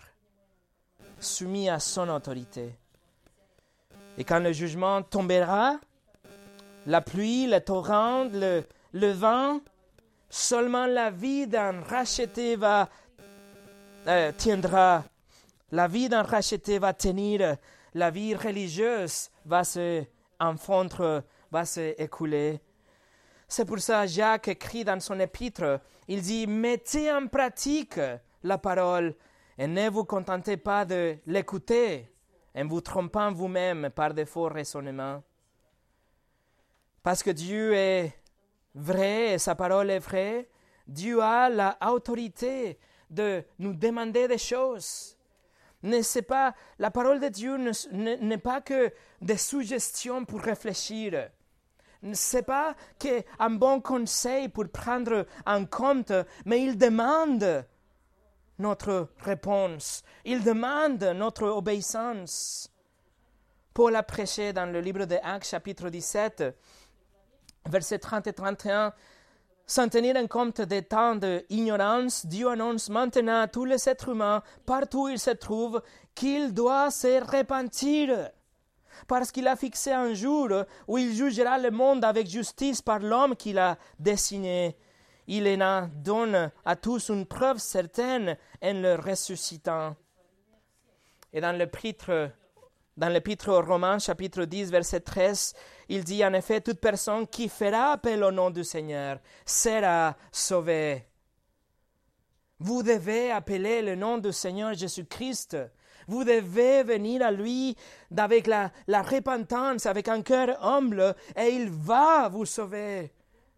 soumis 1.20 1.70
à 1.70 1.80
son 1.80 2.10
autorité. 2.10 2.76
Et 4.18 4.24
quand 4.24 4.40
le 4.40 4.52
jugement 4.52 5.02
tombera, 5.02 5.80
la 6.86 7.02
pluie, 7.02 7.48
le 7.48 7.60
torrent, 7.60 8.26
le, 8.26 9.12
vent, 9.12 9.62
seulement 10.30 10.86
la 10.86 11.10
vie 11.10 11.48
d'un 11.48 11.82
racheté 11.82 12.56
va, 12.56 12.90
euh, 14.08 14.32
tiendra 14.38 15.04
la 15.74 15.88
vie 15.88 16.08
d'un 16.08 16.22
racheté 16.22 16.78
va 16.78 16.94
tenir, 16.94 17.58
la 17.96 18.12
vie 18.12 18.36
religieuse 18.36 19.32
va 19.44 19.64
se 19.64 20.04
enfondre, 20.40 21.24
va 21.50 21.66
se 21.66 22.00
écouler. 22.00 22.62
C'est 23.48 23.66
pour 23.66 23.80
ça 23.80 24.06
Jacques 24.06 24.50
écrit 24.50 24.84
dans 24.84 25.00
son 25.00 25.20
épître, 25.20 25.82
il 26.08 26.22
dit 26.22 26.46
mettez 26.46 27.12
en 27.12 27.26
pratique 27.26 28.00
la 28.44 28.60
parole 28.60 29.16
et 29.58 29.66
ne 29.66 29.90
vous 29.90 30.06
contentez 30.06 30.58
pas 30.58 30.86
de 30.86 31.18
l'écouter 31.26 32.08
en 32.56 32.68
vous 32.68 32.82
trompant 32.82 33.32
vous-même 33.32 33.90
par 33.90 34.14
de 34.14 34.26
faux 34.26 34.50
raisonnements. 34.50 35.24
Parce 37.02 37.24
que 37.24 37.32
Dieu 37.32 37.74
est 37.74 38.14
vrai 38.76 39.40
sa 39.40 39.56
parole 39.56 39.90
est 39.90 39.98
vraie, 39.98 40.48
Dieu 40.88 41.20
a 41.20 41.50
l'autorité 41.50 42.78
de 43.10 43.44
nous 43.58 43.74
demander 43.74 44.28
des 44.28 44.38
choses 44.38 45.18
ne 45.84 46.22
pas, 46.22 46.56
la 46.80 46.92
parole 46.92 47.20
de 47.20 47.28
Dieu 47.28 47.58
n'est 47.92 48.38
pas 48.38 48.62
que 48.62 48.92
des 49.22 49.38
suggestions 49.38 50.26
pour 50.26 50.42
réfléchir. 50.42 51.30
Ce 52.14 52.38
n'est 52.38 52.44
pas 52.44 52.76
qu'un 53.00 53.50
bon 53.50 53.82
conseil 53.82 54.50
pour 54.50 54.68
prendre 54.70 55.26
en 55.46 55.66
compte, 55.66 56.12
mais 56.46 56.64
il 56.64 56.78
demande 56.78 57.66
notre 58.60 59.10
réponse. 59.20 60.04
Il 60.26 60.44
demande 60.44 61.04
notre 61.16 61.48
obéissance. 61.48 62.70
Paul 63.74 63.96
a 63.96 64.04
prêché 64.04 64.54
dans 64.54 64.72
le 64.72 64.80
livre 64.80 65.06
de 65.06 65.18
Actes 65.24 65.50
chapitre 65.50 65.90
17, 65.90 66.44
versets 67.66 68.00
30 68.00 68.28
et 68.28 68.34
31, 68.34 68.94
sans 69.66 69.90
tenir 69.90 70.16
en 70.18 70.28
compte 70.28 70.62
des 70.62 70.82
temps 70.82 71.16
d'ignorance, 71.16 72.26
Dieu 72.26 72.50
annonce 72.50 72.90
maintenant 72.90 73.42
à 73.42 73.48
tous 73.48 73.66
les 73.66 73.88
êtres 73.88 74.10
humains, 74.10 74.44
partout 74.66 75.06
où 75.06 75.10
ils 75.10 75.20
se 75.20 75.32
trouvent, 75.32 75.82
qu'il 76.16 76.54
doit 76.54 76.92
se 76.92 77.24
repentir. 77.38 78.30
Parce 79.08 79.32
qu'il 79.32 79.48
a 79.48 79.56
fixé 79.56 79.92
un 79.92 80.14
jour 80.14 80.50
où 80.88 80.98
il 80.98 81.14
jugera 81.14 81.58
le 81.58 81.72
monde 81.72 82.06
avec 82.06 82.28
justice 82.28 82.82
par 82.82 83.00
l'homme 83.00 83.36
qu'il 83.36 83.58
a 83.58 83.78
dessiné. 84.00 84.78
Il 85.28 85.48
en 85.64 85.90
donne 85.96 86.52
à 86.66 86.76
tous 86.76 87.10
une 87.10 87.26
preuve 87.26 87.58
certaine 87.58 88.38
en 88.62 88.74
le 88.74 88.96
ressuscitant. 88.96 89.96
Et 91.32 91.42
dans 91.42 91.58
le 91.58 91.68
prêtre 91.68 92.32
dans 92.96 93.10
l'Épître 93.10 93.50
aux 93.50 93.62
Romains, 93.62 93.98
chapitre 93.98 94.46
10, 94.46 94.70
verset 94.70 95.00
13, 95.00 95.56
il 95.90 96.04
dit 96.04 96.24
en 96.26 96.34
effet 96.34 96.62
Toute 96.62 96.80
personne 96.80 97.28
qui 97.28 97.50
fera 97.50 97.94
appel 97.94 98.24
au 98.24 98.32
nom 98.32 98.50
du 98.50 98.64
Seigneur 98.64 99.20
sera 99.46 100.16
sauvée. 100.32 101.06
Vous 102.60 102.84
devez 102.84 103.32
appeler 103.32 103.82
le 103.82 103.96
nom 103.96 104.18
du 104.18 104.32
Seigneur 104.32 104.74
Jésus-Christ. 104.74 105.58
Vous 106.08 106.24
devez 106.24 106.84
venir 106.84 107.26
à 107.26 107.32
lui 107.32 107.76
avec 108.16 108.48
la, 108.48 108.72
la 108.88 109.02
repentance, 109.02 109.86
avec 109.86 110.08
un 110.08 110.22
cœur 110.22 110.64
humble, 110.64 111.16
et 111.36 111.50
il 111.50 111.70
va 111.70 112.30
vous 112.30 112.46
sauver. 112.46 113.12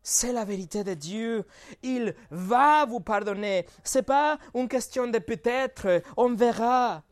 C'est 0.08 0.34
la 0.34 0.46
vérité 0.46 0.84
de 0.84 0.94
Dieu. 0.94 1.46
Il 1.82 2.14
va 2.30 2.86
vous 2.86 3.00
pardonner. 3.00 3.66
C'est 3.84 4.04
pas 4.04 4.38
une 4.54 4.68
question 4.68 5.08
de 5.08 5.18
peut-être. 5.18 6.04
On 6.16 6.36
verra. 6.36 7.04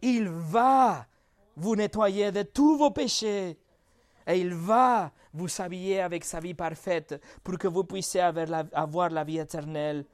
Il 0.00 0.28
va 0.28 1.06
vous 1.56 1.76
nettoyer 1.76 2.32
de 2.32 2.42
tous 2.42 2.78
vos 2.78 2.90
péchés. 2.90 3.58
Et 4.26 4.40
il 4.40 4.54
va 4.54 5.12
vous 5.32 5.48
habiller 5.60 6.00
avec 6.00 6.24
sa 6.24 6.40
vie 6.40 6.54
parfaite 6.54 7.20
pour 7.42 7.58
que 7.58 7.68
vous 7.68 7.84
puissiez 7.84 8.20
avoir 8.20 9.10
la, 9.10 9.24
vie 9.24 9.38
éternelle. 9.38 10.04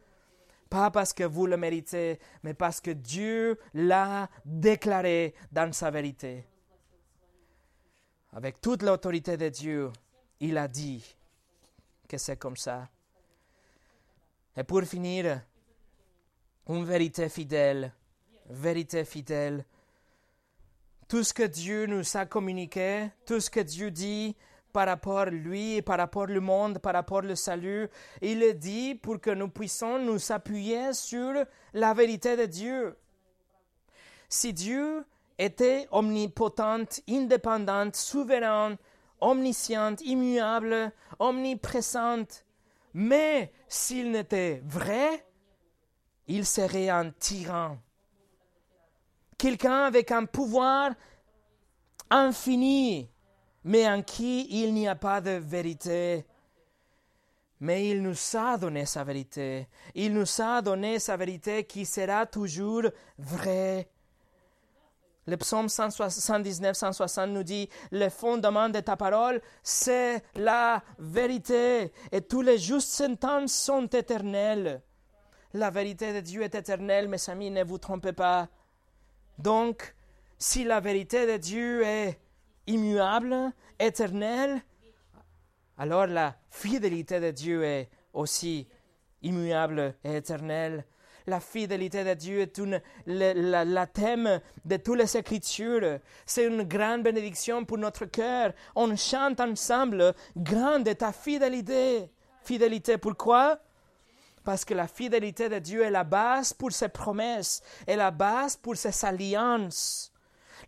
Pas 0.71 0.91
parce 0.91 1.13
que 1.13 1.25
vous 1.25 1.47
le 1.47 1.57
méritez, 1.57 2.19
mais 2.43 2.55
parce 2.55 2.81
que 2.81 2.91
Dieu 2.91 3.59
l'a 3.75 4.29
déclaré 4.45 5.35
dans 5.51 5.73
sa 5.73 5.91
vérité. 5.91 6.45
Avec 8.33 8.61
toute 8.61 8.83
l'autorité 8.83 9.37
de 9.37 9.49
Dieu, 9.49 9.91
il 10.41 10.59
a 10.59 10.69
dit 10.69 11.17
que 12.07 12.19
c'est 12.19 12.37
comme 12.37 12.57
ça. 12.57 12.89
Et 14.57 14.65
pour 14.65 14.83
finir, 14.83 15.43
une 16.69 16.85
vérité 16.85 17.29
fidèle, 17.29 17.93
vérité 18.51 19.05
fidèle, 19.05 19.65
tout 21.09 21.25
ce 21.25 21.33
que 21.33 21.43
Dieu 21.43 21.87
nous 21.87 22.05
a 22.17 22.27
communiqué, 22.27 23.11
tout 23.25 23.41
ce 23.41 23.49
que 23.49 23.61
Dieu 23.61 23.91
dit 23.91 24.37
par 24.73 24.87
rapport 24.87 25.21
à 25.21 25.31
lui, 25.31 25.81
par 25.81 25.97
rapport 25.97 26.29
au 26.29 26.41
monde, 26.41 26.79
par 26.79 26.93
rapport 26.93 27.25
au 27.25 27.35
salut, 27.35 27.89
il 28.21 28.41
le 28.41 28.53
dit 28.53 28.95
pour 28.95 29.19
que 29.19 29.31
nous 29.31 29.49
puissions 29.49 29.99
nous 29.99 30.31
appuyer 30.31 30.93
sur 30.93 31.33
la 31.73 31.95
vérité 31.95 32.37
de 32.37 32.45
Dieu. 32.45 32.95
Si 34.29 34.53
Dieu 34.53 35.05
était 35.39 35.89
omnipotent, 35.91 37.01
indépendant, 37.09 37.89
souverain, 37.95 38.77
omniscient, 39.21 39.97
immuable, 40.05 40.93
omniprésent, 41.19 42.43
mais 42.93 43.51
s'il 43.67 44.11
n'était 44.11 44.63
vrai, 44.67 45.25
il 46.27 46.45
serait 46.45 46.91
un 46.91 47.11
tyran. 47.11 47.79
Quelqu'un 49.39 49.85
avec 49.85 50.11
un 50.11 50.25
pouvoir 50.25 50.91
infini, 52.11 53.09
mais 53.65 53.89
en 53.89 54.03
qui 54.03 54.49
il 54.51 54.75
n'y 54.75 54.89
a 54.89 54.97
pas 54.97 55.21
de 55.21 55.31
vérité. 55.31 56.27
Mais 57.61 57.89
il 57.89 58.03
nous 58.03 58.17
a 58.35 58.57
donné 58.57 58.85
sa 58.85 59.05
vérité. 59.05 59.69
Il 59.95 60.13
nous 60.15 60.41
a 60.41 60.61
donné 60.61 60.99
sa 60.99 61.17
vérité 61.17 61.65
qui 61.65 61.87
sera 61.87 62.27
toujours 62.27 62.83
vraie. 63.17 63.89
Le 65.27 65.37
psaume 65.37 65.67
119-160 65.67 67.27
nous 67.27 67.43
dit, 67.43 67.69
le 67.91 68.09
fondement 68.09 68.71
de 68.71 68.81
ta 68.81 68.97
parole, 68.97 69.43
c'est 69.63 70.23
la 70.37 70.83
vérité, 70.99 71.93
et 72.11 72.23
tous 72.23 72.41
les 72.41 72.57
justes 72.57 72.89
sentences 72.89 73.53
sont 73.53 73.87
éternelles. 73.89 74.81
La 75.53 75.69
vérité 75.69 76.15
de 76.15 76.21
Dieu 76.21 76.43
est 76.43 76.55
éternelle, 76.55 77.09
mes 77.09 77.29
amis, 77.29 77.51
ne 77.51 77.63
vous 77.63 77.77
trompez 77.77 78.15
pas. 78.15 78.49
Donc, 79.39 79.95
si 80.37 80.65
la 80.65 80.81
vérité 80.81 81.27
de 81.27 81.37
Dieu 81.37 81.83
est 81.83 82.19
immuable, 82.67 83.53
éternelle, 83.79 84.63
alors 85.77 86.07
la 86.07 86.37
fidélité 86.51 87.21
de 87.21 87.31
Dieu 87.31 87.65
est 87.65 87.89
aussi 88.13 88.67
immuable 89.23 89.95
et 90.05 90.17
éternelle. 90.17 90.85
La 91.27 91.41
fidélité 91.41 92.05
de 92.05 92.15
Dieu 92.15 92.41
est 92.41 92.59
une, 92.59 92.81
la, 93.07 93.87
thème 93.87 94.41
de 94.65 94.77
toutes 94.77 94.99
les 94.99 95.17
Écritures. 95.17 95.99
C'est 96.25 96.47
une 96.47 96.63
grande 96.63 97.03
bénédiction 97.03 97.65
pour 97.65 97.79
notre 97.79 98.07
cœur. 98.07 98.53
On 98.75 98.97
chante 98.97 99.39
ensemble, 99.41 100.15
grande 100.37 100.97
ta 100.97 101.13
fidélité. 101.13 102.11
Fidélité, 102.43 102.97
pourquoi 102.97 103.61
Parce 104.49 104.65
que 104.65 104.73
la 104.73 104.89
fidélité 104.89 105.51
de 105.51 105.59
Dieu 105.59 105.83
est 105.83 105.91
la 105.91 106.05
base 106.05 106.55
pour 106.55 106.73
ses 106.73 106.89
promesses, 106.89 107.61
et 107.87 107.97
la 107.97 108.11
base 108.11 108.57
pour 108.57 108.79
ses 108.79 109.05
alliances. 109.05 110.11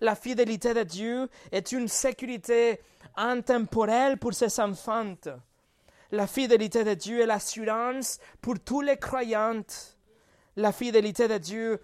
La 0.02 0.14
fidélité 0.14 0.74
de 0.74 0.82
Dieu 0.82 1.30
est 1.50 1.72
une 1.72 1.88
sécurité 1.88 2.82
intemporelle 3.16 4.18
pour 4.18 4.34
ses 4.34 4.60
enfants. 4.60 5.14
La 6.10 6.26
fidélité 6.26 6.84
de 6.84 6.92
Dieu 6.92 7.22
est 7.22 7.26
l'assurance 7.26 8.18
pour 8.42 8.60
tous 8.60 8.82
les 8.82 8.98
croyants. 8.98 9.64
La 10.56 10.72
fidélité 10.72 11.26
de 11.26 11.38
Dieu 11.38 11.80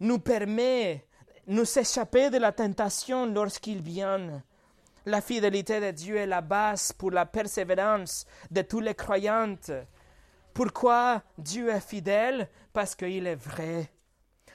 nous 0.00 0.18
permet 0.18 1.06
de 1.46 1.54
nous 1.54 1.78
échapper 1.78 2.28
de 2.28 2.36
la 2.36 2.52
tentation 2.52 3.24
lorsqu'il 3.24 3.80
vient. 3.80 4.42
La 5.06 5.22
fidélité 5.22 5.80
de 5.80 5.90
Dieu 5.90 6.16
est 6.16 6.26
la 6.26 6.42
base 6.42 6.92
pour 6.92 7.10
la 7.10 7.24
persévérance 7.24 8.26
de 8.50 8.60
tous 8.60 8.80
les 8.80 8.94
croyants. 8.94 9.56
Pourquoi 10.54 11.22
Dieu 11.38 11.68
est 11.70 11.80
fidèle? 11.80 12.48
Parce 12.72 12.94
qu'il 12.94 13.26
est 13.26 13.36
vrai. 13.36 13.90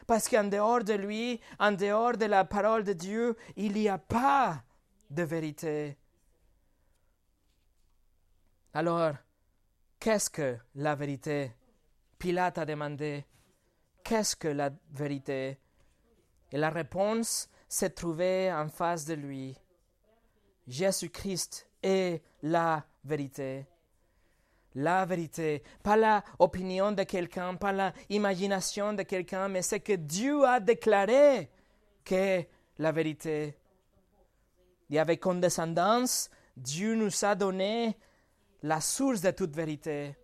Parce 0.08 0.30
qu'en 0.30 0.44
dehors 0.44 0.84
de 0.84 0.94
lui, 0.94 1.40
en 1.60 1.72
dehors 1.72 2.18
de 2.18 2.26
la 2.26 2.46
parole 2.46 2.84
de 2.84 2.94
Dieu, 2.94 3.36
il 3.56 3.74
n'y 3.74 3.90
a 3.90 3.98
pas 3.98 4.64
de 5.10 5.24
vérité. 5.24 5.98
Alors, 8.74 9.14
qu'est-ce 10.00 10.30
que 10.30 10.58
la 10.76 10.96
vérité? 10.96 11.54
Pilate 12.20 12.58
a 12.60 12.66
demandé, 12.66 13.26
qu'est-ce 14.04 14.36
que 14.36 14.48
la 14.48 14.70
vérité? 14.92 15.60
Et 16.52 16.58
la 16.58 16.70
réponse 16.70 17.50
s'est 17.68 17.90
trouvée 17.90 18.52
en 18.54 18.68
face 18.70 19.06
de 19.06 19.16
lui. 19.16 19.58
Jésus-Christ 20.68 21.70
est 21.82 22.22
la 22.42 22.86
vérité 23.04 23.66
la 24.76 25.06
vérité, 25.06 25.64
pas 25.82 25.96
l'opinion 25.96 26.92
de 26.92 27.04
quelqu'un, 27.04 27.56
pas 27.56 27.94
l'imagination 28.10 28.94
de 28.94 29.04
quelqu'un, 29.04 29.48
mais 29.48 29.62
c'est 29.62 29.80
que 29.80 29.94
Dieu 29.94 30.46
a 30.46 30.60
déclaré 30.60 31.50
que 32.04 32.44
la 32.78 32.92
vérité. 32.92 33.58
Et 34.90 35.00
avec 35.00 35.22
condescendance, 35.22 36.30
Dieu 36.56 36.96
nous 36.96 37.26
a 37.26 37.36
donné 37.36 37.98
la 38.64 38.82
source 38.82 39.22
de 39.22 39.32
toute 39.32 39.56
vérité. 39.56 40.16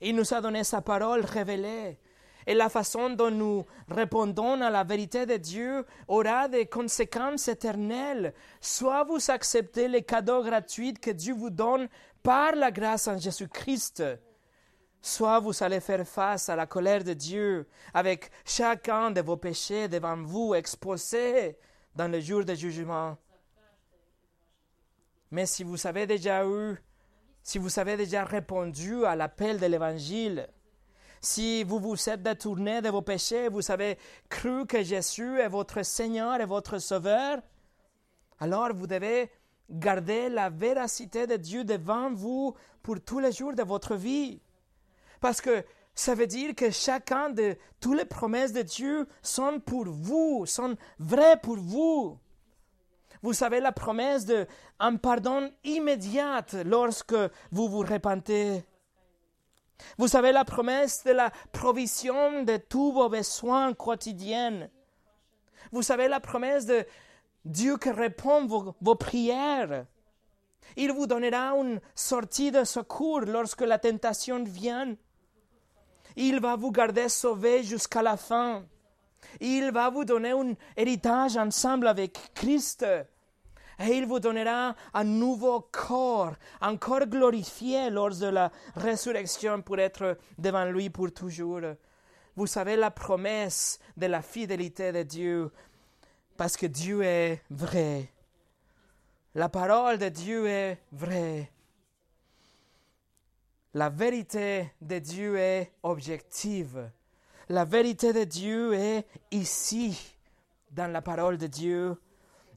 Il 0.00 0.16
nous 0.16 0.32
a 0.32 0.40
donné 0.40 0.64
sa 0.64 0.80
parole 0.80 1.24
révélée. 1.24 1.98
Et 2.46 2.54
la 2.54 2.70
façon 2.70 3.10
dont 3.10 3.30
nous 3.30 3.66
répondons 3.88 4.60
à 4.62 4.70
la 4.70 4.82
vérité 4.82 5.26
de 5.26 5.36
Dieu 5.36 5.84
aura 6.06 6.48
des 6.48 6.64
conséquences 6.64 7.46
éternelles. 7.46 8.32
Soit 8.60 9.04
vous 9.04 9.30
acceptez 9.30 9.86
les 9.86 10.02
cadeaux 10.02 10.42
gratuits 10.42 10.94
que 10.94 11.10
Dieu 11.10 11.34
vous 11.34 11.50
donne 11.50 11.88
par 12.22 12.54
la 12.54 12.70
grâce 12.70 13.08
en 13.08 13.18
Jésus-Christ, 13.18 14.02
soit 15.00 15.40
vous 15.40 15.62
allez 15.62 15.80
faire 15.80 16.06
face 16.06 16.48
à 16.48 16.56
la 16.56 16.66
colère 16.66 17.04
de 17.04 17.12
Dieu 17.12 17.68
avec 17.94 18.30
chacun 18.44 19.10
de 19.10 19.20
vos 19.20 19.36
péchés 19.36 19.88
devant 19.88 20.16
vous 20.16 20.54
exposés 20.54 21.56
dans 21.94 22.10
le 22.10 22.20
jour 22.20 22.44
du 22.44 22.56
jugement. 22.56 23.16
Mais 25.30 25.46
si 25.46 25.62
vous 25.62 25.86
avez 25.86 26.06
déjà 26.06 26.44
eu, 26.46 26.76
si 27.42 27.58
vous 27.58 27.78
avez 27.78 27.96
déjà 27.96 28.24
répondu 28.24 29.04
à 29.04 29.14
l'appel 29.14 29.58
de 29.58 29.66
l'Évangile, 29.66 30.48
si 31.20 31.64
vous 31.64 31.80
vous 31.80 32.08
êtes 32.08 32.22
détourné 32.22 32.80
de 32.80 32.88
vos 32.90 33.02
péchés, 33.02 33.48
vous 33.48 33.70
avez 33.70 33.98
cru 34.28 34.66
que 34.66 34.82
Jésus 34.82 35.40
est 35.40 35.48
votre 35.48 35.82
Seigneur 35.82 36.40
et 36.40 36.46
votre 36.46 36.78
Sauveur, 36.78 37.38
alors 38.38 38.72
vous 38.72 38.86
devez 38.86 39.30
Gardez 39.70 40.28
la 40.28 40.48
véracité 40.48 41.26
de 41.26 41.36
Dieu 41.36 41.64
devant 41.64 42.12
vous 42.12 42.54
pour 42.82 43.00
tous 43.00 43.18
les 43.18 43.32
jours 43.32 43.52
de 43.52 43.62
votre 43.62 43.96
vie. 43.96 44.40
Parce 45.20 45.40
que 45.40 45.64
ça 45.94 46.14
veut 46.14 46.26
dire 46.26 46.54
que 46.54 46.70
chacun 46.70 47.30
de 47.30 47.56
toutes 47.80 47.98
les 47.98 48.04
promesses 48.04 48.52
de 48.52 48.62
Dieu 48.62 49.06
sont 49.20 49.60
pour 49.60 49.84
vous, 49.86 50.46
sont 50.46 50.76
vraies 50.98 51.38
pour 51.40 51.56
vous. 51.56 52.18
Vous 53.20 53.32
savez 53.32 53.60
la 53.60 53.72
promesse 53.72 54.24
d'un 54.24 54.96
pardon 54.96 55.50
immédiat 55.64 56.46
lorsque 56.64 57.16
vous 57.50 57.68
vous 57.68 57.80
repentez. 57.80 58.64
Vous 59.96 60.08
savez 60.08 60.32
la 60.32 60.44
promesse 60.44 61.04
de 61.04 61.10
la 61.10 61.30
provision 61.52 62.42
de 62.44 62.56
tous 62.56 62.92
vos 62.92 63.08
besoins 63.08 63.74
quotidiens. 63.74 64.68
Vous 65.72 65.82
savez 65.82 66.08
la 66.08 66.20
promesse 66.20 66.66
de 66.66 66.86
Dieu 67.44 67.76
qui 67.78 67.90
répond 67.90 68.46
vos, 68.46 68.74
vos 68.80 68.94
prières. 68.94 69.86
Il 70.76 70.92
vous 70.92 71.06
donnera 71.06 71.54
une 71.56 71.80
sortie 71.94 72.50
de 72.50 72.64
secours 72.64 73.20
lorsque 73.20 73.62
la 73.62 73.78
tentation 73.78 74.44
vient. 74.44 74.94
Il 76.16 76.40
va 76.40 76.56
vous 76.56 76.70
garder 76.70 77.08
sauvé 77.08 77.62
jusqu'à 77.62 78.02
la 78.02 78.16
fin. 78.16 78.64
Il 79.40 79.70
va 79.70 79.90
vous 79.90 80.04
donner 80.04 80.30
un 80.30 80.54
héritage 80.76 81.36
ensemble 81.36 81.86
avec 81.86 82.18
Christ. 82.34 82.84
Et 83.80 83.96
il 83.96 84.06
vous 84.06 84.18
donnera 84.18 84.74
un 84.92 85.04
nouveau 85.04 85.68
corps, 85.70 86.34
encore 86.60 87.06
glorifié 87.06 87.90
lors 87.90 88.10
de 88.10 88.26
la 88.26 88.50
résurrection 88.74 89.62
pour 89.62 89.78
être 89.78 90.18
devant 90.36 90.64
lui 90.64 90.90
pour 90.90 91.12
toujours. 91.12 91.60
Vous 92.34 92.46
savez 92.46 92.76
la 92.76 92.90
promesse 92.90 93.78
de 93.96 94.06
la 94.06 94.22
fidélité 94.22 94.92
de 94.92 95.02
Dieu 95.02 95.50
parce 96.38 96.56
que 96.56 96.66
Dieu 96.66 97.02
est 97.02 97.42
vrai. 97.50 98.08
La 99.34 99.48
parole 99.48 99.98
de 99.98 100.08
Dieu 100.08 100.46
est 100.46 100.78
vraie. 100.92 101.50
La 103.74 103.88
vérité 103.88 104.72
de 104.80 105.00
Dieu 105.00 105.36
est 105.36 105.72
objective. 105.82 106.90
La 107.48 107.64
vérité 107.64 108.12
de 108.12 108.22
Dieu 108.22 108.72
est 108.72 109.04
ici, 109.32 110.16
dans 110.70 110.90
la 110.92 111.02
parole 111.02 111.38
de 111.38 111.48
Dieu. 111.48 112.00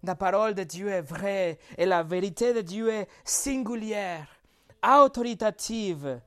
La 0.03 0.15
parole 0.15 0.53
de 0.53 0.63
Dieu 0.63 0.89
est 0.89 1.01
vraie 1.01 1.57
et 1.75 1.87
la 1.87 2.03
vérité 2.03 2.53
de 2.53 2.61
Dieu 2.61 2.87
est 2.89 3.07
singulière, 3.23 4.27
autoritative. 4.87 6.21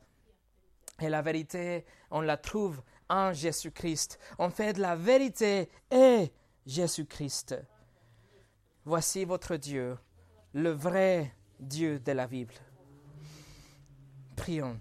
Et 1.00 1.08
la 1.08 1.22
vérité, 1.22 1.84
on 2.10 2.20
la 2.20 2.36
trouve 2.36 2.82
en 3.08 3.32
Jésus-Christ. 3.32 4.18
En 4.38 4.50
fait, 4.50 4.76
la 4.76 4.96
vérité 4.96 5.68
est 5.92 6.32
Jésus-Christ. 6.66 7.56
Voici 8.84 9.24
votre 9.24 9.56
Dieu, 9.56 9.96
le 10.52 10.70
vrai 10.70 11.34
Dieu 11.58 11.98
de 12.00 12.12
la 12.12 12.26
Bible. 12.26 12.54
Prions. 14.36 14.80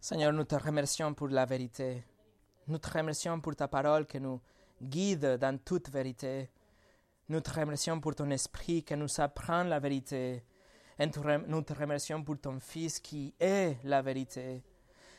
Seigneur, 0.00 0.32
nous 0.32 0.44
te 0.44 0.54
remercions 0.54 1.14
pour 1.14 1.28
la 1.28 1.46
vérité. 1.46 2.04
Nous 2.66 2.78
te 2.78 2.90
remercions 2.90 3.40
pour 3.40 3.56
ta 3.56 3.68
parole 3.68 4.06
qui 4.06 4.20
nous 4.20 4.40
guide 4.82 5.38
dans 5.40 5.58
toute 5.58 5.88
vérité. 5.88 6.50
Nous 7.28 7.40
te 7.40 7.50
remercions 7.58 8.00
pour 8.00 8.14
ton 8.14 8.30
esprit 8.30 8.82
qui 8.82 8.96
nous 8.96 9.20
apprend 9.20 9.64
la 9.64 9.78
vérité. 9.78 10.44
Et 10.98 11.06
nous 11.06 11.62
te 11.62 11.72
remercions 11.72 12.22
pour 12.22 12.38
ton 12.38 12.60
Fils 12.60 13.00
qui 13.00 13.34
est 13.40 13.78
la 13.84 14.02
vérité. 14.02 14.62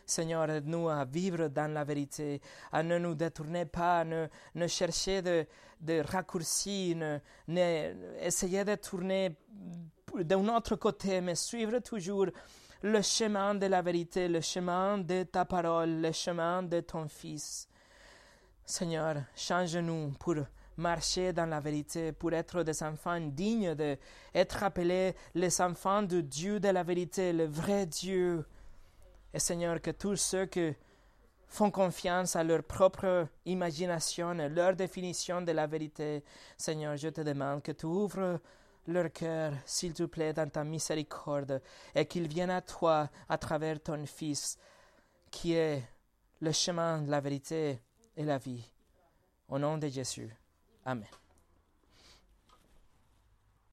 Seigneur, 0.06 0.50
aide-nous 0.50 0.90
à 0.90 1.04
vivre 1.06 1.48
dans 1.48 1.72
la 1.72 1.84
vérité, 1.84 2.42
à 2.72 2.84
ne 2.84 2.98
nous 3.00 3.16
détourner 3.16 3.66
pas, 3.66 4.04
ne, 4.04 4.28
ne 4.54 4.68
chercher 4.68 5.22
de, 5.22 6.02
raccourcis, 6.02 6.96
ne, 6.96 7.20
ne, 7.48 7.94
essayer 8.22 8.64
de 8.64 8.76
tourner 8.76 9.36
d'un 10.14 10.48
autre 10.56 10.76
côté, 10.76 11.22
mais 11.22 11.36
suivre 11.36 11.80
toujours 11.80 12.28
le 12.82 13.02
chemin 13.02 13.56
de 13.56 13.66
la 13.66 13.82
vérité, 13.82 14.28
le 14.28 14.42
chemin 14.42 15.00
de 15.00 15.24
ta 15.24 15.46
parole, 15.46 16.02
le 16.02 16.12
chemin 16.12 16.62
de 16.62 16.82
ton 16.82 17.08
Fils. 17.08 17.68
Seigneur, 18.64 19.18
change-nous 19.36 20.12
pour 20.20 20.36
marcher 20.78 21.34
dans 21.34 21.46
la 21.46 21.60
vérité, 21.60 22.12
pour 22.12 22.34
être 22.34 22.64
des 22.64 22.84
enfants 22.84 23.20
dignes 23.20 23.74
d'être 23.76 24.64
appelés 24.64 25.16
les 25.34 25.62
enfants 25.62 26.04
de 26.04 26.22
Dieu 26.22 26.60
de 26.60 26.70
la 26.70 26.84
vérité, 26.84 27.34
le 27.34 27.46
vrai 27.46 27.86
Dieu. 27.86 28.46
Et 29.36 29.40
Seigneur, 29.40 29.82
que 29.82 29.92
tous 29.92 30.16
ceux 30.16 30.46
qui 30.46 30.74
font 31.50 31.70
confiance 31.70 32.38
à 32.38 32.44
leur 32.46 32.64
propre 32.64 33.28
imagination, 33.46 34.30
à 34.30 34.48
leur 34.48 34.78
définition 34.78 35.42
de 35.42 35.52
la 35.52 35.68
vérité, 35.68 36.24
Seigneur, 36.56 36.96
je 36.96 37.10
te 37.10 37.20
demande 37.20 37.62
que 37.62 37.74
tu 37.74 37.86
ouvres 37.86 38.40
leur 38.88 39.12
cœur, 39.12 39.52
s'il 39.66 39.94
te 39.94 40.04
plaît, 40.04 40.32
dans 40.32 40.50
ta 40.50 40.64
miséricorde, 40.64 41.62
et 41.94 42.06
qu'ils 42.06 42.30
viennent 42.30 42.50
à 42.50 42.62
toi 42.62 43.10
à 43.28 43.38
travers 43.38 43.84
ton 43.84 44.06
Fils, 44.06 44.58
qui 45.30 45.52
est 45.52 45.84
le 46.40 46.54
chemin, 46.54 47.06
la 47.06 47.20
vérité 47.20 47.82
et 48.16 48.24
la 48.24 48.38
vie. 48.38 48.64
Au 49.50 49.60
nom 49.60 49.78
de 49.78 49.90
Jésus. 49.90 50.34
Amen. 50.86 51.10